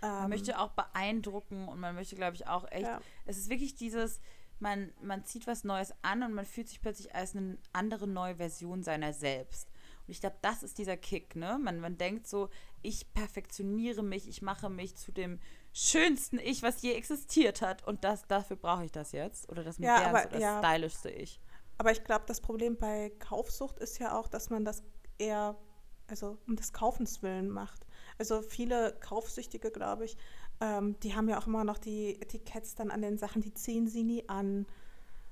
Man 0.00 0.24
ähm, 0.24 0.28
möchte 0.30 0.58
auch 0.58 0.70
beeindrucken 0.70 1.68
und 1.68 1.80
man 1.80 1.94
möchte, 1.94 2.16
glaube 2.16 2.36
ich, 2.36 2.46
auch 2.46 2.70
echt. 2.70 2.86
Ja. 2.86 3.00
Es 3.26 3.36
ist 3.36 3.50
wirklich 3.50 3.74
dieses, 3.74 4.20
man, 4.58 4.92
man 5.02 5.24
zieht 5.24 5.46
was 5.46 5.64
Neues 5.64 5.94
an 6.02 6.22
und 6.22 6.34
man 6.34 6.44
fühlt 6.44 6.68
sich 6.68 6.80
plötzlich 6.80 7.14
als 7.14 7.34
eine 7.34 7.58
andere 7.72 8.06
neue 8.06 8.36
Version 8.36 8.82
seiner 8.82 9.12
selbst. 9.12 9.68
Und 10.06 10.12
ich 10.12 10.20
glaube, 10.20 10.36
das 10.42 10.62
ist 10.62 10.78
dieser 10.78 10.96
Kick, 10.96 11.36
ne? 11.36 11.58
Man, 11.60 11.80
man 11.80 11.96
denkt 11.98 12.26
so, 12.26 12.48
ich 12.82 13.12
perfektioniere 13.12 14.02
mich, 14.02 14.28
ich 14.28 14.42
mache 14.42 14.70
mich 14.70 14.96
zu 14.96 15.12
dem 15.12 15.38
schönsten 15.72 16.38
Ich, 16.38 16.62
was 16.62 16.82
je 16.82 16.92
existiert 16.94 17.62
hat. 17.62 17.86
Und 17.86 18.04
das, 18.04 18.26
dafür 18.26 18.56
brauche 18.56 18.84
ich 18.84 18.92
das 18.92 19.12
jetzt. 19.12 19.48
Oder 19.48 19.64
das 19.64 19.78
modernste, 19.78 20.02
ja, 20.02 20.08
aber, 20.08 20.26
das 20.26 20.40
ja. 20.40 20.58
stylischste 20.58 21.10
Ich. 21.10 21.40
Aber 21.78 21.92
ich 21.92 22.04
glaube, 22.04 22.24
das 22.26 22.40
Problem 22.40 22.76
bei 22.76 23.10
Kaufsucht 23.18 23.78
ist 23.78 23.98
ja 23.98 24.18
auch, 24.18 24.28
dass 24.28 24.50
man 24.50 24.64
das 24.64 24.82
eher, 25.18 25.56
also 26.08 26.38
um 26.46 26.56
des 26.56 26.72
Kaufens 26.72 27.22
willen 27.22 27.48
macht. 27.48 27.86
Also 28.20 28.42
viele 28.42 28.94
Kaufsüchtige, 29.00 29.70
glaube 29.70 30.04
ich, 30.04 30.18
ähm, 30.60 31.00
die 31.00 31.16
haben 31.16 31.26
ja 31.30 31.38
auch 31.38 31.46
immer 31.46 31.64
noch 31.64 31.78
die 31.78 32.20
Etiketts 32.20 32.74
dann 32.74 32.90
an 32.90 33.00
den 33.00 33.16
Sachen, 33.16 33.40
die 33.40 33.54
ziehen 33.54 33.88
sie 33.88 34.02
nie 34.04 34.28
an. 34.28 34.66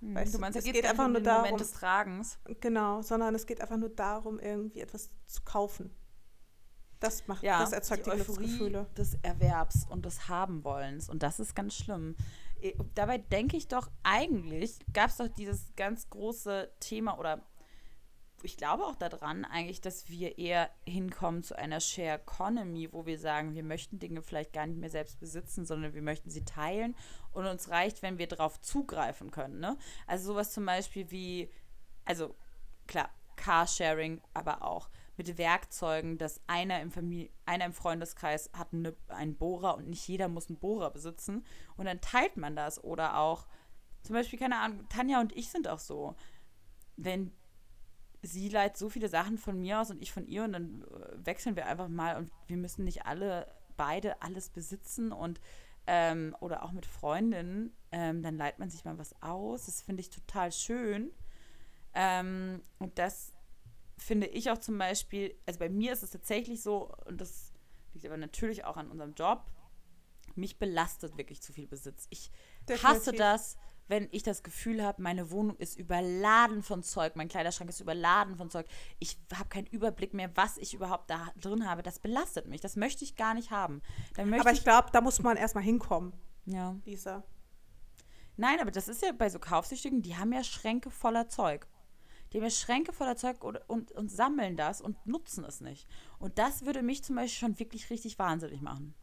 Hm, 0.00 0.14
weißt 0.14 0.32
du, 0.32 0.38
meinst, 0.38 0.58
es 0.58 0.64
geht, 0.64 0.72
geht 0.72 0.86
einfach 0.86 1.06
nur 1.06 1.20
darum, 1.20 1.42
Moment 1.42 1.60
des 1.60 1.72
Tragens. 1.72 2.38
Genau, 2.60 3.02
sondern 3.02 3.34
es 3.34 3.44
geht 3.44 3.60
einfach 3.60 3.76
nur 3.76 3.90
darum, 3.90 4.40
irgendwie 4.40 4.80
etwas 4.80 5.10
zu 5.26 5.42
kaufen. 5.42 5.94
Das 6.98 7.28
macht, 7.28 7.42
ja, 7.42 7.60
das 7.60 7.72
erzeugt 7.72 8.06
die, 8.06 8.10
die 8.10 8.42
Gefühle. 8.42 8.86
des 8.96 9.18
Erwerbs 9.20 9.86
und 9.90 10.06
des 10.06 10.26
Habenwollens 10.26 11.10
und 11.10 11.22
das 11.22 11.40
ist 11.40 11.54
ganz 11.54 11.74
schlimm. 11.74 12.16
Dabei 12.94 13.18
denke 13.18 13.58
ich 13.58 13.68
doch 13.68 13.90
eigentlich 14.02 14.78
gab 14.94 15.10
es 15.10 15.18
doch 15.18 15.28
dieses 15.28 15.74
ganz 15.76 16.08
große 16.08 16.70
Thema 16.80 17.18
oder 17.18 17.44
ich 18.44 18.56
glaube 18.56 18.84
auch 18.84 18.94
daran 18.94 19.44
eigentlich, 19.44 19.80
dass 19.80 20.08
wir 20.08 20.38
eher 20.38 20.70
hinkommen 20.86 21.42
zu 21.42 21.56
einer 21.56 21.80
Share 21.80 22.20
Economy, 22.20 22.92
wo 22.92 23.06
wir 23.06 23.18
sagen, 23.18 23.54
wir 23.54 23.62
möchten 23.62 23.98
Dinge 23.98 24.22
vielleicht 24.22 24.52
gar 24.52 24.66
nicht 24.66 24.78
mehr 24.78 24.90
selbst 24.90 25.18
besitzen, 25.20 25.66
sondern 25.66 25.94
wir 25.94 26.02
möchten 26.02 26.30
sie 26.30 26.44
teilen 26.44 26.94
und 27.32 27.46
uns 27.46 27.70
reicht, 27.70 28.02
wenn 28.02 28.18
wir 28.18 28.26
darauf 28.26 28.60
zugreifen 28.60 29.30
können. 29.30 29.60
Ne? 29.60 29.76
Also 30.06 30.32
sowas 30.32 30.52
zum 30.52 30.66
Beispiel 30.66 31.10
wie, 31.10 31.50
also 32.04 32.34
klar, 32.86 33.10
Carsharing, 33.36 34.20
aber 34.34 34.62
auch 34.62 34.88
mit 35.16 35.36
Werkzeugen, 35.38 36.18
dass 36.18 36.40
einer 36.46 36.80
im, 36.80 36.90
Familie, 36.90 37.30
einer 37.44 37.64
im 37.64 37.72
Freundeskreis 37.72 38.50
hat 38.52 38.72
eine, 38.72 38.94
einen 39.08 39.36
Bohrer 39.36 39.76
und 39.76 39.88
nicht 39.88 40.06
jeder 40.06 40.28
muss 40.28 40.48
einen 40.48 40.58
Bohrer 40.58 40.90
besitzen 40.90 41.44
und 41.76 41.86
dann 41.86 42.00
teilt 42.00 42.36
man 42.36 42.54
das 42.54 42.82
oder 42.82 43.18
auch 43.18 43.46
zum 44.02 44.14
Beispiel, 44.14 44.38
keine 44.38 44.58
Ahnung, 44.58 44.88
Tanja 44.88 45.20
und 45.20 45.36
ich 45.36 45.50
sind 45.50 45.68
auch 45.68 45.80
so. 45.80 46.14
Wenn 46.96 47.32
sie 48.22 48.48
leiht 48.48 48.76
so 48.76 48.88
viele 48.88 49.08
Sachen 49.08 49.38
von 49.38 49.58
mir 49.60 49.80
aus 49.80 49.90
und 49.90 50.02
ich 50.02 50.12
von 50.12 50.26
ihr 50.26 50.44
und 50.44 50.52
dann 50.52 50.82
äh, 50.82 51.26
wechseln 51.26 51.56
wir 51.56 51.66
einfach 51.66 51.88
mal 51.88 52.16
und 52.16 52.30
wir 52.46 52.56
müssen 52.56 52.84
nicht 52.84 53.06
alle 53.06 53.46
beide 53.76 54.20
alles 54.22 54.50
besitzen 54.50 55.12
und 55.12 55.40
ähm, 55.86 56.36
oder 56.40 56.64
auch 56.64 56.72
mit 56.72 56.84
Freundinnen, 56.84 57.74
ähm, 57.92 58.22
dann 58.22 58.36
leiht 58.36 58.58
man 58.58 58.68
sich 58.68 58.84
mal 58.84 58.98
was 58.98 59.14
aus. 59.22 59.64
Das 59.64 59.80
finde 59.80 60.02
ich 60.02 60.10
total 60.10 60.52
schön. 60.52 61.10
Ähm, 61.94 62.60
und 62.78 62.98
das 62.98 63.32
finde 63.96 64.26
ich 64.26 64.50
auch 64.50 64.58
zum 64.58 64.76
Beispiel, 64.76 65.34
also 65.46 65.58
bei 65.58 65.70
mir 65.70 65.94
ist 65.94 66.02
es 66.02 66.10
tatsächlich 66.10 66.62
so, 66.62 66.94
und 67.06 67.20
das 67.20 67.54
liegt 67.94 68.04
aber 68.04 68.18
natürlich 68.18 68.64
auch 68.64 68.76
an 68.76 68.90
unserem 68.90 69.14
Job, 69.14 69.46
mich 70.34 70.58
belastet 70.58 71.16
wirklich 71.16 71.40
zu 71.40 71.54
viel 71.54 71.66
Besitz. 71.66 72.06
Ich 72.10 72.30
Definitiv. 72.68 72.84
hasse 72.84 73.12
das, 73.12 73.56
wenn 73.88 74.08
ich 74.12 74.22
das 74.22 74.42
Gefühl 74.42 74.82
habe, 74.82 75.02
meine 75.02 75.30
Wohnung 75.30 75.56
ist 75.56 75.78
überladen 75.78 76.62
von 76.62 76.82
Zeug, 76.82 77.16
mein 77.16 77.28
Kleiderschrank 77.28 77.70
ist 77.70 77.80
überladen 77.80 78.36
von 78.36 78.50
Zeug, 78.50 78.66
ich 78.98 79.18
habe 79.34 79.48
keinen 79.48 79.66
Überblick 79.66 80.14
mehr, 80.14 80.30
was 80.36 80.58
ich 80.58 80.74
überhaupt 80.74 81.10
da 81.10 81.32
drin 81.40 81.68
habe, 81.68 81.82
das 81.82 81.98
belastet 81.98 82.46
mich. 82.46 82.60
Das 82.60 82.76
möchte 82.76 83.04
ich 83.04 83.16
gar 83.16 83.34
nicht 83.34 83.50
haben. 83.50 83.82
aber 84.16 84.52
ich, 84.52 84.58
ich 84.58 84.64
glaube, 84.64 84.88
da 84.92 85.00
muss 85.00 85.20
man 85.22 85.36
erstmal 85.36 85.64
hinkommen. 85.64 86.12
Ja. 86.44 86.76
Lisa. 86.84 87.24
Nein, 88.36 88.60
aber 88.60 88.70
das 88.70 88.88
ist 88.88 89.02
ja 89.02 89.12
bei 89.12 89.28
so 89.28 89.38
Kaufsüchtigen, 89.38 90.00
die 90.00 90.16
haben 90.16 90.32
ja 90.32 90.44
Schränke 90.44 90.90
voller 90.90 91.28
Zeug. 91.28 91.66
Die 92.32 92.38
haben 92.38 92.44
ja 92.44 92.50
Schränke 92.50 92.92
voller 92.92 93.16
Zeug 93.16 93.42
und, 93.42 93.56
und, 93.68 93.90
und 93.92 94.10
sammeln 94.10 94.56
das 94.56 94.80
und 94.80 95.04
nutzen 95.06 95.44
es 95.44 95.60
nicht. 95.60 95.88
Und 96.18 96.38
das 96.38 96.64
würde 96.64 96.82
mich 96.82 97.02
zum 97.02 97.16
Beispiel 97.16 97.38
schon 97.38 97.58
wirklich 97.58 97.90
richtig 97.90 98.18
wahnsinnig 98.18 98.60
machen. 98.60 98.94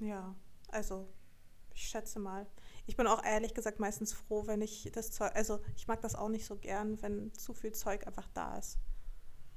Ja, 0.00 0.34
also 0.68 1.08
ich 1.74 1.82
schätze 1.82 2.18
mal. 2.18 2.46
Ich 2.88 2.96
bin 2.96 3.06
auch 3.06 3.22
ehrlich 3.22 3.52
gesagt 3.52 3.80
meistens 3.80 4.14
froh, 4.14 4.46
wenn 4.46 4.62
ich 4.62 4.90
das 4.94 5.10
Zeug, 5.10 5.30
also 5.36 5.60
ich 5.76 5.86
mag 5.86 6.00
das 6.00 6.14
auch 6.14 6.30
nicht 6.30 6.46
so 6.46 6.56
gern, 6.56 7.00
wenn 7.02 7.34
zu 7.34 7.52
viel 7.52 7.72
Zeug 7.72 8.06
einfach 8.06 8.26
da 8.32 8.56
ist. 8.56 8.78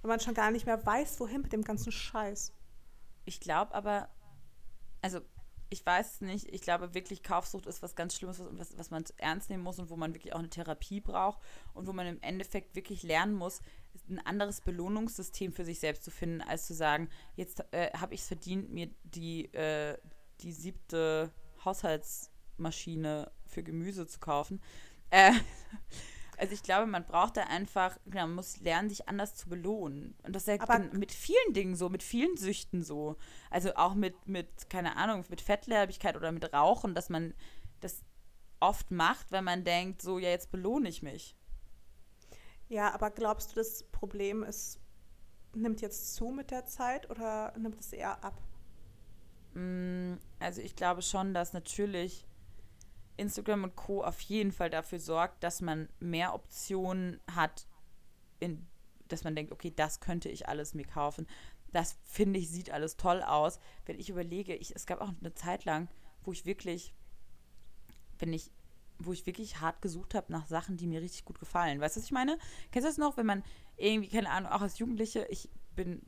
Wenn 0.02 0.10
man 0.10 0.20
schon 0.20 0.34
gar 0.34 0.52
nicht 0.52 0.66
mehr 0.66 0.86
weiß, 0.86 1.18
wohin 1.22 1.42
mit 1.42 1.54
dem 1.54 1.64
ganzen 1.64 1.94
Scheiß. 1.94 2.54
Ich 3.24 3.40
glaube 3.40 3.74
aber, 3.74 4.10
also 5.02 5.22
ich 5.70 5.86
weiß 5.86 6.16
es 6.16 6.22
nicht, 6.22 6.54
ich 6.54 6.60
glaube 6.60 6.94
wirklich, 6.94 7.24
Kaufsucht 7.24 7.68
ist 7.68 7.82
was 7.82 7.96
ganz 7.96 8.18
Schlimmes, 8.18 8.44
was, 8.52 8.78
was 8.78 8.92
man 8.92 9.06
ernst 9.16 9.50
nehmen 9.50 9.64
muss 9.64 9.80
und 9.80 9.90
wo 9.90 9.96
man 9.96 10.14
wirklich 10.14 10.34
auch 10.34 10.40
eine 10.40 10.50
Therapie 10.50 11.00
braucht 11.00 11.40
und 11.74 11.88
wo 11.88 11.94
man 11.94 12.08
im 12.08 12.22
Endeffekt 12.22 12.76
wirklich 12.76 13.02
lernen 13.02 13.34
muss, 13.34 13.62
ein 14.10 14.20
anderes 14.20 14.60
Belohnungssystem 14.60 15.54
für 15.54 15.64
sich 15.64 15.80
selbst 15.80 16.04
zu 16.04 16.12
finden, 16.12 16.42
als 16.42 16.68
zu 16.68 16.74
sagen, 16.74 17.10
jetzt 17.36 17.64
äh, 17.72 17.92
habe 17.98 18.14
ich 18.14 18.20
es 18.20 18.28
verdient, 18.28 18.74
mir 18.74 18.90
die, 19.06 19.46
äh, 19.54 19.98
die 20.42 20.52
siebte 20.52 21.32
Haushaltsmaschine 22.62 23.32
für 23.46 23.64
Gemüse 23.64 24.08
zu 24.08 24.20
kaufen. 24.20 24.62
Äh, 25.10 25.34
also 26.38 26.54
ich 26.54 26.64
glaube, 26.64 26.88
man 26.88 27.06
braucht 27.06 27.38
da 27.38 27.44
einfach, 27.44 27.98
genau, 28.06 28.28
man 28.28 28.36
muss 28.36 28.60
lernen, 28.60 28.90
sich 28.90 29.10
anders 29.10 29.36
zu 29.36 29.50
belohnen. 29.50 30.16
Und 30.24 30.36
das 30.36 30.48
ist 30.48 30.62
ja 30.62 30.80
mit 30.94 31.12
vielen 31.12 31.54
Dingen 31.54 31.76
so, 31.76 31.90
mit 31.90 32.04
vielen 32.04 32.38
Süchten 32.38 32.84
so. 32.84 33.18
Also 33.50 33.76
auch 33.76 33.94
mit, 33.94 34.28
mit, 34.28 34.70
keine 34.70 34.96
Ahnung, 34.98 35.26
mit 35.30 35.42
Fettleibigkeit 35.42 36.16
oder 36.16 36.32
mit 36.32 36.54
Rauchen, 36.54 36.96
dass 36.96 37.10
man 37.10 37.34
das 37.82 38.04
oft 38.60 38.92
macht, 38.92 39.32
wenn 39.32 39.44
man 39.44 39.64
denkt, 39.64 40.02
so, 40.02 40.20
ja, 40.20 40.30
jetzt 40.30 40.52
belohne 40.52 40.88
ich 40.88 41.02
mich. 41.02 41.36
Ja, 42.70 42.94
aber 42.94 43.10
glaubst 43.10 43.52
du, 43.52 43.56
das 43.56 43.84
Problem 43.84 44.44
ist, 44.44 44.80
nimmt 45.54 45.82
jetzt 45.82 46.16
zu 46.16 46.30
mit 46.30 46.52
der 46.52 46.66
Zeit 46.66 47.10
oder 47.10 47.54
nimmt 47.58 47.80
es 47.82 47.92
eher 47.92 48.24
ab? 48.24 48.42
Mm, 49.56 50.14
also 50.40 50.62
ich 50.62 50.76
glaube 50.76 51.02
schon, 51.02 51.34
dass 51.34 51.52
natürlich 51.52 52.26
Instagram 53.22 53.64
und 53.64 53.76
Co. 53.76 54.04
auf 54.04 54.20
jeden 54.22 54.52
Fall 54.52 54.70
dafür 54.70 55.00
sorgt, 55.00 55.44
dass 55.44 55.62
man 55.62 55.88
mehr 56.00 56.34
Optionen 56.34 57.20
hat, 57.34 57.68
in, 58.40 58.68
dass 59.08 59.24
man 59.24 59.36
denkt, 59.36 59.52
okay, 59.52 59.72
das 59.76 60.00
könnte 60.00 60.28
ich 60.30 60.50
alles 60.50 60.74
mir 60.74 60.86
kaufen. 60.86 61.28
Das 61.72 61.96
finde 62.04 62.40
ich, 62.40 62.50
sieht 62.50 62.72
alles 62.72 62.98
toll 62.98 63.22
aus. 63.22 63.60
Wenn 63.86 64.00
ich 64.00 64.10
überlege, 64.10 64.56
ich, 64.56 64.76
es 64.76 64.86
gab 64.86 65.00
auch 65.00 65.14
eine 65.20 65.34
Zeit 65.34 65.64
lang, 65.66 65.88
wo 66.24 66.32
ich 66.32 66.46
wirklich, 66.46 66.94
wenn 68.20 68.34
ich, 68.34 68.52
wo 69.00 69.14
ich 69.14 69.26
wirklich 69.26 69.62
hart 69.62 69.82
gesucht 69.82 70.16
habe 70.16 70.32
nach 70.32 70.48
Sachen, 70.48 70.78
die 70.78 70.88
mir 70.88 71.02
richtig 71.02 71.24
gut 71.24 71.40
gefallen. 71.40 71.80
Weißt 71.80 71.96
du, 71.96 72.00
was 72.00 72.06
ich 72.06 72.12
meine? 72.12 72.38
Kennst 72.72 72.86
du 72.86 72.90
das 72.90 72.98
noch, 72.98 73.18
wenn 73.18 73.26
man 73.26 73.44
irgendwie, 73.78 74.10
keine 74.10 74.30
Ahnung, 74.30 74.52
auch 74.52 74.62
als 74.62 74.80
Jugendliche, 74.80 75.26
ich 75.30 75.50
bin 75.76 76.02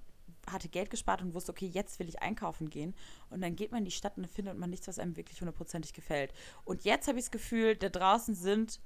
hatte 0.49 0.69
Geld 0.69 0.89
gespart 0.89 1.21
und 1.21 1.33
wusste, 1.33 1.51
okay, 1.51 1.67
jetzt 1.67 1.99
will 1.99 2.09
ich 2.09 2.21
einkaufen 2.21 2.69
gehen. 2.69 2.93
Und 3.29 3.41
dann 3.41 3.55
geht 3.55 3.71
man 3.71 3.79
in 3.79 3.85
die 3.85 3.91
Stadt 3.91 4.17
und 4.17 4.27
findet 4.27 4.57
man 4.57 4.69
nichts, 4.69 4.87
was 4.87 4.99
einem 4.99 5.15
wirklich 5.15 5.39
hundertprozentig 5.39 5.93
gefällt. 5.93 6.33
Und 6.65 6.83
jetzt 6.83 7.07
habe 7.07 7.17
ich 7.17 7.25
das 7.25 7.31
Gefühl, 7.31 7.75
da 7.75 7.89
draußen 7.89 8.35
sind 8.35 8.79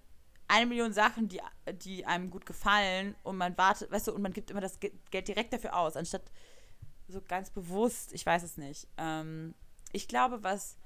eine 0.48 0.66
Million 0.66 0.94
Sachen, 0.94 1.28
die, 1.28 1.42
die 1.74 2.06
einem 2.06 2.30
gut 2.30 2.46
gefallen 2.46 3.16
und 3.24 3.38
man 3.38 3.58
wartet, 3.58 3.92
weißt 3.92 4.08
du, 4.08 4.14
und 4.14 4.22
man 4.22 4.34
gibt 4.34 4.50
immer 4.50 4.62
das 4.62 4.80
Geld 4.80 5.28
direkt 5.28 5.54
dafür 5.54 5.76
aus, 5.76 5.98
anstatt 5.98 6.24
so 7.08 7.22
ganz 7.22 7.50
bewusst, 7.50 8.14
ich 8.14 8.26
weiß 8.26 8.44
es 8.44 8.58
nicht. 8.58 8.88
Ähm, 8.98 9.56
ich 9.92 10.08
glaube, 10.08 10.44
was, 10.44 10.78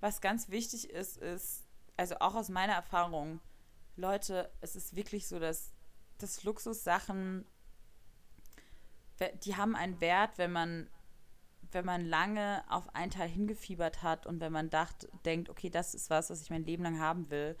was 0.00 0.20
ganz 0.20 0.50
wichtig 0.50 0.90
ist, 0.90 1.16
ist, 1.16 1.64
also 1.96 2.16
auch 2.20 2.34
aus 2.34 2.48
meiner 2.48 2.74
Erfahrung, 2.74 3.40
Leute, 3.96 4.50
es 4.60 4.76
ist 4.76 4.96
wirklich 4.96 5.28
so, 5.28 5.38
dass, 5.38 5.72
dass 6.18 6.44
Luxussachen 6.44 7.44
die 9.44 9.56
haben 9.56 9.76
einen 9.76 10.00
Wert, 10.00 10.38
wenn 10.38 10.52
man, 10.52 10.88
wenn 11.70 11.84
man 11.84 12.04
lange 12.04 12.62
auf 12.68 12.94
einen 12.94 13.10
Teil 13.10 13.28
hingefiebert 13.28 14.02
hat 14.02 14.26
und 14.26 14.40
wenn 14.40 14.52
man 14.52 14.70
dacht, 14.70 15.08
denkt, 15.24 15.48
okay, 15.48 15.70
das 15.70 15.94
ist 15.94 16.10
was, 16.10 16.30
was 16.30 16.42
ich 16.42 16.50
mein 16.50 16.64
Leben 16.64 16.82
lang 16.82 17.00
haben 17.00 17.30
will 17.30 17.56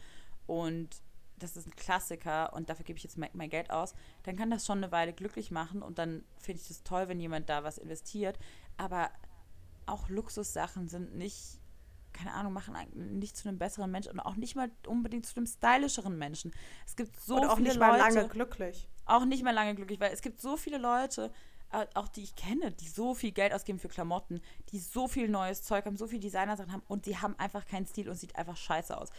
und 0.46 1.02
das 1.42 1.56
ist 1.56 1.66
ein 1.66 1.76
Klassiker 1.76 2.52
und 2.52 2.70
dafür 2.70 2.84
gebe 2.84 2.96
ich 2.96 3.02
jetzt 3.02 3.18
mein, 3.18 3.30
mein 3.32 3.50
Geld 3.50 3.70
aus, 3.70 3.94
dann 4.22 4.36
kann 4.36 4.50
das 4.50 4.66
schon 4.66 4.78
eine 4.78 4.92
Weile 4.92 5.12
glücklich 5.12 5.50
machen 5.50 5.82
und 5.82 5.98
dann 5.98 6.24
finde 6.38 6.60
ich 6.62 6.68
das 6.68 6.82
toll, 6.82 7.08
wenn 7.08 7.20
jemand 7.20 7.48
da 7.48 7.64
was 7.64 7.78
investiert. 7.78 8.38
Aber 8.76 9.10
auch 9.86 10.08
Luxussachen 10.08 10.88
sind 10.88 11.16
nicht, 11.16 11.58
keine 12.12 12.32
Ahnung, 12.32 12.52
machen 12.52 12.74
nicht 13.18 13.36
zu 13.36 13.48
einem 13.48 13.58
besseren 13.58 13.90
Menschen 13.90 14.12
und 14.12 14.20
auch 14.20 14.36
nicht 14.36 14.54
mal 14.54 14.70
unbedingt 14.86 15.26
zu 15.26 15.36
einem 15.36 15.46
stylischeren 15.46 16.16
Menschen. 16.16 16.52
Es 16.86 16.96
gibt 16.96 17.18
so 17.20 17.36
und 17.36 17.46
auch 17.46 17.56
viele 17.56 17.70
nicht 17.70 17.78
Leute. 17.78 17.92
Mal 17.92 17.98
lange 17.98 18.28
glücklich. 18.28 18.88
Auch 19.04 19.24
nicht 19.24 19.42
mehr 19.42 19.52
lange 19.52 19.74
glücklich, 19.74 20.00
weil 20.00 20.12
es 20.12 20.22
gibt 20.22 20.40
so 20.40 20.56
viele 20.56 20.78
Leute, 20.78 21.32
auch 21.94 22.08
die 22.08 22.22
ich 22.22 22.36
kenne, 22.36 22.72
die 22.72 22.88
so 22.88 23.14
viel 23.14 23.32
Geld 23.32 23.52
ausgeben 23.52 23.78
für 23.78 23.88
Klamotten, 23.88 24.40
die 24.70 24.78
so 24.78 25.08
viel 25.08 25.28
neues 25.28 25.62
Zeug 25.62 25.86
haben, 25.86 25.96
so 25.96 26.06
viel 26.06 26.20
Designersachen 26.20 26.72
haben 26.72 26.82
und 26.88 27.06
die 27.06 27.18
haben 27.18 27.38
einfach 27.38 27.66
keinen 27.66 27.86
Stil 27.86 28.08
und 28.08 28.16
sieht 28.16 28.36
einfach 28.36 28.56
scheiße 28.56 28.96
aus. 28.96 29.10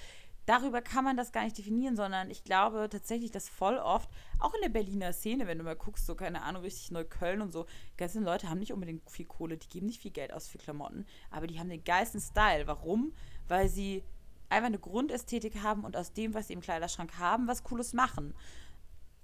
Darüber 0.46 0.82
kann 0.82 1.06
man 1.06 1.16
das 1.16 1.32
gar 1.32 1.46
nicht 1.46 1.58
definieren, 1.58 1.96
sondern 1.96 2.30
ich 2.30 2.44
glaube 2.44 2.90
tatsächlich, 2.90 3.32
dass 3.32 3.48
voll 3.48 3.78
oft, 3.78 4.10
auch 4.40 4.54
in 4.54 4.62
der 4.62 4.70
Berliner 4.70 5.14
Szene, 5.14 5.48
wenn 5.48 5.58
du 5.58 5.64
mal 5.64 5.76
guckst, 5.76 6.06
so 6.06 6.16
keine 6.16 6.42
Ahnung, 6.42 6.64
richtig 6.64 6.92
Neukölln 6.92 7.42
und 7.42 7.54
so, 7.54 7.66
ganze 7.96 8.20
Leute 8.20 8.50
haben 8.50 8.60
nicht 8.60 8.74
unbedingt 8.74 9.10
viel 9.10 9.26
Kohle, 9.26 9.58
die 9.58 9.70
geben 9.70 9.86
nicht 9.86 10.02
viel 10.02 10.12
Geld 10.12 10.34
aus 10.34 10.50
für 10.50 10.58
Klamotten, 10.58 11.06
aber 11.32 11.48
die 11.48 11.60
haben 11.60 11.70
den 11.70 11.84
geilsten 11.84 12.20
Style. 12.20 12.68
Warum? 12.68 13.14
Weil 13.48 13.70
sie 13.70 14.04
einfach 14.50 14.68
eine 14.68 14.80
Grundästhetik 14.80 15.64
haben 15.64 15.86
und 15.86 15.96
aus 15.96 16.12
dem, 16.12 16.34
was 16.34 16.48
sie 16.48 16.54
im 16.54 16.62
Kleiderschrank 16.62 17.18
haben, 17.18 17.48
was 17.48 17.64
Cooles 17.64 17.94
machen. 17.94 18.36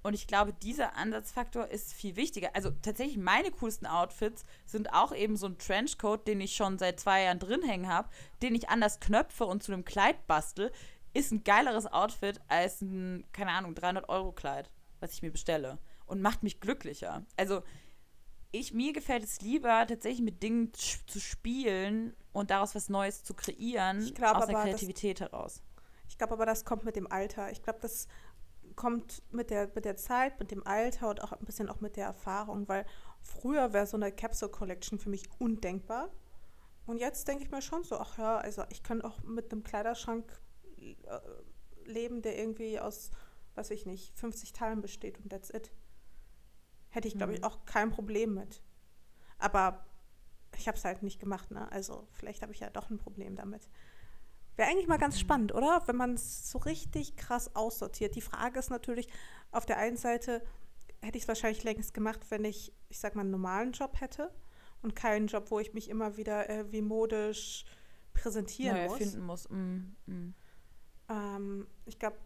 Und 0.01 0.13
ich 0.13 0.27
glaube, 0.27 0.53
dieser 0.53 0.95
Ansatzfaktor 0.95 1.67
ist 1.67 1.93
viel 1.93 2.15
wichtiger. 2.15 2.55
Also 2.55 2.71
tatsächlich 2.81 3.17
meine 3.17 3.51
coolsten 3.51 3.85
Outfits 3.85 4.45
sind 4.65 4.93
auch 4.93 5.13
eben 5.13 5.35
so 5.35 5.47
ein 5.47 5.57
Trenchcoat, 5.57 6.27
den 6.27 6.39
ich 6.39 6.55
schon 6.55 6.77
seit 6.77 6.99
zwei 6.99 7.23
Jahren 7.23 7.39
drin 7.39 7.63
hängen 7.63 7.87
habe, 7.87 8.09
den 8.41 8.55
ich 8.55 8.69
anders 8.69 8.99
knöpfe 8.99 9.45
und 9.45 9.61
zu 9.61 9.73
einem 9.73 9.83
Kleid 9.83 10.25
bastel, 10.27 10.71
ist 11.13 11.31
ein 11.31 11.43
geileres 11.43 11.85
Outfit 11.87 12.39
als 12.47 12.81
ein, 12.81 13.25
keine 13.33 13.51
Ahnung, 13.51 13.73
300-Euro-Kleid, 13.73 14.71
was 14.99 15.13
ich 15.13 15.21
mir 15.21 15.31
bestelle. 15.31 15.79
Und 16.05 16.21
macht 16.21 16.43
mich 16.43 16.59
glücklicher. 16.59 17.25
Also 17.35 17.61
ich, 18.51 18.73
mir 18.73 18.93
gefällt 18.93 19.23
es 19.23 19.41
lieber, 19.41 19.85
tatsächlich 19.85 20.21
mit 20.21 20.41
Dingen 20.41 20.71
zu 20.73 21.19
spielen 21.19 22.15
und 22.31 22.49
daraus 22.51 22.73
was 22.73 22.89
Neues 22.89 23.23
zu 23.23 23.33
kreieren, 23.33 24.11
glaub, 24.15 24.37
aus 24.37 24.47
der 24.47 24.55
Kreativität 24.55 25.19
heraus. 25.19 25.61
Ich 26.07 26.17
glaube 26.17 26.33
aber, 26.33 26.45
das 26.45 26.65
kommt 26.65 26.83
mit 26.83 26.95
dem 26.95 27.11
Alter. 27.11 27.51
Ich 27.51 27.61
glaube, 27.61 27.79
das 27.81 28.07
kommt 28.79 29.21
mit 29.33 29.49
der, 29.49 29.69
mit 29.75 29.83
der 29.83 29.97
Zeit, 29.97 30.39
mit 30.39 30.51
dem 30.51 30.65
Alter 30.65 31.09
und 31.09 31.21
auch 31.21 31.33
ein 31.33 31.43
bisschen 31.43 31.67
auch 31.67 31.81
mit 31.81 31.97
der 31.97 32.05
Erfahrung, 32.05 32.65
weil 32.69 32.85
früher 33.19 33.73
wäre 33.73 33.85
so 33.85 33.97
eine 33.97 34.09
Capsule 34.09 34.49
Collection 34.49 34.97
für 34.97 35.09
mich 35.09 35.29
undenkbar. 35.37 36.09
Und 36.85 36.97
jetzt 36.97 37.27
denke 37.27 37.43
ich 37.43 37.51
mir 37.51 37.61
schon 37.61 37.83
so, 37.83 37.97
ach 37.97 38.17
ja, 38.17 38.37
also 38.37 38.63
ich 38.69 38.81
kann 38.81 39.01
auch 39.01 39.21
mit 39.23 39.51
einem 39.51 39.63
Kleiderschrank 39.63 40.31
äh, 40.77 40.93
leben, 41.83 42.21
der 42.21 42.39
irgendwie 42.39 42.79
aus, 42.79 43.11
weiß 43.55 43.71
ich 43.71 43.85
nicht, 43.85 44.17
50 44.17 44.53
Teilen 44.53 44.79
besteht 44.79 45.19
und 45.19 45.29
that's 45.29 45.49
it. 45.49 45.73
Hätte 46.87 47.09
ich, 47.09 47.17
glaube 47.17 47.33
ich, 47.33 47.39
mhm. 47.39 47.47
auch 47.47 47.65
kein 47.65 47.91
Problem 47.91 48.33
mit. 48.33 48.63
Aber 49.39 49.85
ich 50.55 50.69
habe 50.69 50.77
es 50.77 50.85
halt 50.85 51.03
nicht 51.03 51.19
gemacht, 51.19 51.51
ne? 51.51 51.69
Also 51.69 52.07
vielleicht 52.13 52.41
habe 52.41 52.53
ich 52.53 52.61
ja 52.61 52.69
doch 52.69 52.89
ein 52.89 52.97
Problem 52.97 53.35
damit. 53.35 53.67
Wäre 54.59 54.71
eigentlich 54.71 54.89
mal 54.89 54.97
ganz 54.97 55.17
spannend, 55.17 55.53
oder? 55.53 55.81
Wenn 55.85 55.95
man 55.95 56.15
es 56.15 56.51
so 56.51 56.57
richtig 56.57 57.15
krass 57.15 57.55
aussortiert. 57.55 58.15
Die 58.15 58.21
Frage 58.21 58.59
ist 58.59 58.69
natürlich, 58.69 59.07
auf 59.51 59.65
der 59.65 59.77
einen 59.77 59.95
Seite 59.95 60.41
hätte 60.99 61.17
ich 61.17 61.23
es 61.23 61.27
wahrscheinlich 61.29 61.63
längst 61.63 61.93
gemacht, 61.93 62.19
wenn 62.27 62.43
ich, 62.43 62.73
ich 62.89 62.99
sag 62.99 63.15
mal, 63.15 63.21
einen 63.21 63.31
normalen 63.31 63.71
Job 63.71 64.01
hätte 64.01 64.33
und 64.81 64.97
keinen 64.97 65.27
Job, 65.27 65.49
wo 65.49 65.61
ich 65.61 65.73
mich 65.73 65.87
immer 65.87 66.17
wieder 66.17 66.49
äh, 66.49 66.69
wie 66.73 66.81
modisch 66.81 67.63
präsentieren 68.13 68.75
Neu 68.75 68.87
muss. 68.89 68.97
Finden 68.97 69.21
muss. 69.21 69.49
Mm, 69.49 69.95
mm. 70.07 70.35
Ähm, 71.07 71.67
ich 71.85 71.97
glaube, 71.97 72.17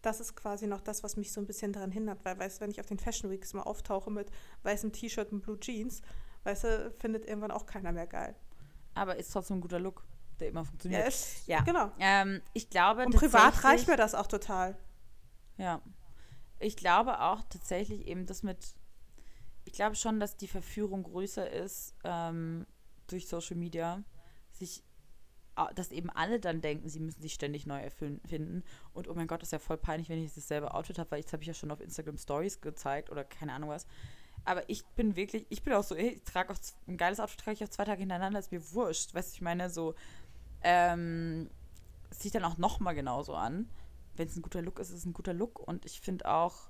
das 0.00 0.20
ist 0.20 0.34
quasi 0.36 0.66
noch 0.66 0.80
das, 0.80 1.02
was 1.02 1.18
mich 1.18 1.32
so 1.32 1.42
ein 1.42 1.46
bisschen 1.46 1.74
daran 1.74 1.92
hindert, 1.92 2.24
weil, 2.24 2.38
weißt 2.38 2.56
du, 2.56 2.60
wenn 2.62 2.70
ich 2.70 2.80
auf 2.80 2.86
den 2.86 2.98
Fashion 2.98 3.30
Weeks 3.30 3.52
mal 3.52 3.60
auftauche 3.60 4.10
mit 4.10 4.30
weißem 4.62 4.90
T-Shirt 4.90 5.32
und 5.32 5.42
Blue 5.42 5.60
Jeans, 5.60 6.00
weißt 6.44 6.64
du, 6.64 6.94
findet 6.98 7.26
irgendwann 7.26 7.50
auch 7.50 7.66
keiner 7.66 7.92
mehr 7.92 8.06
geil. 8.06 8.34
Aber 8.94 9.16
ist 9.16 9.30
trotzdem 9.30 9.58
ein 9.58 9.60
guter 9.60 9.80
Look 9.80 10.02
der 10.40 10.48
immer 10.48 10.64
funktioniert. 10.64 11.02
Ja, 11.02 11.08
ist, 11.08 11.46
ja. 11.46 11.60
genau. 11.62 11.90
Ähm, 11.98 12.42
ich 12.52 12.70
glaube 12.70 13.06
Und 13.06 13.14
privat 13.14 13.64
reicht 13.64 13.88
mir 13.88 13.96
das 13.96 14.14
auch 14.14 14.26
total. 14.26 14.76
Ja. 15.56 15.80
Ich 16.58 16.76
glaube 16.76 17.20
auch 17.20 17.42
tatsächlich 17.48 18.06
eben, 18.06 18.26
dass 18.26 18.42
mit, 18.42 18.74
ich 19.64 19.72
glaube 19.72 19.96
schon, 19.96 20.20
dass 20.20 20.36
die 20.36 20.48
Verführung 20.48 21.02
größer 21.02 21.50
ist 21.50 21.94
ähm, 22.04 22.66
durch 23.06 23.28
Social 23.28 23.56
Media, 23.56 24.02
sich 24.52 24.84
dass 25.74 25.92
eben 25.92 26.10
alle 26.10 26.40
dann 26.40 26.60
denken, 26.60 26.88
sie 26.88 27.00
müssen 27.00 27.22
sich 27.22 27.34
ständig 27.34 27.66
neu 27.66 27.80
erfinden. 27.80 28.64
Und 28.92 29.08
oh 29.08 29.14
mein 29.14 29.26
Gott, 29.26 29.40
das 29.40 29.48
ist 29.48 29.52
ja 29.52 29.58
voll 29.60 29.76
peinlich, 29.76 30.08
wenn 30.08 30.22
ich 30.22 30.34
dasselbe 30.34 30.74
Outfit 30.74 30.98
habe, 30.98 31.12
weil 31.12 31.20
jetzt 31.20 31.32
habe 31.32 31.42
ich 31.42 31.46
ja 31.46 31.54
schon 31.54 31.70
auf 31.70 31.80
Instagram 31.80 32.18
Stories 32.18 32.60
gezeigt 32.60 33.10
oder 33.10 33.24
keine 33.24 33.52
Ahnung 33.52 33.70
was. 33.70 33.86
Aber 34.44 34.68
ich 34.68 34.84
bin 34.96 35.16
wirklich, 35.16 35.46
ich 35.48 35.62
bin 35.62 35.72
auch 35.72 35.84
so, 35.84 35.94
ich 35.94 36.22
trage 36.24 36.52
auch 36.52 36.58
ein 36.86 36.96
geiles 36.96 37.20
Outfit, 37.20 37.40
trage 37.40 37.54
ich 37.54 37.64
auch 37.64 37.68
zwei 37.68 37.84
Tage 37.84 38.00
hintereinander, 38.00 38.38
ist 38.38 38.52
mir 38.52 38.72
wurscht. 38.72 39.14
Weißt 39.14 39.32
du, 39.32 39.34
ich 39.36 39.40
meine, 39.40 39.70
so, 39.70 39.94
ähm, 40.64 41.50
es 42.10 42.20
sieht 42.20 42.34
dann 42.34 42.44
auch 42.44 42.58
nochmal 42.58 42.94
genauso 42.94 43.34
an. 43.34 43.68
Wenn 44.16 44.28
es 44.28 44.36
ein 44.36 44.42
guter 44.42 44.62
Look 44.62 44.78
ist, 44.78 44.90
ist 44.90 44.98
es 44.98 45.04
ein 45.04 45.12
guter 45.12 45.34
Look. 45.34 45.60
Und 45.60 45.84
ich 45.84 46.00
finde 46.00 46.28
auch. 46.28 46.68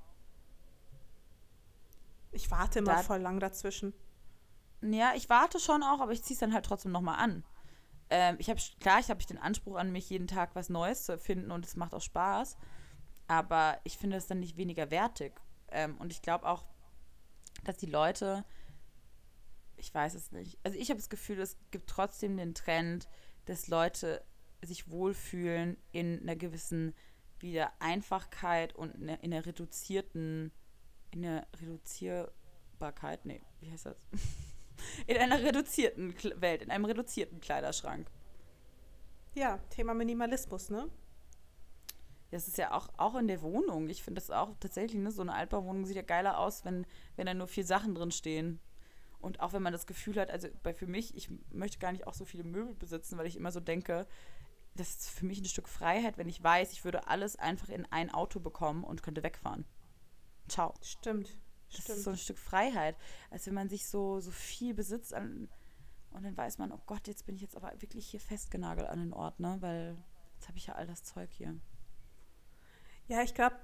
Ich 2.32 2.50
warte 2.50 2.80
immer 2.80 2.98
voll 2.98 3.20
lang 3.20 3.38
dazwischen. 3.38 3.94
Ja, 4.82 5.12
ich 5.14 5.30
warte 5.30 5.60
schon 5.60 5.82
auch, 5.82 6.00
aber 6.00 6.12
ich 6.12 6.22
ziehe 6.22 6.34
es 6.34 6.40
dann 6.40 6.52
halt 6.52 6.66
trotzdem 6.66 6.92
nochmal 6.92 7.18
an. 7.18 7.44
Ähm, 8.10 8.36
ich 8.38 8.50
habe, 8.50 8.60
klar, 8.80 8.98
ich 8.98 9.08
habe 9.08 9.24
den 9.24 9.38
Anspruch 9.38 9.76
an 9.76 9.92
mich, 9.92 10.10
jeden 10.10 10.26
Tag 10.26 10.54
was 10.54 10.68
Neues 10.68 11.04
zu 11.04 11.12
erfinden 11.12 11.50
und 11.50 11.64
es 11.64 11.76
macht 11.76 11.94
auch 11.94 12.02
Spaß. 12.02 12.56
Aber 13.28 13.78
ich 13.84 13.96
finde 13.96 14.16
es 14.16 14.26
dann 14.26 14.40
nicht 14.40 14.56
weniger 14.56 14.90
wertig. 14.90 15.40
Ähm, 15.70 15.96
und 15.98 16.12
ich 16.12 16.20
glaube 16.20 16.46
auch, 16.46 16.64
dass 17.62 17.76
die 17.76 17.86
Leute, 17.86 18.44
ich 19.76 19.94
weiß 19.94 20.14
es 20.14 20.32
nicht, 20.32 20.58
also 20.64 20.76
ich 20.76 20.90
habe 20.90 20.98
das 20.98 21.08
Gefühl, 21.08 21.40
es 21.40 21.56
gibt 21.70 21.88
trotzdem 21.88 22.36
den 22.36 22.54
Trend, 22.54 23.08
dass 23.46 23.68
Leute 23.68 24.24
sich 24.62 24.90
wohlfühlen 24.90 25.76
in 25.92 26.20
einer 26.22 26.36
gewissen 26.36 26.94
wieder 27.40 27.72
Einfachkeit 27.78 28.74
und 28.74 28.94
in 28.94 29.10
einer 29.10 29.44
reduzierten, 29.44 30.52
in 31.10 31.24
einer 31.24 31.46
Reduzierbarkeit, 31.60 33.26
nee, 33.26 33.42
wie 33.60 33.70
heißt 33.70 33.86
das? 33.86 34.06
in 35.06 35.16
einer 35.18 35.42
reduzierten 35.42 36.14
Welt, 36.40 36.62
in 36.62 36.70
einem 36.70 36.86
reduzierten 36.86 37.40
Kleiderschrank. 37.40 38.10
Ja, 39.34 39.58
Thema 39.70 39.94
Minimalismus, 39.94 40.70
ne? 40.70 40.88
Das 42.30 42.48
ist 42.48 42.58
ja 42.58 42.72
auch, 42.72 42.88
auch 42.96 43.14
in 43.16 43.28
der 43.28 43.42
Wohnung. 43.42 43.88
Ich 43.88 44.02
finde 44.02 44.20
das 44.20 44.30
auch 44.30 44.54
tatsächlich, 44.58 45.00
ne, 45.00 45.12
so 45.12 45.22
eine 45.22 45.34
Altbauwohnung 45.34 45.84
sieht 45.86 45.96
ja 45.96 46.02
geiler 46.02 46.38
aus, 46.38 46.64
wenn, 46.64 46.86
wenn 47.16 47.26
da 47.26 47.34
nur 47.34 47.46
vier 47.46 47.64
Sachen 47.64 47.94
drin 47.94 48.10
stehen. 48.10 48.58
Und 49.24 49.40
auch 49.40 49.54
wenn 49.54 49.62
man 49.62 49.72
das 49.72 49.86
Gefühl 49.86 50.20
hat, 50.20 50.30
also 50.30 50.48
bei 50.62 50.74
für 50.74 50.86
mich, 50.86 51.16
ich 51.16 51.30
möchte 51.50 51.78
gar 51.78 51.92
nicht 51.92 52.06
auch 52.06 52.14
so 52.14 52.24
viele 52.24 52.44
Möbel 52.44 52.74
besitzen, 52.74 53.16
weil 53.16 53.26
ich 53.26 53.36
immer 53.36 53.52
so 53.52 53.60
denke, 53.60 54.06
das 54.74 54.90
ist 54.90 55.10
für 55.10 55.24
mich 55.24 55.40
ein 55.40 55.46
Stück 55.46 55.68
Freiheit, 55.68 56.18
wenn 56.18 56.28
ich 56.28 56.42
weiß, 56.42 56.72
ich 56.72 56.84
würde 56.84 57.08
alles 57.08 57.36
einfach 57.36 57.70
in 57.70 57.86
ein 57.90 58.10
Auto 58.10 58.38
bekommen 58.38 58.84
und 58.84 59.02
könnte 59.02 59.22
wegfahren. 59.22 59.64
Ciao. 60.48 60.74
Stimmt. 60.82 61.38
Das 61.70 61.84
Stimmt. 61.84 61.98
ist 61.98 62.04
so 62.04 62.10
ein 62.10 62.18
Stück 62.18 62.38
Freiheit, 62.38 62.96
als 63.30 63.46
wenn 63.46 63.54
man 63.54 63.70
sich 63.70 63.86
so, 63.86 64.20
so 64.20 64.30
viel 64.30 64.74
besitzt 64.74 65.14
an, 65.14 65.48
und 66.10 66.22
dann 66.22 66.36
weiß 66.36 66.58
man, 66.58 66.70
oh 66.70 66.80
Gott, 66.86 67.08
jetzt 67.08 67.26
bin 67.26 67.34
ich 67.34 67.42
jetzt 67.42 67.56
aber 67.56 67.72
wirklich 67.80 68.06
hier 68.06 68.20
festgenagelt 68.20 68.88
an 68.88 69.00
den 69.00 69.12
Ort, 69.12 69.40
ne? 69.40 69.56
Weil 69.60 69.96
jetzt 70.34 70.46
habe 70.48 70.58
ich 70.58 70.66
ja 70.66 70.74
all 70.74 70.86
das 70.86 71.02
Zeug 71.02 71.32
hier. 71.32 71.58
Ja, 73.08 73.22
ich 73.22 73.34
glaube, 73.34 73.56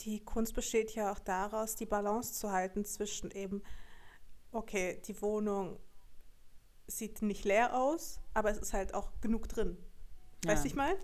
die 0.00 0.24
Kunst 0.24 0.54
besteht 0.54 0.94
ja 0.94 1.12
auch 1.12 1.18
daraus, 1.18 1.74
die 1.74 1.84
Balance 1.84 2.34
zu 2.34 2.52
halten 2.52 2.84
zwischen 2.86 3.30
eben, 3.32 3.62
okay, 4.52 5.00
die 5.06 5.20
Wohnung 5.22 5.78
sieht 6.86 7.22
nicht 7.22 7.44
leer 7.44 7.74
aus, 7.74 8.20
aber 8.34 8.50
es 8.50 8.58
ist 8.58 8.72
halt 8.72 8.94
auch 8.94 9.10
genug 9.20 9.48
drin. 9.48 9.76
Ja, 10.44 10.52
weißt 10.52 10.64
du, 10.64 10.68
ich 10.68 10.74
mal? 10.74 10.96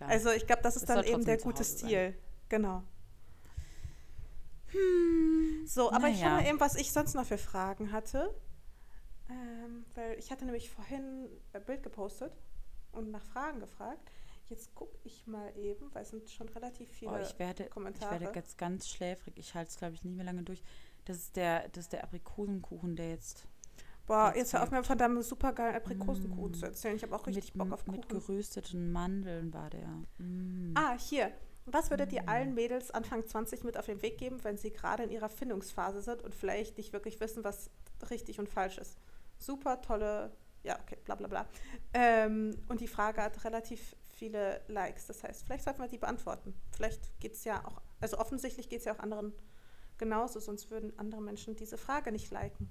Also 0.00 0.30
ich 0.30 0.46
glaube, 0.46 0.62
das 0.62 0.76
ist 0.76 0.88
das 0.88 0.96
dann 0.96 1.04
eben 1.04 1.24
der 1.24 1.38
gute 1.38 1.64
Stil. 1.64 2.10
Sein. 2.10 2.14
Genau. 2.48 2.82
Hm, 4.72 5.66
so, 5.66 5.90
aber 5.90 6.08
naja. 6.08 6.14
ich 6.14 6.22
mal 6.22 6.46
eben, 6.46 6.60
was 6.60 6.76
ich 6.76 6.92
sonst 6.92 7.14
noch 7.14 7.26
für 7.26 7.38
Fragen 7.38 7.92
hatte. 7.92 8.34
Ähm, 9.30 9.84
weil 9.94 10.18
ich 10.18 10.30
hatte 10.30 10.44
nämlich 10.44 10.70
vorhin 10.70 11.28
ein 11.52 11.64
Bild 11.64 11.82
gepostet 11.82 12.32
und 12.92 13.10
nach 13.10 13.24
Fragen 13.24 13.60
gefragt. 13.60 14.10
Jetzt 14.48 14.74
gucke 14.74 14.98
ich 15.04 15.26
mal 15.26 15.56
eben, 15.56 15.94
weil 15.94 16.02
es 16.02 16.10
sind 16.10 16.28
schon 16.28 16.48
relativ 16.50 16.90
viele 16.90 17.12
oh, 17.12 17.18
ich 17.18 17.38
werde, 17.38 17.66
Kommentare. 17.66 18.16
Ich 18.16 18.20
werde 18.20 18.38
jetzt 18.38 18.58
ganz 18.58 18.88
schläfrig. 18.88 19.34
Ich 19.38 19.54
halte 19.54 19.70
es, 19.70 19.76
glaube 19.76 19.94
ich, 19.94 20.04
nicht 20.04 20.16
mehr 20.16 20.26
lange 20.26 20.42
durch. 20.42 20.62
Das 21.04 21.16
ist 21.16 21.36
der, 21.36 21.68
das 21.68 21.84
ist 21.84 21.92
der 21.92 22.04
Aprikosenkuchen, 22.04 22.96
der 22.96 23.10
jetzt. 23.10 23.46
Boah, 24.06 24.32
jetzt 24.34 24.52
hör 24.52 24.62
auf 24.62 24.70
mir 24.70 24.82
von 24.82 24.98
deinem 24.98 25.22
supergeilen 25.22 25.76
Aprikosenkuchen 25.76 26.50
mm. 26.50 26.54
zu 26.54 26.66
erzählen. 26.66 26.96
Ich 26.96 27.02
habe 27.02 27.14
auch 27.14 27.26
richtig 27.26 27.54
mit, 27.54 27.58
Bock 27.58 27.72
auf 27.72 27.84
Kuchen. 27.84 27.96
Mit 27.96 28.08
gerösteten 28.08 28.90
Mandeln 28.92 29.52
war 29.54 29.70
der. 29.70 29.88
Mm. 30.18 30.74
Ah, 30.74 30.98
hier. 30.98 31.32
Was 31.66 31.90
würdet 31.90 32.12
ihr 32.12 32.28
allen 32.28 32.54
Mädels 32.54 32.90
Anfang 32.90 33.24
20 33.24 33.62
mit 33.62 33.78
auf 33.78 33.86
den 33.86 34.02
Weg 34.02 34.18
geben, 34.18 34.42
wenn 34.42 34.58
sie 34.58 34.72
gerade 34.72 35.04
in 35.04 35.10
ihrer 35.10 35.28
Findungsphase 35.28 36.02
sind 36.02 36.22
und 36.22 36.34
vielleicht 36.34 36.76
nicht 36.76 36.92
wirklich 36.92 37.20
wissen, 37.20 37.44
was 37.44 37.70
richtig 38.10 38.40
und 38.40 38.48
falsch 38.48 38.78
ist? 38.78 38.98
Super 39.38 39.80
tolle, 39.80 40.32
ja, 40.64 40.76
okay, 40.80 40.98
bla 41.04 41.14
bla 41.14 41.28
bla. 41.28 41.46
Ähm, 41.94 42.56
und 42.68 42.80
die 42.80 42.88
Frage 42.88 43.22
hat 43.22 43.44
relativ 43.44 43.94
viele 44.10 44.60
Likes. 44.66 45.06
Das 45.06 45.22
heißt, 45.22 45.44
vielleicht 45.44 45.64
sollten 45.64 45.80
wir 45.80 45.88
die 45.88 45.98
beantworten. 45.98 46.54
Vielleicht 46.72 47.20
geht 47.20 47.34
es 47.34 47.44
ja 47.44 47.64
auch, 47.64 47.80
also 48.00 48.18
offensichtlich 48.18 48.68
geht 48.68 48.80
es 48.80 48.84
ja 48.84 48.94
auch 48.94 48.98
anderen 48.98 49.32
genauso, 50.02 50.40
sonst 50.40 50.68
würden 50.68 50.98
andere 50.98 51.22
Menschen 51.22 51.54
diese 51.54 51.78
Frage 51.78 52.10
nicht 52.10 52.32
liken. 52.32 52.68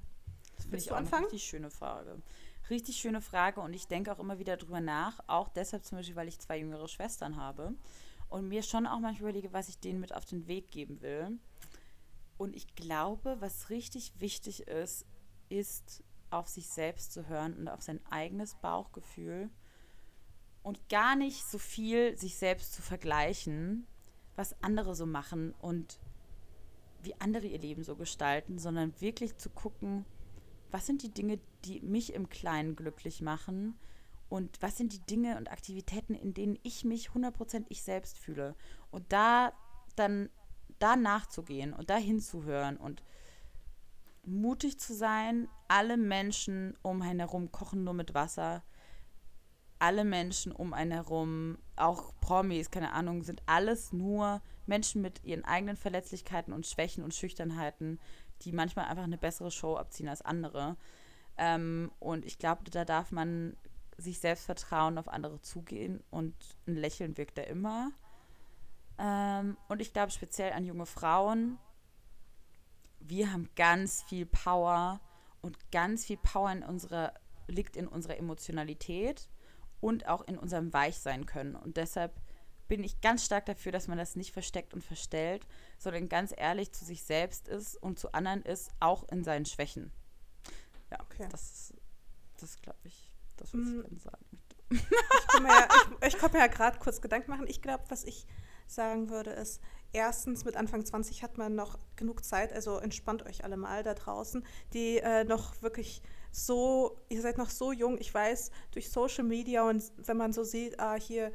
Das 0.57 0.65
finde 0.65 0.77
ich 0.79 0.91
auch 0.91 0.97
anfangen? 0.97 1.23
eine 1.23 1.31
richtig 1.31 1.49
schöne 1.49 1.71
Frage. 1.71 2.21
Richtig 2.69 2.97
schöne 2.97 3.21
Frage 3.21 3.61
und 3.61 3.73
ich 3.73 3.87
denke 3.87 4.11
auch 4.11 4.19
immer 4.19 4.37
wieder 4.37 4.57
drüber 4.57 4.81
nach, 4.81 5.21
auch 5.27 5.47
deshalb 5.47 5.85
zum 5.85 5.97
Beispiel, 5.97 6.17
weil 6.17 6.27
ich 6.27 6.39
zwei 6.39 6.59
jüngere 6.59 6.89
Schwestern 6.89 7.37
habe 7.37 7.73
und 8.27 8.49
mir 8.49 8.63
schon 8.63 8.85
auch 8.85 8.99
manchmal 8.99 9.29
überlege, 9.29 9.53
was 9.53 9.69
ich 9.69 9.79
denen 9.79 10.01
mit 10.01 10.13
auf 10.13 10.25
den 10.25 10.45
Weg 10.47 10.71
geben 10.71 11.01
will. 11.01 11.39
Und 12.37 12.53
ich 12.53 12.75
glaube, 12.75 13.37
was 13.39 13.69
richtig 13.69 14.11
wichtig 14.19 14.67
ist, 14.67 15.05
ist 15.47 16.03
auf 16.31 16.49
sich 16.49 16.67
selbst 16.67 17.13
zu 17.13 17.29
hören 17.29 17.53
und 17.53 17.69
auf 17.69 17.81
sein 17.81 18.01
eigenes 18.09 18.55
Bauchgefühl 18.55 19.49
und 20.63 20.89
gar 20.89 21.15
nicht 21.15 21.45
so 21.45 21.57
viel 21.57 22.17
sich 22.17 22.35
selbst 22.35 22.73
zu 22.73 22.81
vergleichen, 22.81 23.87
was 24.35 24.61
andere 24.61 24.95
so 24.95 25.05
machen 25.05 25.53
und 25.59 25.97
wie 27.03 27.19
andere 27.19 27.47
ihr 27.47 27.59
Leben 27.59 27.83
so 27.83 27.95
gestalten, 27.95 28.59
sondern 28.59 28.93
wirklich 28.99 29.37
zu 29.37 29.49
gucken, 29.49 30.05
was 30.71 30.85
sind 30.85 31.03
die 31.03 31.13
Dinge, 31.13 31.39
die 31.65 31.81
mich 31.81 32.13
im 32.13 32.29
Kleinen 32.29 32.75
glücklich 32.75 33.21
machen 33.21 33.77
und 34.29 34.61
was 34.61 34.77
sind 34.77 34.93
die 34.93 35.05
Dinge 35.05 35.37
und 35.37 35.51
Aktivitäten, 35.51 36.15
in 36.15 36.33
denen 36.33 36.57
ich 36.63 36.85
mich 36.85 37.09
100% 37.09 37.65
ich 37.69 37.81
selbst 37.81 38.17
fühle. 38.17 38.55
Und 38.89 39.11
da 39.11 39.53
dann 39.95 40.29
da 40.79 40.95
nachzugehen 40.95 41.73
und 41.73 41.89
da 41.89 41.97
hinzuhören 41.97 42.77
und 42.77 43.03
mutig 44.23 44.79
zu 44.79 44.93
sein, 44.93 45.47
alle 45.67 45.97
Menschen 45.97 46.77
um 46.81 47.01
einen 47.01 47.19
herum 47.19 47.51
kochen 47.51 47.83
nur 47.83 47.93
mit 47.93 48.13
Wasser 48.13 48.63
alle 49.81 50.05
Menschen 50.05 50.51
um 50.51 50.73
einen 50.73 50.91
herum, 50.91 51.57
auch 51.75 52.13
Promis, 52.21 52.69
keine 52.69 52.93
Ahnung, 52.93 53.23
sind 53.23 53.41
alles 53.47 53.91
nur 53.91 54.41
Menschen 54.67 55.01
mit 55.01 55.23
ihren 55.23 55.43
eigenen 55.43 55.75
Verletzlichkeiten 55.75 56.53
und 56.53 56.67
Schwächen 56.67 57.03
und 57.03 57.15
Schüchternheiten, 57.15 57.99
die 58.43 58.51
manchmal 58.51 58.85
einfach 58.85 59.03
eine 59.03 59.17
bessere 59.17 59.49
Show 59.49 59.75
abziehen 59.77 60.07
als 60.07 60.21
andere. 60.21 60.77
Ähm, 61.37 61.91
und 61.99 62.25
ich 62.25 62.37
glaube, 62.37 62.69
da 62.69 62.85
darf 62.85 63.11
man 63.11 63.57
sich 63.97 64.19
selbst 64.19 64.45
vertrauen, 64.45 64.99
auf 64.99 65.07
andere 65.07 65.41
zugehen 65.41 66.03
und 66.11 66.35
ein 66.67 66.75
Lächeln 66.75 67.17
wirkt 67.17 67.39
da 67.39 67.41
immer. 67.41 67.91
Ähm, 68.99 69.57
und 69.67 69.81
ich 69.81 69.93
glaube 69.93 70.11
speziell 70.11 70.53
an 70.53 70.63
junge 70.63 70.85
Frauen. 70.85 71.57
Wir 72.99 73.33
haben 73.33 73.49
ganz 73.55 74.03
viel 74.03 74.27
Power 74.27 75.01
und 75.41 75.57
ganz 75.71 76.05
viel 76.05 76.17
Power 76.17 76.51
in 76.51 76.61
unserer, 76.61 77.13
liegt 77.47 77.75
in 77.75 77.87
unserer 77.87 78.17
Emotionalität 78.17 79.27
und 79.81 80.07
auch 80.07 80.21
in 80.21 80.37
unserem 80.37 80.71
Weichsein 80.71 81.25
können. 81.25 81.55
Und 81.55 81.77
deshalb 81.77 82.13
bin 82.67 82.83
ich 82.85 83.01
ganz 83.01 83.25
stark 83.25 83.45
dafür, 83.47 83.73
dass 83.73 83.89
man 83.89 83.97
das 83.97 84.15
nicht 84.15 84.31
versteckt 84.31 84.73
und 84.73 84.81
verstellt, 84.81 85.45
sondern 85.77 86.07
ganz 86.07 86.33
ehrlich 86.35 86.71
zu 86.71 86.85
sich 86.85 87.03
selbst 87.03 87.49
ist 87.49 87.75
und 87.75 87.99
zu 87.99 88.13
anderen 88.13 88.43
ist, 88.43 88.71
auch 88.79 89.09
in 89.09 89.25
seinen 89.25 89.45
Schwächen. 89.45 89.91
Ja, 90.89 90.99
okay. 91.01 91.27
das, 91.29 91.73
das 92.39 92.61
glaube 92.61 92.79
ich, 92.85 93.13
das, 93.35 93.53
was 93.53 93.59
mm. 93.59 93.81
ich 93.91 94.01
sagen 94.01 94.25
möchte. 94.31 94.55
Ich 94.69 95.27
komme 95.27 95.49
ja, 95.49 95.67
ich, 96.01 96.13
ich 96.13 96.19
komm 96.19 96.31
ja 96.33 96.47
gerade 96.47 96.79
kurz 96.79 97.01
Gedanken 97.01 97.31
machen. 97.31 97.45
Ich 97.47 97.61
glaube, 97.61 97.83
was 97.89 98.05
ich 98.05 98.25
sagen 98.67 99.09
würde, 99.09 99.31
ist, 99.31 99.61
erstens, 99.91 100.45
mit 100.45 100.55
Anfang 100.55 100.85
20 100.85 101.23
hat 101.23 101.37
man 101.37 101.55
noch 101.55 101.77
genug 101.95 102.23
Zeit, 102.23 102.53
also 102.53 102.77
entspannt 102.77 103.23
euch 103.25 103.43
alle 103.43 103.57
mal 103.57 103.83
da 103.83 103.93
draußen, 103.93 104.45
die 104.73 104.99
äh, 104.99 105.25
noch 105.25 105.61
wirklich 105.61 106.01
so, 106.31 106.97
ihr 107.09 107.21
seid 107.21 107.37
noch 107.37 107.49
so 107.49 107.71
jung, 107.71 107.97
ich 107.99 108.13
weiß, 108.13 108.51
durch 108.71 108.89
Social 108.89 109.23
Media 109.23 109.67
und 109.67 109.83
wenn 109.97 110.17
man 110.17 110.33
so 110.33 110.43
sieht, 110.43 110.79
ah, 110.79 110.95
hier, 110.95 111.31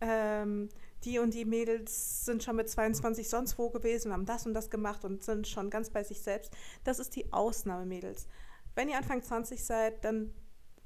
ähm, 0.00 0.68
die 1.04 1.18
und 1.18 1.34
die 1.34 1.44
Mädels 1.44 2.24
sind 2.24 2.42
schon 2.42 2.56
mit 2.56 2.68
22 2.68 3.28
sonst 3.28 3.58
wo 3.58 3.70
gewesen, 3.70 4.12
haben 4.12 4.26
das 4.26 4.46
und 4.46 4.54
das 4.54 4.70
gemacht 4.70 5.04
und 5.04 5.22
sind 5.22 5.48
schon 5.48 5.70
ganz 5.70 5.90
bei 5.90 6.02
sich 6.04 6.20
selbst. 6.20 6.52
Das 6.84 6.98
ist 6.98 7.16
die 7.16 7.32
Ausnahme, 7.32 7.86
Mädels. 7.86 8.26
Wenn 8.74 8.88
ihr 8.88 8.96
Anfang 8.96 9.22
20 9.22 9.64
seid, 9.64 10.04
dann 10.04 10.32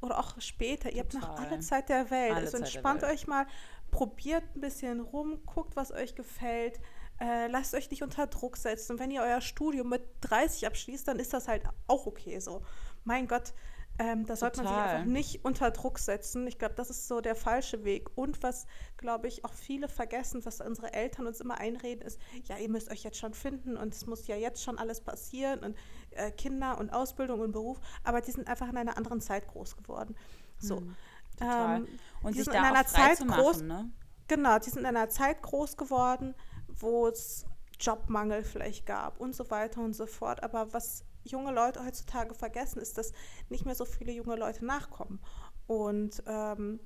oder 0.00 0.18
auch 0.18 0.40
später, 0.40 0.92
ihr 0.92 1.08
Total. 1.08 1.28
habt 1.28 1.40
noch 1.40 1.46
alle 1.46 1.60
Zeit 1.60 1.88
der 1.88 2.10
Welt. 2.10 2.32
Alle 2.32 2.46
also 2.46 2.58
entspannt 2.58 3.02
euch 3.02 3.26
mal, 3.26 3.46
probiert 3.90 4.44
ein 4.54 4.60
bisschen 4.60 5.00
rum, 5.00 5.40
guckt, 5.46 5.76
was 5.76 5.92
euch 5.92 6.14
gefällt. 6.14 6.78
Äh, 7.18 7.46
lasst 7.48 7.74
euch 7.74 7.90
nicht 7.90 8.02
unter 8.02 8.26
Druck 8.26 8.58
setzen. 8.58 8.92
Und 8.92 8.98
wenn 8.98 9.10
ihr 9.10 9.22
euer 9.22 9.40
Studium 9.40 9.88
mit 9.88 10.02
30 10.20 10.66
abschließt, 10.66 11.08
dann 11.08 11.18
ist 11.18 11.32
das 11.32 11.48
halt 11.48 11.62
auch 11.86 12.06
okay 12.06 12.38
so 12.40 12.62
mein 13.06 13.26
Gott, 13.28 13.54
Ähm, 13.98 14.26
da 14.26 14.36
sollte 14.36 14.62
man 14.62 14.68
sich 14.68 14.76
einfach 14.76 15.06
nicht 15.06 15.44
unter 15.44 15.70
Druck 15.70 15.98
setzen. 15.98 16.46
Ich 16.46 16.58
glaube, 16.58 16.74
das 16.74 16.90
ist 16.90 17.08
so 17.08 17.22
der 17.22 17.34
falsche 17.34 17.82
Weg. 17.84 18.10
Und 18.14 18.42
was, 18.42 18.66
glaube 18.98 19.26
ich, 19.26 19.42
auch 19.44 19.54
viele 19.54 19.88
vergessen, 19.88 20.44
was 20.44 20.60
unsere 20.60 20.92
Eltern 20.92 21.26
uns 21.26 21.40
immer 21.40 21.58
einreden, 21.58 22.04
ist, 22.04 22.20
ja, 22.44 22.58
ihr 22.58 22.68
müsst 22.68 22.90
euch 22.90 23.04
jetzt 23.04 23.18
schon 23.18 23.32
finden 23.32 23.76
und 23.78 23.94
es 23.94 24.06
muss 24.06 24.26
ja 24.26 24.36
jetzt 24.36 24.62
schon 24.62 24.76
alles 24.78 25.00
passieren 25.00 25.60
und 25.60 25.76
äh, 26.10 26.30
Kinder 26.30 26.76
und 26.76 26.92
Ausbildung 26.92 27.40
und 27.40 27.52
Beruf. 27.52 27.80
Aber 28.04 28.20
die 28.20 28.32
sind 28.32 28.48
einfach 28.48 28.68
in 28.68 28.76
einer 28.76 28.98
anderen 28.98 29.22
Zeit 29.22 29.46
groß 29.48 29.76
geworden. 29.76 30.14
So. 30.58 30.76
Hm, 30.76 30.96
total. 31.38 31.76
Ähm, 31.78 31.88
und 32.22 32.34
sich 32.34 32.44
da 32.44 32.52
in 32.52 32.64
einer 32.64 32.86
Zeit 32.86 33.24
machen, 33.24 33.40
groß, 33.40 33.62
ne? 33.62 33.90
Genau, 34.28 34.58
die 34.58 34.68
sind 34.68 34.80
in 34.80 34.86
einer 34.86 35.08
Zeit 35.08 35.40
groß 35.40 35.78
geworden, 35.78 36.34
wo 36.68 37.08
es 37.08 37.46
Jobmangel 37.80 38.42
vielleicht 38.44 38.84
gab 38.84 39.18
und 39.20 39.34
so 39.34 39.48
weiter 39.50 39.80
und 39.80 39.94
so 39.94 40.04
fort. 40.04 40.42
Aber 40.42 40.74
was 40.74 41.04
junge 41.30 41.52
Leute 41.52 41.84
heutzutage 41.84 42.34
vergessen, 42.34 42.80
ist, 42.80 42.98
dass 42.98 43.12
nicht 43.48 43.64
mehr 43.64 43.74
so 43.74 43.84
viele 43.84 44.12
junge 44.12 44.36
Leute 44.36 44.64
nachkommen. 44.64 45.20
Und 45.66 46.22
ähm, 46.26 46.80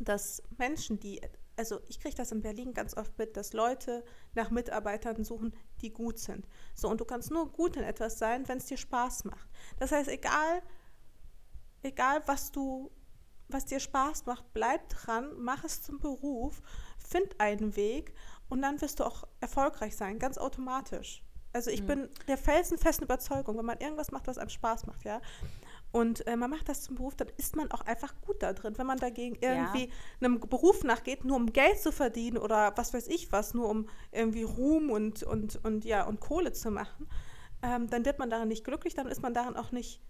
dass 0.00 0.42
Menschen, 0.58 1.00
die, 1.00 1.20
also 1.56 1.80
ich 1.88 2.00
kriege 2.00 2.16
das 2.16 2.32
in 2.32 2.42
Berlin 2.42 2.74
ganz 2.74 2.96
oft 2.96 3.16
mit, 3.18 3.36
dass 3.36 3.52
Leute 3.52 4.04
nach 4.34 4.50
Mitarbeitern 4.50 5.24
suchen, 5.24 5.54
die 5.80 5.92
gut 5.92 6.18
sind. 6.18 6.46
So, 6.74 6.88
und 6.88 7.00
du 7.00 7.04
kannst 7.04 7.30
nur 7.30 7.50
gut 7.52 7.76
in 7.76 7.82
etwas 7.82 8.18
sein, 8.18 8.48
wenn 8.48 8.58
es 8.58 8.66
dir 8.66 8.76
Spaß 8.76 9.24
macht. 9.24 9.48
Das 9.78 9.92
heißt, 9.92 10.08
egal, 10.08 10.62
egal 11.82 12.22
was 12.26 12.52
du, 12.52 12.90
was 13.48 13.66
dir 13.66 13.80
Spaß 13.80 14.26
macht, 14.26 14.52
bleib 14.54 14.88
dran, 14.88 15.32
mach 15.38 15.64
es 15.64 15.82
zum 15.82 15.98
Beruf, 15.98 16.62
find 16.98 17.38
einen 17.38 17.76
Weg 17.76 18.14
und 18.48 18.62
dann 18.62 18.80
wirst 18.80 19.00
du 19.00 19.04
auch 19.04 19.24
erfolgreich 19.40 19.96
sein, 19.96 20.18
ganz 20.18 20.38
automatisch. 20.38 21.22
Also 21.52 21.70
ich 21.70 21.82
mhm. 21.82 21.86
bin 21.86 22.08
der 22.28 22.38
felsenfesten 22.38 23.04
Überzeugung, 23.04 23.58
wenn 23.58 23.64
man 23.64 23.78
irgendwas 23.78 24.10
macht, 24.10 24.26
was 24.26 24.38
einem 24.38 24.48
Spaß 24.48 24.86
macht, 24.86 25.04
ja, 25.04 25.20
und 25.92 26.26
äh, 26.26 26.36
man 26.36 26.48
macht 26.48 26.70
das 26.70 26.82
zum 26.82 26.94
Beruf, 26.94 27.14
dann 27.16 27.28
ist 27.36 27.54
man 27.54 27.70
auch 27.70 27.82
einfach 27.82 28.14
gut 28.22 28.42
da 28.42 28.54
drin. 28.54 28.78
Wenn 28.78 28.86
man 28.86 28.98
dagegen 28.98 29.36
irgendwie 29.40 29.86
ja. 29.86 29.92
einem 30.20 30.40
Beruf 30.40 30.84
nachgeht, 30.84 31.26
nur 31.26 31.36
um 31.36 31.52
Geld 31.52 31.78
zu 31.80 31.92
verdienen 31.92 32.38
oder 32.38 32.72
was 32.76 32.94
weiß 32.94 33.08
ich 33.08 33.30
was, 33.30 33.52
nur 33.52 33.68
um 33.68 33.88
irgendwie 34.10 34.42
Ruhm 34.42 34.90
und, 34.90 35.22
und, 35.22 35.62
und, 35.64 35.84
ja, 35.84 36.04
und 36.06 36.18
Kohle 36.18 36.52
zu 36.52 36.70
machen, 36.70 37.06
ähm, 37.62 37.90
dann 37.90 38.06
wird 38.06 38.18
man 38.18 38.30
darin 38.30 38.48
nicht 38.48 38.64
glücklich, 38.64 38.94
dann 38.94 39.06
ist 39.06 39.20
man 39.20 39.34
darin 39.34 39.54
auch 39.54 39.70
nicht 39.70 40.00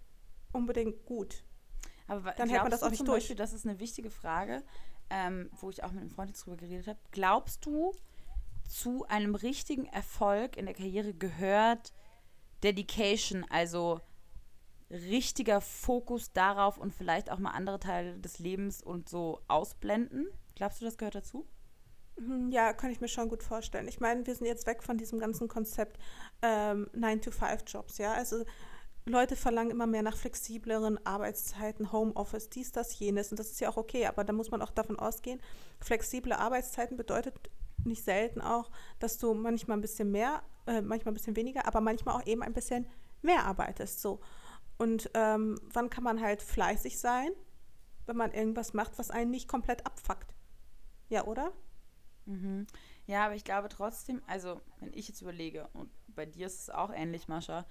unbedingt 0.53 1.05
gut. 1.05 1.43
Aber 2.07 2.31
dann 2.31 2.47
hält 2.47 2.61
man 2.61 2.71
das 2.71 2.81
auch 2.81 2.89
nicht 2.89 2.99
zum 2.99 3.07
durch. 3.07 3.23
Beispiel, 3.23 3.35
das 3.35 3.51
ist 3.51 3.65
eine 3.65 3.79
wichtige 3.79 4.09
Frage, 4.09 4.63
ähm, 5.09 5.49
wo 5.59 5.69
ich 5.69 5.83
auch 5.83 5.91
mit 5.91 5.99
einem 5.99 6.11
Freund 6.11 6.33
drüber 6.45 6.55
geredet 6.55 6.87
habe. 6.87 6.99
Glaubst 7.11 7.65
du, 7.65 7.91
zu 8.73 9.05
einem 9.07 9.35
richtigen 9.35 9.85
Erfolg 9.85 10.57
in 10.57 10.65
der 10.65 10.73
Karriere 10.73 11.13
gehört 11.13 11.93
Dedication, 12.63 13.45
also 13.49 14.01
richtiger 14.89 15.61
Fokus 15.61 16.33
darauf 16.33 16.77
und 16.77 16.91
vielleicht 16.91 17.31
auch 17.31 17.37
mal 17.37 17.51
andere 17.51 17.79
Teile 17.79 18.17
des 18.19 18.39
Lebens 18.39 18.81
und 18.81 19.09
so 19.09 19.41
ausblenden. 19.47 20.27
Glaubst 20.55 20.81
du, 20.81 20.85
das 20.85 20.97
gehört 20.97 21.15
dazu? 21.15 21.47
Hm, 22.17 22.51
ja, 22.51 22.73
kann 22.73 22.89
ich 22.89 22.99
mir 22.99 23.07
schon 23.07 23.29
gut 23.29 23.43
vorstellen. 23.43 23.87
Ich 23.87 23.99
meine, 23.99 24.25
wir 24.25 24.35
sind 24.35 24.47
jetzt 24.47 24.65
weg 24.65 24.81
von 24.81 24.97
diesem 24.97 25.19
ganzen 25.19 25.47
Konzept 25.47 25.99
ähm, 26.41 26.89
9-to-5-Jobs, 26.95 27.99
ja. 27.99 28.13
Also 28.13 28.43
Leute 29.05 29.35
verlangen 29.35 29.71
immer 29.71 29.87
mehr 29.87 30.03
nach 30.03 30.17
flexibleren 30.17 31.03
Arbeitszeiten, 31.05 31.91
Homeoffice, 31.91 32.49
dies, 32.49 32.71
das, 32.71 32.97
jenes. 32.97 33.31
Und 33.31 33.39
das 33.39 33.51
ist 33.51 33.59
ja 33.59 33.69
auch 33.69 33.77
okay, 33.77 34.07
aber 34.07 34.23
da 34.23 34.33
muss 34.33 34.49
man 34.49 34.61
auch 34.61 34.71
davon 34.71 34.97
ausgehen, 34.97 35.41
flexible 35.79 36.33
Arbeitszeiten 36.33 36.97
bedeutet 36.97 37.35
nicht 37.85 38.03
selten 38.03 38.41
auch, 38.41 38.71
dass 38.99 39.17
du 39.17 39.33
manchmal 39.33 39.77
ein 39.77 39.81
bisschen 39.81 40.11
mehr, 40.11 40.43
äh, 40.67 40.81
manchmal 40.81 41.11
ein 41.11 41.15
bisschen 41.15 41.35
weniger, 41.35 41.67
aber 41.67 41.81
manchmal 41.81 42.15
auch 42.15 42.25
eben 42.25 42.43
ein 42.43 42.53
bisschen 42.53 42.87
mehr 43.21 43.45
arbeitest. 43.45 44.01
So. 44.01 44.19
Und 44.77 45.09
ähm, 45.13 45.59
wann 45.73 45.89
kann 45.89 46.03
man 46.03 46.21
halt 46.21 46.41
fleißig 46.41 46.99
sein, 46.99 47.31
wenn 48.05 48.17
man 48.17 48.31
irgendwas 48.31 48.73
macht, 48.73 48.97
was 48.97 49.11
einen 49.11 49.31
nicht 49.31 49.47
komplett 49.47 49.85
abfuckt? 49.85 50.33
Ja, 51.09 51.25
oder? 51.25 51.53
Mhm. 52.25 52.67
Ja, 53.05 53.25
aber 53.25 53.35
ich 53.35 53.43
glaube 53.43 53.69
trotzdem, 53.69 54.21
also 54.27 54.61
wenn 54.79 54.93
ich 54.93 55.07
jetzt 55.07 55.21
überlege, 55.21 55.67
und 55.73 55.89
bei 56.07 56.25
dir 56.25 56.47
ist 56.47 56.61
es 56.61 56.69
auch 56.69 56.91
ähnlich, 56.91 57.27
Mascha, 57.27 57.65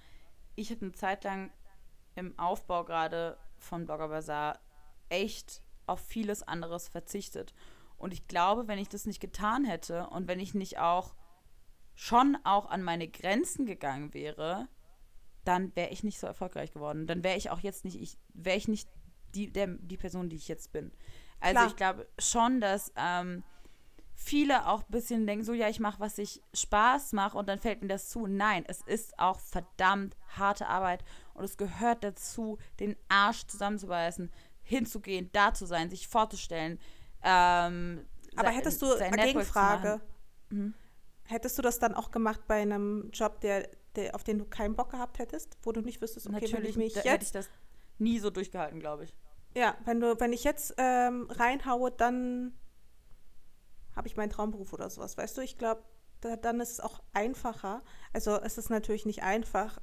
ich 0.55 0.69
habe 0.71 0.81
eine 0.81 0.91
Zeit 0.93 1.23
lang 1.23 1.51
im 2.15 2.37
Aufbau 2.37 2.85
gerade 2.85 3.37
von 3.57 3.85
Blogger 3.85 4.09
Bazaar 4.09 4.59
echt 5.09 5.63
auf 5.87 5.99
vieles 5.99 6.43
anderes 6.43 6.87
verzichtet. 6.87 7.53
Und 8.03 8.11
ich 8.11 8.27
glaube, 8.27 8.67
wenn 8.67 8.79
ich 8.79 8.89
das 8.89 9.05
nicht 9.05 9.21
getan 9.21 9.63
hätte 9.63 10.07
und 10.07 10.27
wenn 10.27 10.41
ich 10.41 10.53
nicht 10.53 10.77
auch 10.77 11.15
schon 11.95 12.37
auch 12.43 12.69
an 12.69 12.83
meine 12.83 13.07
Grenzen 13.07 13.65
gegangen 13.65 14.13
wäre, 14.13 14.67
dann 15.45 15.73
wäre 15.77 15.89
ich 15.89 16.03
nicht 16.03 16.19
so 16.19 16.27
erfolgreich 16.27 16.73
geworden. 16.73 17.07
Dann 17.07 17.23
wäre 17.23 17.37
ich 17.37 17.49
auch 17.49 17.61
jetzt 17.61 17.85
nicht, 17.85 18.01
ich 18.01 18.17
wäre 18.33 18.57
ich 18.57 18.67
nicht 18.67 18.89
die, 19.33 19.53
der, 19.53 19.67
die 19.67 19.95
Person, 19.95 20.27
die 20.27 20.35
ich 20.35 20.49
jetzt 20.49 20.73
bin. 20.73 20.91
Also 21.39 21.53
Klar. 21.53 21.67
ich 21.67 21.75
glaube 21.77 22.07
schon, 22.19 22.59
dass 22.59 22.91
ähm, 22.97 23.41
viele 24.13 24.67
auch 24.67 24.81
ein 24.81 24.91
bisschen 24.91 25.25
denken, 25.25 25.45
so 25.45 25.53
ja, 25.53 25.69
ich 25.69 25.79
mache, 25.79 26.01
was 26.01 26.17
ich 26.17 26.41
Spaß 26.53 27.13
mache 27.13 27.37
und 27.37 27.47
dann 27.47 27.59
fällt 27.59 27.83
mir 27.83 27.87
das 27.87 28.09
zu. 28.09 28.27
Nein, 28.27 28.65
es 28.67 28.81
ist 28.81 29.17
auch 29.17 29.39
verdammt 29.39 30.17
harte 30.35 30.67
Arbeit 30.67 31.05
und 31.35 31.45
es 31.45 31.55
gehört 31.55 32.03
dazu, 32.03 32.57
den 32.81 32.97
Arsch 33.07 33.45
zusammenzubeißen, 33.47 34.29
hinzugehen, 34.61 35.29
da 35.31 35.53
zu 35.53 35.65
sein, 35.65 35.89
sich 35.89 36.09
vorzustellen. 36.09 36.79
Ähm, 37.23 38.05
Aber 38.35 38.49
hättest 38.49 38.81
du 38.81 38.93
eine 38.93 39.17
Gegenfrage? 39.17 40.01
Mhm. 40.49 40.73
Hättest 41.25 41.57
du 41.57 41.61
das 41.61 41.79
dann 41.79 41.93
auch 41.93 42.11
gemacht 42.11 42.41
bei 42.47 42.61
einem 42.61 43.09
Job, 43.11 43.39
der 43.41 43.69
der, 43.95 44.15
auf 44.15 44.23
den 44.23 44.39
du 44.39 44.45
keinen 44.45 44.75
Bock 44.75 44.91
gehabt 44.91 45.19
hättest, 45.19 45.57
wo 45.63 45.71
du 45.71 45.81
nicht 45.81 46.01
wüsstest, 46.01 46.27
okay, 46.27 46.33
Natürlich, 46.35 46.53
wenn 46.53 46.69
ich 46.69 46.77
mich 46.77 46.93
da, 46.93 47.01
jetzt... 47.01 47.11
hätte 47.11 47.25
ich 47.25 47.31
das 47.31 47.49
nie 47.99 48.19
so 48.19 48.29
durchgehalten, 48.29 48.79
glaube 48.79 49.05
ich. 49.05 49.13
Ja, 49.55 49.75
wenn 49.85 49.99
du, 49.99 50.19
wenn 50.19 50.33
ich 50.33 50.43
jetzt 50.43 50.73
ähm, 50.77 51.27
reinhaue, 51.29 51.91
dann 51.91 52.53
habe 53.95 54.07
ich 54.07 54.15
meinen 54.15 54.31
Traumberuf 54.31 54.73
oder 54.73 54.89
sowas, 54.89 55.17
weißt 55.17 55.37
du? 55.37 55.41
Ich 55.41 55.57
glaube, 55.57 55.83
da, 56.21 56.35
dann 56.35 56.59
ist 56.59 56.71
es 56.71 56.79
auch 56.79 57.03
einfacher. 57.13 57.83
Also 58.13 58.39
es 58.41 58.57
ist 58.57 58.69
natürlich 58.69 59.05
nicht 59.05 59.21
einfach, 59.21 59.79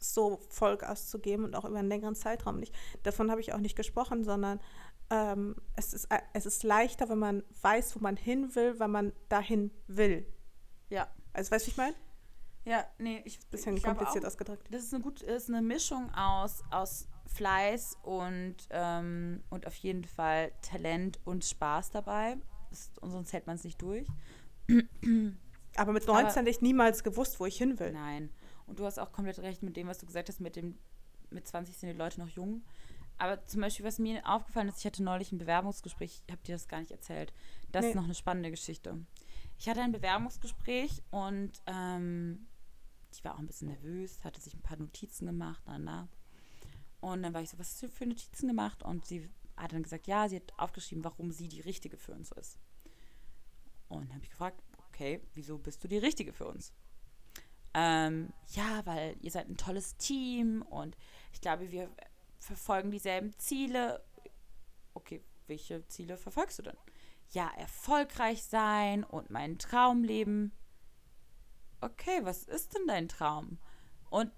so 0.00 0.38
Vollgas 0.48 1.08
zu 1.08 1.18
geben 1.18 1.42
und 1.44 1.56
auch 1.56 1.64
über 1.64 1.78
einen 1.78 1.88
längeren 1.88 2.14
Zeitraum 2.14 2.60
nicht. 2.60 2.72
Davon 3.02 3.32
habe 3.32 3.40
ich 3.40 3.52
auch 3.52 3.58
nicht 3.58 3.74
gesprochen, 3.74 4.22
sondern 4.22 4.60
ähm, 5.10 5.56
es, 5.76 5.94
ist, 5.94 6.08
es 6.32 6.46
ist 6.46 6.62
leichter, 6.62 7.08
wenn 7.08 7.18
man 7.18 7.42
weiß, 7.62 7.96
wo 7.96 8.00
man 8.00 8.16
hin 8.16 8.54
will, 8.54 8.78
wenn 8.78 8.90
man 8.90 9.12
dahin 9.28 9.70
will. 9.86 10.26
Ja. 10.90 11.08
Also 11.32 11.50
weißt 11.50 11.66
du, 11.66 11.70
ich 11.70 11.76
meine? 11.76 11.94
Ja, 12.64 12.84
nee, 12.98 13.22
ich. 13.24 13.38
Bisschen 13.48 13.76
ich 13.76 13.82
kompliziert 13.82 14.24
auch, 14.24 14.28
ausgedrückt. 14.28 14.66
Das 14.70 14.82
ist 14.82 14.92
eine 14.92 15.02
gut, 15.02 15.22
ist 15.22 15.48
eine 15.48 15.62
Mischung 15.62 16.12
aus, 16.14 16.62
aus 16.70 17.08
Fleiß 17.26 17.96
und, 18.02 18.56
ähm, 18.70 19.42
und 19.48 19.66
auf 19.66 19.74
jeden 19.76 20.04
Fall 20.04 20.52
Talent 20.62 21.18
und 21.24 21.44
Spaß 21.44 21.90
dabei. 21.90 22.36
Das, 22.70 22.90
und 23.00 23.10
sonst 23.10 23.32
hält 23.32 23.46
man 23.46 23.56
es 23.56 23.64
nicht 23.64 23.80
durch. 23.80 24.06
Aber 25.76 25.92
mit 25.92 26.06
19 26.06 26.40
hätte 26.40 26.50
ich 26.50 26.60
niemals 26.60 27.04
gewusst, 27.04 27.40
wo 27.40 27.46
ich 27.46 27.56
hin 27.56 27.78
will. 27.78 27.92
Nein. 27.92 28.30
Und 28.66 28.78
du 28.78 28.84
hast 28.84 28.98
auch 28.98 29.12
komplett 29.12 29.38
recht 29.38 29.62
mit 29.62 29.76
dem, 29.76 29.86
was 29.86 29.98
du 29.98 30.06
gesagt 30.06 30.28
hast, 30.28 30.40
mit 30.40 30.56
dem, 30.56 30.78
mit 31.30 31.46
20 31.46 31.76
sind 31.76 31.88
die 31.90 31.96
Leute 31.96 32.20
noch 32.20 32.28
jung. 32.28 32.62
Aber 33.18 33.44
zum 33.46 33.60
Beispiel, 33.60 33.84
was 33.84 33.98
mir 33.98 34.26
aufgefallen 34.28 34.68
ist, 34.68 34.78
ich 34.78 34.86
hatte 34.86 35.02
neulich 35.02 35.32
ein 35.32 35.38
Bewerbungsgespräch, 35.38 36.22
ich 36.24 36.32
habe 36.32 36.42
dir 36.44 36.54
das 36.54 36.68
gar 36.68 36.78
nicht 36.80 36.92
erzählt. 36.92 37.32
Das 37.72 37.82
nee. 37.82 37.90
ist 37.90 37.96
noch 37.96 38.04
eine 38.04 38.14
spannende 38.14 38.50
Geschichte. 38.50 39.04
Ich 39.58 39.68
hatte 39.68 39.82
ein 39.82 39.92
Bewerbungsgespräch 39.92 41.02
und 41.10 41.52
ähm, 41.66 42.46
die 43.16 43.24
war 43.24 43.34
auch 43.34 43.40
ein 43.40 43.46
bisschen 43.46 43.68
nervös, 43.68 44.22
hatte 44.22 44.40
sich 44.40 44.54
ein 44.54 44.62
paar 44.62 44.78
Notizen 44.78 45.26
gemacht, 45.26 45.62
na, 45.66 45.78
na. 45.78 46.08
Und 47.00 47.22
dann 47.22 47.34
war 47.34 47.42
ich 47.42 47.50
so, 47.50 47.58
was 47.58 47.72
hast 47.72 47.82
du 47.82 47.88
für 47.88 48.06
Notizen 48.06 48.48
gemacht? 48.48 48.82
Und 48.82 49.04
sie 49.04 49.28
hat 49.56 49.72
dann 49.72 49.82
gesagt, 49.82 50.06
ja, 50.06 50.28
sie 50.28 50.36
hat 50.36 50.52
aufgeschrieben, 50.56 51.04
warum 51.04 51.32
sie 51.32 51.48
die 51.48 51.60
Richtige 51.60 51.96
für 51.96 52.12
uns 52.12 52.30
ist. 52.32 52.58
Und 53.88 54.02
dann 54.02 54.14
habe 54.14 54.24
ich 54.24 54.30
gefragt, 54.30 54.62
okay, 54.88 55.20
wieso 55.34 55.58
bist 55.58 55.82
du 55.82 55.88
die 55.88 55.98
Richtige 55.98 56.32
für 56.32 56.46
uns? 56.46 56.72
Ähm, 57.74 58.32
ja, 58.48 58.84
weil 58.86 59.16
ihr 59.20 59.30
seid 59.30 59.48
ein 59.48 59.56
tolles 59.56 59.96
Team 59.96 60.62
und 60.62 60.96
ich 61.32 61.40
glaube, 61.40 61.70
wir 61.70 61.90
verfolgen 62.38 62.90
dieselben 62.90 63.36
Ziele. 63.38 64.04
Okay, 64.94 65.22
welche 65.46 65.86
Ziele 65.88 66.16
verfolgst 66.16 66.58
du 66.58 66.62
denn? 66.62 66.76
Ja, 67.30 67.50
erfolgreich 67.56 68.44
sein 68.44 69.04
und 69.04 69.30
mein 69.30 69.58
Traumleben 69.58 70.52
okay, 71.80 72.20
was 72.22 72.44
ist 72.44 72.74
denn 72.74 72.86
dein 72.86 73.08
Traum? 73.08 73.58
Und 74.10 74.32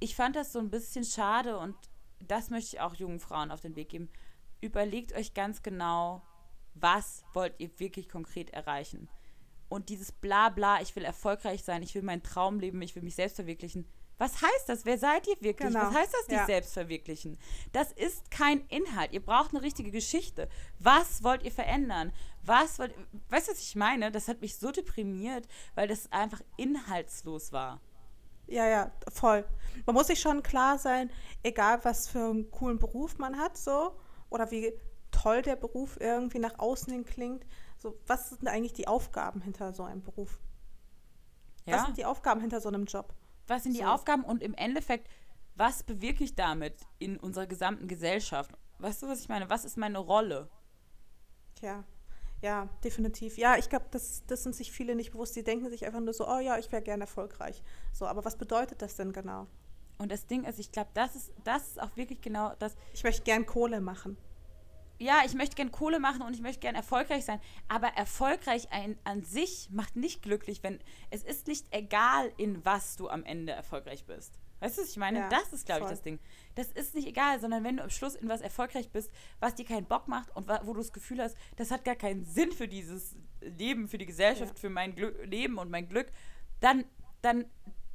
ich 0.00 0.16
fand 0.16 0.36
das 0.36 0.52
so 0.52 0.58
ein 0.58 0.70
bisschen 0.70 1.04
schade 1.04 1.58
und 1.58 1.76
das 2.20 2.50
möchte 2.50 2.76
ich 2.76 2.80
auch 2.80 2.94
jungen 2.94 3.20
Frauen 3.20 3.50
auf 3.50 3.60
den 3.60 3.76
Weg 3.76 3.90
geben. 3.90 4.08
Überlegt 4.60 5.12
euch 5.12 5.34
ganz 5.34 5.62
genau, 5.62 6.22
was 6.74 7.24
wollt 7.34 7.58
ihr 7.58 7.78
wirklich 7.78 8.08
konkret 8.08 8.50
erreichen. 8.50 9.08
Und 9.68 9.88
dieses 9.88 10.12
Blabla, 10.12 10.80
ich 10.80 10.94
will 10.96 11.04
erfolgreich 11.04 11.64
sein, 11.64 11.82
ich 11.82 11.94
will 11.94 12.02
meinen 12.02 12.22
Traum 12.22 12.60
leben, 12.60 12.82
ich 12.82 12.94
will 12.94 13.02
mich 13.02 13.14
selbst 13.14 13.36
verwirklichen, 13.36 13.88
was 14.22 14.40
heißt 14.40 14.68
das? 14.68 14.84
Wer 14.84 14.98
seid 14.98 15.26
ihr 15.26 15.34
wirklich? 15.40 15.72
Genau. 15.72 15.80
Was 15.80 15.94
heißt 15.94 16.14
das, 16.14 16.26
die 16.28 16.34
ja. 16.34 16.46
selbst 16.46 16.74
verwirklichen? 16.74 17.36
Das 17.72 17.90
ist 17.90 18.30
kein 18.30 18.64
Inhalt. 18.68 19.12
Ihr 19.12 19.20
braucht 19.20 19.50
eine 19.50 19.62
richtige 19.62 19.90
Geschichte. 19.90 20.48
Was 20.78 21.24
wollt 21.24 21.42
ihr 21.42 21.50
verändern? 21.50 22.12
Was 22.44 22.78
wollt 22.78 22.94
Weißt 23.30 23.48
du, 23.48 23.52
was 23.52 23.58
ich 23.58 23.74
meine? 23.74 24.12
Das 24.12 24.28
hat 24.28 24.40
mich 24.40 24.56
so 24.56 24.70
deprimiert, 24.70 25.48
weil 25.74 25.88
das 25.88 26.12
einfach 26.12 26.40
inhaltslos 26.56 27.50
war. 27.50 27.80
Ja, 28.46 28.68
ja, 28.68 28.92
voll. 29.12 29.44
Man 29.86 29.94
muss 29.96 30.06
sich 30.06 30.20
schon 30.20 30.44
klar 30.44 30.78
sein, 30.78 31.10
egal 31.42 31.84
was 31.84 32.06
für 32.06 32.30
einen 32.30 32.48
coolen 32.52 32.78
Beruf 32.78 33.18
man 33.18 33.36
hat, 33.38 33.56
so, 33.56 33.96
oder 34.30 34.52
wie 34.52 34.72
toll 35.10 35.42
der 35.42 35.56
Beruf 35.56 35.98
irgendwie 36.00 36.38
nach 36.38 36.60
außen 36.60 36.92
hin 36.92 37.04
klingt. 37.04 37.44
So, 37.76 37.98
was 38.06 38.30
sind 38.30 38.46
eigentlich 38.46 38.72
die 38.72 38.86
Aufgaben 38.86 39.40
hinter 39.40 39.74
so 39.74 39.82
einem 39.82 40.04
Beruf? 40.04 40.38
Ja? 41.64 41.78
Was 41.78 41.86
sind 41.86 41.96
die 41.96 42.04
Aufgaben 42.04 42.40
hinter 42.40 42.60
so 42.60 42.68
einem 42.68 42.84
Job? 42.84 43.12
Was 43.52 43.64
sind 43.64 43.74
die 43.74 43.80
So. 43.80 43.86
Aufgaben 43.86 44.24
und 44.24 44.42
im 44.42 44.54
Endeffekt, 44.54 45.08
was 45.54 45.82
bewirke 45.82 46.24
ich 46.24 46.34
damit 46.34 46.74
in 46.98 47.18
unserer 47.18 47.46
gesamten 47.46 47.86
Gesellschaft? 47.86 48.50
Weißt 48.78 49.02
du, 49.02 49.08
was 49.08 49.20
ich 49.20 49.28
meine? 49.28 49.48
Was 49.50 49.64
ist 49.64 49.76
meine 49.76 49.98
Rolle? 49.98 50.48
Ja, 51.60 51.84
ja, 52.40 52.68
definitiv. 52.82 53.38
Ja, 53.38 53.56
ich 53.56 53.68
glaube, 53.68 53.86
das, 53.92 54.24
das 54.26 54.42
sind 54.42 54.56
sich 54.56 54.72
viele 54.72 54.96
nicht 54.96 55.12
bewusst. 55.12 55.36
Die 55.36 55.44
denken 55.44 55.70
sich 55.70 55.86
einfach 55.86 56.00
nur 56.00 56.12
so, 56.12 56.28
oh 56.28 56.40
ja, 56.40 56.58
ich 56.58 56.72
wäre 56.72 56.82
gerne 56.82 57.04
erfolgreich. 57.04 57.62
So, 57.92 58.06
aber 58.06 58.24
was 58.24 58.36
bedeutet 58.36 58.82
das 58.82 58.96
denn 58.96 59.12
genau? 59.12 59.46
Und 59.98 60.10
das 60.10 60.26
Ding 60.26 60.44
ist, 60.44 60.58
ich 60.58 60.72
glaube, 60.72 60.90
das 60.94 61.14
ist, 61.14 61.32
das 61.44 61.68
ist 61.68 61.80
auch 61.80 61.96
wirklich 61.96 62.20
genau 62.20 62.54
das. 62.58 62.74
Ich 62.94 63.04
möchte 63.04 63.22
gern 63.22 63.46
Kohle 63.46 63.80
machen. 63.80 64.16
Ja, 65.02 65.22
ich 65.26 65.34
möchte 65.34 65.56
gern 65.56 65.72
Kohle 65.72 65.98
machen 65.98 66.22
und 66.22 66.32
ich 66.32 66.40
möchte 66.42 66.60
gern 66.60 66.76
erfolgreich 66.76 67.24
sein. 67.24 67.40
Aber 67.66 67.88
erfolgreich 67.88 68.70
ein, 68.70 68.96
an 69.02 69.24
sich 69.24 69.68
macht 69.72 69.96
nicht 69.96 70.22
glücklich, 70.22 70.62
wenn 70.62 70.78
es 71.10 71.24
ist 71.24 71.48
nicht 71.48 71.66
egal, 71.72 72.32
in 72.36 72.64
was 72.64 72.94
du 72.96 73.08
am 73.08 73.24
Ende 73.24 73.52
erfolgreich 73.52 74.04
bist. 74.04 74.38
Weißt 74.60 74.78
du, 74.78 74.82
was 74.82 74.90
ich 74.90 74.96
meine? 74.96 75.18
Ja, 75.18 75.28
das 75.28 75.52
ist, 75.52 75.66
glaube 75.66 75.82
ich, 75.82 75.90
das 75.90 76.02
Ding. 76.02 76.20
Das 76.54 76.68
ist 76.68 76.94
nicht 76.94 77.08
egal, 77.08 77.40
sondern 77.40 77.64
wenn 77.64 77.78
du 77.78 77.82
am 77.82 77.90
Schluss 77.90 78.14
in 78.14 78.28
was 78.28 78.40
erfolgreich 78.42 78.90
bist, 78.90 79.10
was 79.40 79.56
dir 79.56 79.64
keinen 79.64 79.86
Bock 79.86 80.06
macht 80.06 80.34
und 80.36 80.48
wo 80.48 80.72
du 80.72 80.78
das 80.78 80.92
Gefühl 80.92 81.20
hast, 81.20 81.36
das 81.56 81.72
hat 81.72 81.84
gar 81.84 81.96
keinen 81.96 82.24
Sinn 82.24 82.52
für 82.52 82.68
dieses 82.68 83.16
Leben, 83.40 83.88
für 83.88 83.98
die 83.98 84.06
Gesellschaft, 84.06 84.54
Ja. 84.54 84.60
für 84.60 84.70
mein 84.70 84.94
Glück, 84.94 85.26
Leben 85.26 85.58
und 85.58 85.68
mein 85.68 85.88
Glück, 85.88 86.12
dann, 86.60 86.84
dann, 87.22 87.44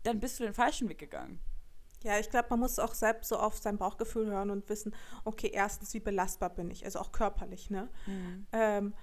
dann 0.03 0.19
bist 0.19 0.41
du 0.41 0.43
den 0.43 0.53
falschen 0.53 0.89
Weg 0.89 0.97
gegangen. 0.97 1.39
Ja, 2.03 2.19
ich 2.19 2.29
glaube, 2.29 2.47
man 2.51 2.59
muss 2.59 2.79
auch 2.79 2.93
selbst 2.93 3.29
so 3.29 3.37
auf 3.37 3.57
sein 3.57 3.77
Bauchgefühl 3.77 4.27
hören 4.27 4.51
und 4.51 4.69
wissen, 4.69 4.93
okay, 5.25 5.49
erstens, 5.53 5.93
wie 5.93 5.99
belastbar 5.99 6.49
bin 6.51 6.69
ich, 6.69 6.85
also 6.85 6.99
auch 6.99 7.11
körperlich, 7.11 7.69
ne? 7.69 7.89
Ähm, 8.51 8.93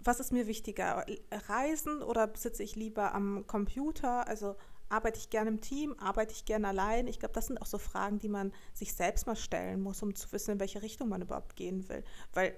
was 0.00 0.20
ist 0.20 0.32
mir 0.32 0.46
wichtiger, 0.46 1.04
Reisen 1.48 2.02
oder 2.02 2.30
sitze 2.36 2.62
ich 2.62 2.76
lieber 2.76 3.14
am 3.14 3.46
Computer? 3.46 4.26
Also 4.28 4.56
arbeite 4.88 5.18
ich 5.18 5.30
gerne 5.30 5.50
im 5.50 5.60
Team, 5.60 5.94
arbeite 5.98 6.32
ich 6.32 6.44
gerne 6.44 6.68
allein? 6.68 7.06
Ich 7.06 7.18
glaube, 7.18 7.34
das 7.34 7.46
sind 7.46 7.60
auch 7.60 7.66
so 7.66 7.78
Fragen, 7.78 8.18
die 8.18 8.28
man 8.28 8.52
sich 8.74 8.94
selbst 8.94 9.26
mal 9.26 9.36
stellen 9.36 9.80
muss, 9.80 10.02
um 10.02 10.14
zu 10.14 10.30
wissen, 10.32 10.52
in 10.52 10.60
welche 10.60 10.82
Richtung 10.82 11.08
man 11.08 11.22
überhaupt 11.22 11.56
gehen 11.56 11.88
will. 11.88 12.04
Weil, 12.32 12.56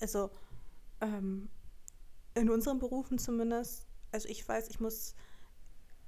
also 0.00 0.30
ähm, 1.00 1.50
in 2.34 2.50
unseren 2.50 2.78
Berufen 2.78 3.18
zumindest, 3.18 3.86
also 4.12 4.28
ich 4.28 4.48
weiß, 4.48 4.68
ich 4.68 4.80
muss 4.80 5.14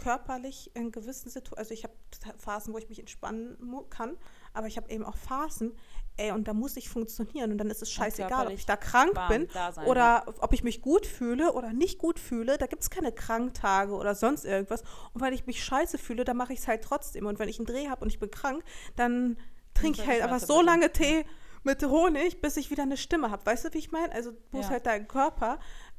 körperlich 0.01 0.70
in 0.74 0.90
gewissen 0.90 1.28
Situationen, 1.28 1.59
also 1.59 1.74
ich 1.74 1.84
habe 1.84 1.94
Phasen, 2.38 2.72
wo 2.72 2.78
ich 2.78 2.88
mich 2.88 2.98
entspannen 2.98 3.57
kann, 3.90 4.16
aber 4.55 4.66
ich 4.66 4.76
habe 4.76 4.90
eben 4.90 5.05
auch 5.05 5.16
Phasen, 5.16 5.76
ey, 6.16 6.32
und 6.32 6.48
da 6.48 6.55
muss 6.55 6.76
ich 6.76 6.88
funktionieren 6.88 7.53
und 7.53 7.59
dann 7.59 7.70
ist 7.70 7.82
es 7.82 7.92
scheißegal, 7.92 8.46
ob 8.46 8.53
ich 8.53 8.66
da 8.66 8.76
krank 8.76 9.14
warm 9.14 9.28
bin 9.28 9.48
da 9.53 9.70
sein, 9.70 9.86
oder 9.86 10.24
ob 10.40 10.53
ich 10.55 10.64
mich 10.64 10.80
gut 10.80 11.07
fühle 11.07 11.53
oder 11.53 11.72
nicht 11.72 11.98
gut 11.98 12.18
fühle, 12.18 12.57
da 12.57 12.66
gibt 12.66 12.82
es 12.82 12.90
keine 12.90 13.12
Kranktage 13.12 13.92
oder 13.92 14.14
sonst 14.14 14.44
irgendwas 14.44 14.82
und 15.12 15.20
wenn 15.20 15.34
ich 15.34 15.46
mich 15.46 15.62
scheiße 15.62 15.98
fühle, 15.98 16.24
dann 16.24 16.36
mache 16.38 16.55
ich 16.55 16.61
es 16.61 16.68
halt 16.68 16.82
trotzdem 16.82 17.26
und 17.26 17.38
wenn 17.38 17.48
ich 17.48 17.59
einen 17.59 17.66
Dreh 17.66 17.88
habe 17.88 18.03
und 18.03 18.09
ich 18.09 18.18
bin 18.18 18.30
krank, 18.30 18.64
dann 18.96 19.36
trinke 19.74 20.01
ich 20.03 20.09
halt 20.09 20.22
aber 20.22 20.40
so 20.40 20.62
lange 20.62 20.90
Tee 20.92 21.24
mit 21.62 21.84
Honig, 21.84 22.40
bis 22.40 22.57
ich 22.57 22.70
wieder 22.70 22.84
eine 22.84 22.96
Stimme 22.96 23.30
habe. 23.30 23.44
Weißt 23.44 23.66
du, 23.66 23.74
wie 23.74 23.78
ich 23.78 23.92
meine? 23.92 24.12
Also 24.14 24.32
muss 24.51 24.66
Ja. 24.66 24.70
halt 24.70 24.86
dein 24.86 25.07
Körper 25.07 25.59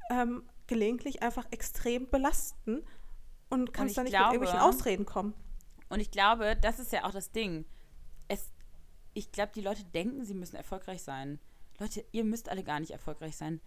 ähm, 0.09 0.43
gelegentlich 0.65 1.21
einfach 1.21 1.45
extrem 1.51 2.09
belasten 2.09 2.83
und 3.51 3.73
kannst 3.73 3.97
dann 3.97 4.05
nicht 4.05 4.13
glaube- 4.13 4.39
mit 4.39 4.41
irgendwelchen 4.41 4.59
Ausreden 4.67 5.05
kommen. 5.05 5.33
Und 5.89 5.99
ich 5.99 6.11
glaube, 6.11 6.55
das 6.55 6.79
ist 6.79 6.91
ja 6.91 7.03
auch 7.05 7.11
das 7.11 7.31
Ding. 7.31 7.65
Es, 8.27 8.49
ich 9.13 9.31
glaube, 9.31 9.51
die 9.53 9.61
Leute 9.61 9.83
denken, 9.83 10.23
sie 10.25 10.33
müssen 10.33 10.55
erfolgreich 10.55 11.03
sein. 11.03 11.39
Leute, 11.79 12.05
ihr 12.11 12.23
müsst 12.23 12.49
alle 12.49 12.63
gar 12.63 12.79
nicht 12.79 12.91
erfolgreich 12.91 13.35
sein. 13.35 13.59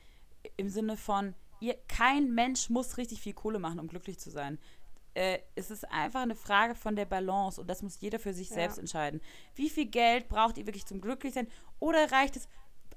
Im 0.57 0.68
Sinne 0.68 0.97
von, 0.97 1.35
ihr, 1.61 1.74
kein 1.89 2.32
Mensch 2.35 2.70
muss 2.70 2.97
richtig 2.97 3.20
viel 3.20 3.35
Kohle 3.35 3.59
machen, 3.59 3.78
um 3.78 3.89
glücklich 3.89 4.18
zu 4.18 4.30
sein. 4.30 4.59
Äh, 5.14 5.39
es 5.55 5.70
ist 5.70 5.85
einfach 5.93 6.22
eine 6.22 6.35
Frage 6.35 6.74
von 6.74 6.97
der 6.97 7.05
Balance 7.05 7.61
und 7.61 7.68
das 7.68 7.82
muss 7.82 8.01
jeder 8.01 8.18
für 8.18 8.32
sich 8.35 8.49
Ja. 8.49 8.55
selbst 8.57 8.78
entscheiden. 8.78 9.20
Wie 9.55 9.70
viel 9.70 9.87
Geld 9.87 10.28
braucht 10.28 10.59
ihr 10.59 10.66
wirklich 10.66 10.87
zum 10.87 11.01
Glücklichsein? 11.01 11.47
Oder 11.78 12.11
reicht 12.11 12.37
es, 12.37 12.49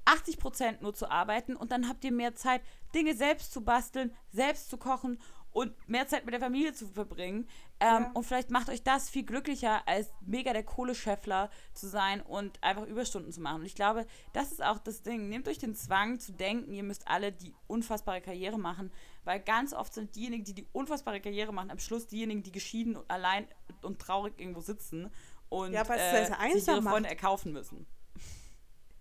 80% 0.06 0.80
nur 0.80 0.94
zu 0.94 1.10
arbeiten 1.10 1.54
und 1.54 1.70
dann 1.70 1.86
habt 1.88 2.02
ihr 2.04 2.12
mehr 2.12 2.34
Zeit, 2.34 2.62
Dinge 2.94 3.14
selbst 3.14 3.52
zu 3.52 3.60
basteln, 3.60 4.14
selbst 4.32 4.70
zu 4.70 4.78
kochen 4.78 5.20
und 5.50 5.72
mehr 5.88 6.06
Zeit 6.06 6.24
mit 6.24 6.32
der 6.34 6.40
Familie 6.40 6.72
zu 6.72 6.86
verbringen. 6.88 7.48
Ähm, 7.80 8.02
Ja. 8.04 8.10
Und 8.14 8.24
vielleicht 8.24 8.50
macht 8.50 8.68
euch 8.68 8.82
das 8.82 9.08
viel 9.08 9.24
glücklicher, 9.24 9.86
als 9.88 10.10
mega 10.20 10.52
der 10.52 10.62
Kohlescheffler 10.64 11.50
zu 11.74 11.88
sein 11.88 12.20
und 12.20 12.62
einfach 12.62 12.86
Überstunden 12.86 13.32
zu 13.32 13.40
machen. 13.40 13.60
Und 13.60 13.66
ich 13.66 13.74
glaube, 13.74 14.06
das 14.32 14.52
ist 14.52 14.62
auch 14.62 14.78
das 14.78 15.02
Ding. 15.02 15.28
Nehmt 15.28 15.48
euch 15.48 15.58
den 15.58 15.74
Zwang 15.74 16.18
zu 16.20 16.32
denken, 16.32 16.72
ihr 16.72 16.82
müsst 16.82 17.08
alle 17.08 17.32
die 17.32 17.54
unfassbare 17.66 18.20
Karriere 18.20 18.58
machen, 18.58 18.92
weil 19.24 19.40
ganz 19.40 19.72
oft 19.72 19.94
sind 19.94 20.14
diejenigen, 20.16 20.44
die 20.44 20.54
die 20.54 20.66
unfassbare 20.72 21.20
Karriere 21.20 21.52
machen, 21.52 21.70
am 21.70 21.78
Schluss 21.78 22.06
diejenigen, 22.06 22.42
die 22.42 22.52
geschieden 22.52 22.96
und 22.96 23.10
allein 23.10 23.46
und 23.82 24.00
traurig 24.00 24.34
irgendwo 24.38 24.60
sitzen 24.60 25.10
und 25.48 25.72
Ja, 25.72 25.82
äh, 25.82 26.24
sich 26.52 26.68
ihre 26.68 26.82
Freunde 26.82 26.82
macht. 26.82 27.10
erkaufen 27.10 27.52
müssen. 27.52 27.86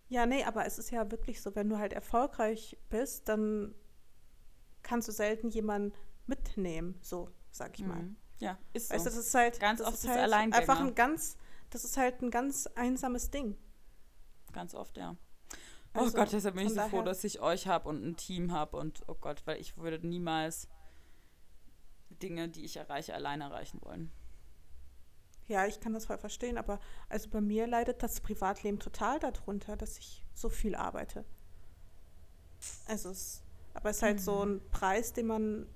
Ja, 0.10 0.26
nee, 0.26 0.44
aber 0.46 0.66
es 0.66 0.80
ist 0.80 0.92
ja 0.92 1.12
wirklich 1.12 1.42
so, 1.42 1.54
wenn 1.56 1.68
du 1.68 1.78
halt 1.78 1.92
erfolgreich 1.92 2.78
bist, 2.90 3.28
dann 3.28 3.76
kannst 4.82 5.08
du 5.10 5.12
selten 5.12 5.50
jemanden 5.50 5.92
mitnehmen, 6.28 6.98
so 7.02 7.30
sag 7.52 7.80
ich 7.80 7.86
mal. 7.86 8.04
Mhm. 8.04 8.16
Ja, 8.40 8.58
ist 8.74 8.90
so. 8.90 8.94
Weißt 8.96 9.06
du, 9.06 9.10
das 9.10 9.18
ist 9.18 9.34
halt 9.34 9.60
Ganz 9.60 9.80
das 9.80 9.88
oft 9.88 9.96
ist 9.96 10.08
halt 10.08 10.32
einfach 10.34 10.80
ein 10.80 10.94
ganz, 10.94 11.38
das 11.72 11.84
ist 11.84 11.98
halt 11.98 12.22
ein 12.22 12.30
ganz 12.32 12.68
einsames 12.76 13.32
Ding. 13.32 13.58
Ganz 14.54 14.76
oft, 14.76 14.96
ja. 14.98 15.16
Also, 15.94 16.16
oh 16.18 16.22
Gott, 16.22 16.32
deshalb 16.32 16.56
bin 16.56 16.68
ich 16.68 16.74
so 16.74 16.82
froh, 16.90 17.02
dass 17.02 17.24
ich 17.24 17.40
euch 17.40 17.68
habe 17.68 17.90
und 17.90 18.06
ein 18.06 18.16
Team 18.18 18.52
habe 18.52 18.78
und 18.78 19.02
oh 19.08 19.16
Gott, 19.16 19.42
weil 19.46 19.60
ich 19.60 19.78
würde 19.78 20.06
niemals 20.06 20.68
Dinge, 22.10 22.50
die 22.50 22.64
ich 22.66 22.78
erreiche, 22.78 23.14
alleine 23.16 23.46
erreichen 23.46 23.80
wollen. 23.82 24.12
Ja, 25.48 25.66
ich 25.66 25.80
kann 25.80 25.94
das 25.94 26.06
voll 26.06 26.18
verstehen, 26.18 26.58
aber 26.58 26.80
also 27.10 27.30
bei 27.30 27.40
mir 27.42 27.68
leidet 27.68 28.04
das 28.04 28.20
Privatleben 28.20 28.80
total 28.80 29.18
darunter, 29.20 29.78
dass 29.78 29.98
ich 29.98 30.24
so 30.34 30.50
viel 30.50 30.76
arbeite. 30.76 31.24
Also 32.88 33.10
es, 33.10 33.42
aber 33.74 33.90
es 33.90 33.98
ist 33.98 34.04
halt 34.04 34.20
so 34.22 34.44
Mhm. 34.46 34.52
ein 34.56 34.70
Preis, 34.72 35.14
den 35.14 35.28
man, 35.28 35.68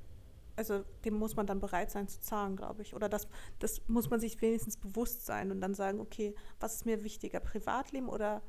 also 0.61 0.85
dem 1.03 1.15
muss 1.15 1.35
man 1.35 1.47
dann 1.47 1.59
bereit 1.59 1.91
sein 1.91 2.07
zu 2.07 2.19
zahlen, 2.19 2.55
glaube 2.55 2.81
ich. 2.81 2.93
Oder 2.93 3.09
das, 3.09 3.27
das 3.59 3.81
muss 3.87 4.09
man 4.09 4.19
sich 4.19 4.39
wenigstens 4.41 4.77
bewusst 4.77 5.25
sein 5.25 5.51
und 5.51 5.59
dann 5.61 5.73
sagen, 5.73 5.99
okay, 5.99 6.35
was 6.59 6.75
ist 6.75 6.85
mir 6.85 7.03
wichtiger, 7.03 7.39
Privatleben 7.39 8.07
oder, 8.07 8.41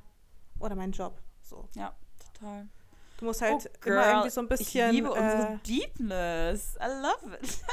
oder 0.60 0.76
mein 0.76 0.92
Job? 0.92 1.22
So. 1.40 1.68
Ja, 1.74 1.96
total. 2.18 2.68
Du 3.16 3.26
musst 3.26 3.40
halt 3.40 3.70
oh, 3.84 3.88
immer 3.88 4.08
irgendwie 4.08 4.30
so 4.30 4.40
ein 4.40 4.46
ich 4.46 4.58
bisschen. 4.58 4.90
liebe 4.90 5.10
unsere 5.10 5.54
äh, 5.54 5.58
Deepness. 5.66 6.76
I 6.76 6.86
love 7.02 7.38
it. 7.40 7.60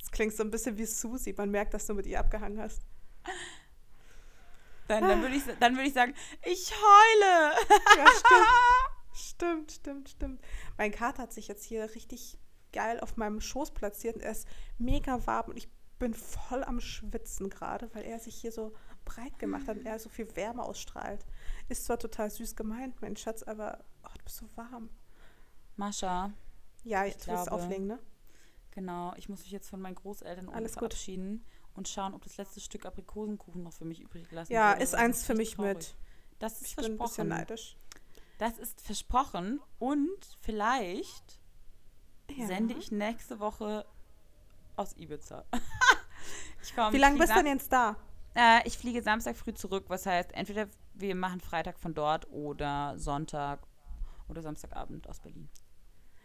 Es 0.00 0.10
klingt 0.12 0.34
so 0.34 0.44
ein 0.44 0.50
bisschen 0.50 0.78
wie 0.78 0.86
Susi. 0.86 1.34
Man 1.36 1.50
merkt, 1.50 1.74
dass 1.74 1.86
du 1.86 1.94
mit 1.94 2.06
ihr 2.06 2.20
abgehangen 2.20 2.60
hast. 2.60 2.80
Dann, 4.88 5.02
dann 5.02 5.20
würde 5.20 5.34
ich, 5.34 5.42
dann 5.58 5.76
würd 5.76 5.88
ich 5.88 5.94
sagen, 5.94 6.14
ich 6.44 6.72
heule. 6.72 7.54
Ja, 7.96 8.06
stimmt. 8.06 8.46
Stimmt, 9.18 9.72
stimmt, 9.72 10.08
stimmt. 10.10 10.42
Mein 10.76 10.92
Kater 10.92 11.22
hat 11.22 11.32
sich 11.32 11.48
jetzt 11.48 11.64
hier 11.64 11.94
richtig 11.94 12.38
geil 12.76 13.00
auf 13.00 13.16
meinem 13.16 13.40
Schoß 13.40 13.70
platziert 13.72 14.16
und 14.16 14.22
er 14.22 14.32
ist 14.32 14.46
mega 14.78 15.26
warm 15.26 15.50
und 15.50 15.56
ich 15.56 15.68
bin 15.98 16.12
voll 16.12 16.62
am 16.62 16.78
Schwitzen 16.78 17.48
gerade, 17.48 17.88
weil 17.94 18.04
er 18.04 18.20
sich 18.20 18.34
hier 18.36 18.52
so 18.52 18.74
breit 19.06 19.38
gemacht 19.38 19.66
hat 19.66 19.78
und 19.78 19.86
er 19.86 19.98
so 19.98 20.10
viel 20.10 20.34
Wärme 20.36 20.62
ausstrahlt. 20.62 21.24
Ist 21.68 21.86
zwar 21.86 21.98
total 21.98 22.30
süß 22.30 22.54
gemeint, 22.54 23.00
mein 23.00 23.16
Schatz, 23.16 23.42
aber 23.42 23.82
oh, 24.04 24.08
du 24.18 24.24
bist 24.24 24.36
so 24.36 24.46
warm. 24.56 24.90
Mascha, 25.76 26.32
Ja, 26.84 27.04
Ich 27.06 27.16
du 27.16 27.24
glaube, 27.24 27.50
auflegen, 27.52 27.86
ne? 27.86 27.98
genau, 28.72 29.14
ich 29.16 29.28
muss 29.28 29.40
mich 29.40 29.50
jetzt 29.52 29.68
von 29.70 29.80
meinen 29.80 29.94
Großeltern 29.94 30.48
Alles 30.50 30.72
gut. 30.72 30.80
verabschieden 30.92 31.44
und 31.74 31.88
schauen, 31.88 32.14
ob 32.14 32.22
das 32.24 32.36
letzte 32.36 32.60
Stück 32.60 32.84
Aprikosenkuchen 32.86 33.62
noch 33.62 33.72
für 33.72 33.84
mich 33.86 34.00
übrig 34.00 34.28
gelassen 34.28 34.52
Ja, 34.52 34.72
wurde, 34.72 34.82
ist 34.82 34.92
weil 34.92 35.00
eins 35.00 35.24
für 35.24 35.34
mich 35.34 35.50
ich 35.50 35.54
traurig. 35.56 35.74
mit. 35.76 35.94
Das 36.38 36.60
ist 36.60 36.66
Ich 36.68 36.76
bin 36.76 36.84
ein 36.84 36.98
bisschen 36.98 36.98
versprochen. 36.98 37.28
neidisch. 37.28 37.76
Das 38.38 38.58
ist 38.58 38.82
versprochen 38.82 39.60
und 39.78 40.18
vielleicht 40.42 41.40
Ja. 42.30 42.46
sende 42.46 42.74
ich 42.74 42.90
nächste 42.90 43.38
Woche 43.40 43.86
aus 44.76 44.96
Ibiza. 44.96 45.44
komm, 46.74 46.92
Wie 46.92 46.98
lange 46.98 47.18
bist 47.18 47.30
du 47.30 47.36
denn 47.36 47.46
jetzt 47.46 47.72
da? 47.72 47.96
Äh, 48.34 48.66
ich 48.66 48.76
fliege 48.76 49.02
Samstag 49.02 49.36
früh 49.36 49.54
zurück, 49.54 49.84
was 49.88 50.04
heißt, 50.06 50.32
entweder 50.34 50.68
wir 50.94 51.14
machen 51.14 51.40
Freitag 51.40 51.78
von 51.78 51.94
dort 51.94 52.30
oder 52.30 52.98
Sonntag 52.98 53.60
oder 54.28 54.42
Samstagabend 54.42 55.08
aus 55.08 55.20
Berlin. 55.20 55.48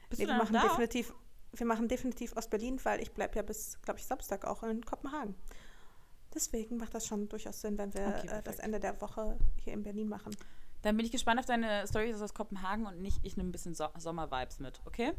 Bist 0.10 0.20
Nee, 0.20 0.26
du 0.26 0.34
wir, 0.34 0.38
machen 0.38 0.54
da? 0.54 0.64
definitiv, 0.64 1.14
wir 1.54 1.66
machen 1.66 1.88
definitiv 1.88 2.36
aus 2.36 2.50
Berlin, 2.50 2.80
weil 2.84 3.02
ich 3.02 3.14
bleibe 3.14 3.36
ja 3.36 3.42
bis, 3.44 3.80
glaube 3.82 4.00
ich, 4.00 4.06
Samstag 4.06 4.44
auch 4.46 4.64
in 4.64 4.84
Kopenhagen. 4.84 5.36
Deswegen 6.34 6.78
macht 6.78 6.94
das 6.94 7.06
schon 7.08 7.28
durchaus 7.30 7.62
Sinn, 7.62 7.78
wenn 7.78 7.94
wir 7.94 8.08
Okay, 8.08 8.28
äh, 8.28 8.42
das. 8.44 8.60
Ende 8.60 8.80
der 8.80 9.00
Woche 9.02 9.38
hier 9.58 9.74
in 9.74 9.84
Berlin 9.84 10.10
machen. 10.10 10.36
Dann 10.82 10.98
bin 10.98 11.06
ich 11.06 11.12
gespannt 11.12 11.40
auf 11.40 11.46
deine 11.46 11.86
Stories 11.88 12.22
aus 12.22 12.34
Kopenhagen 12.34 12.86
und 12.88 13.02
nicht, 13.02 13.20
ich 13.24 13.38
nehme 13.38 13.50
ein 13.50 13.52
bisschen 13.52 13.76
so 13.76 13.88
Sommer-Vibes 13.98 14.60
mit, 14.60 14.82
okay? 14.86 15.14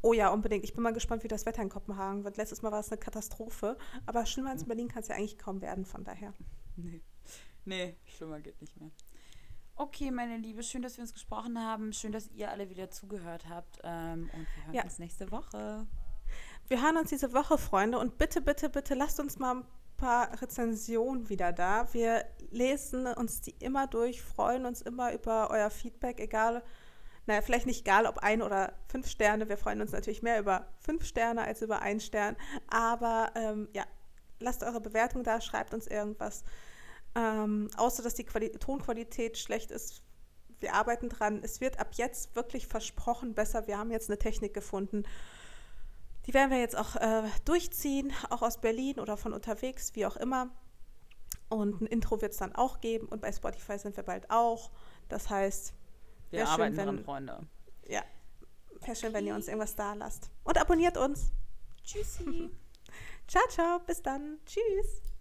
Oh 0.00 0.12
ja, 0.12 0.30
unbedingt. 0.30 0.64
Ich 0.64 0.74
bin 0.74 0.82
mal 0.82 0.92
gespannt, 0.92 1.22
wie 1.24 1.28
das 1.28 1.46
Wetter 1.46 1.62
in 1.62 1.68
Kopenhagen 1.68 2.24
wird. 2.24 2.36
Letztes 2.36 2.62
Mal 2.62 2.72
war 2.72 2.80
es 2.80 2.90
eine 2.90 2.98
Katastrophe. 2.98 3.76
Aber 4.06 4.26
schlimmer 4.26 4.50
als 4.50 4.62
in 4.62 4.68
Berlin 4.68 4.88
kann 4.88 5.02
es 5.02 5.08
ja 5.08 5.16
eigentlich 5.16 5.38
kaum 5.38 5.60
werden, 5.60 5.84
von 5.84 6.04
daher. 6.04 6.32
Nee. 6.76 7.02
Nee, 7.64 7.96
schlimmer 8.04 8.40
geht 8.40 8.60
nicht 8.60 8.78
mehr. 8.80 8.90
Okay, 9.76 10.10
meine 10.10 10.36
Liebe, 10.36 10.62
schön, 10.62 10.82
dass 10.82 10.96
wir 10.96 11.02
uns 11.02 11.12
gesprochen 11.14 11.58
haben. 11.58 11.92
Schön, 11.92 12.12
dass 12.12 12.28
ihr 12.32 12.50
alle 12.50 12.68
wieder 12.70 12.90
zugehört 12.90 13.48
habt. 13.48 13.78
Ähm, 13.82 14.30
und 14.34 14.46
wir 14.56 14.64
hören 14.66 14.74
Ja. 14.74 14.82
uns 14.84 14.98
nächste 14.98 15.30
Woche. 15.30 15.86
Wir 16.68 16.82
hören 16.82 16.96
uns 16.96 17.10
diese 17.10 17.32
Woche, 17.32 17.58
Freunde. 17.58 17.98
Und 17.98 18.18
bitte, 18.18 18.40
bitte, 18.40 18.68
bitte 18.68 18.94
lasst 18.94 19.18
uns 19.20 19.38
mal 19.38 19.56
ein 19.56 19.64
paar 19.96 20.40
Rezensionen 20.42 21.28
wieder 21.28 21.52
da. 21.52 21.92
Wir 21.94 22.24
lesen 22.50 23.06
uns 23.06 23.40
die 23.40 23.54
immer 23.60 23.86
durch, 23.86 24.22
freuen 24.22 24.66
uns 24.66 24.82
immer 24.82 25.12
über 25.12 25.50
euer 25.50 25.70
Feedback, 25.70 26.20
egal, 26.20 26.62
naja, 27.26 27.40
vielleicht 27.40 27.66
nicht 27.66 27.82
egal, 27.82 28.06
ob 28.06 28.18
ein 28.18 28.42
oder 28.42 28.74
fünf 28.88 29.08
Sterne. 29.08 29.48
Wir 29.48 29.56
freuen 29.56 29.80
uns 29.80 29.92
natürlich 29.92 30.22
mehr 30.22 30.40
über 30.40 30.66
fünf 30.80 31.04
Sterne 31.04 31.42
als 31.42 31.62
über 31.62 31.80
einen 31.80 32.00
Stern. 32.00 32.36
Aber 32.68 33.30
ähm, 33.36 33.68
ja, 33.72 33.84
lasst 34.40 34.62
eure 34.62 34.80
Bewertung 34.80 35.22
da, 35.22 35.40
schreibt 35.40 35.72
uns 35.72 35.86
irgendwas. 35.86 36.42
Ähm, 37.14 37.70
außer, 37.76 38.02
dass 38.02 38.14
die 38.14 38.24
Quali 38.24 38.50
Tonqualität 38.50 39.38
schlecht 39.38 39.70
ist. 39.70 40.02
Wir 40.58 40.74
arbeiten 40.74 41.08
dran. 41.08 41.40
Es 41.42 41.60
wird 41.60 41.78
ab 41.78 41.94
jetzt 41.94 42.34
wirklich 42.34 42.66
versprochen 42.66 43.34
besser. 43.34 43.66
Wir 43.66 43.78
haben 43.78 43.90
jetzt 43.90 44.10
eine 44.10 44.18
Technik 44.18 44.54
gefunden. 44.54 45.04
Die 46.26 46.34
werden 46.34 46.50
wir 46.50 46.60
jetzt 46.60 46.76
auch 46.76 46.96
äh, 46.96 47.24
durchziehen, 47.44 48.12
auch 48.30 48.42
aus 48.42 48.60
Berlin 48.60 49.00
oder 49.00 49.16
von 49.16 49.32
unterwegs, 49.32 49.94
wie 49.94 50.06
auch 50.06 50.16
immer. 50.16 50.50
Und 51.48 51.80
ein 51.82 51.86
Intro 51.86 52.20
wird 52.20 52.32
es 52.32 52.38
dann 52.38 52.54
auch 52.54 52.80
geben 52.80 53.08
und 53.08 53.20
bei 53.20 53.32
Spotify 53.32 53.78
sind 53.78 53.96
wir 53.96 54.04
bald 54.04 54.30
auch. 54.30 54.70
Das 55.08 55.28
heißt, 55.28 55.74
Wir 56.32 56.40
schön, 56.40 56.48
arbeiten 56.48 56.76
wenn- 56.76 56.86
dran, 56.86 57.04
Freunde. 57.04 57.46
ja, 57.86 58.02
wäre 58.80 58.96
schön, 58.96 59.12
wenn 59.12 59.26
ihr 59.26 59.34
uns 59.34 59.46
irgendwas 59.46 59.74
da 59.76 59.94
lasst. 59.94 60.30
Und 60.44 60.58
abonniert 60.58 60.96
uns. 60.96 61.30
Tschüssi. 61.84 62.50
Ciao, 63.28 63.42
ciao, 63.48 63.78
bis 63.80 64.02
dann. 64.02 64.38
Tschüss. 64.46 65.11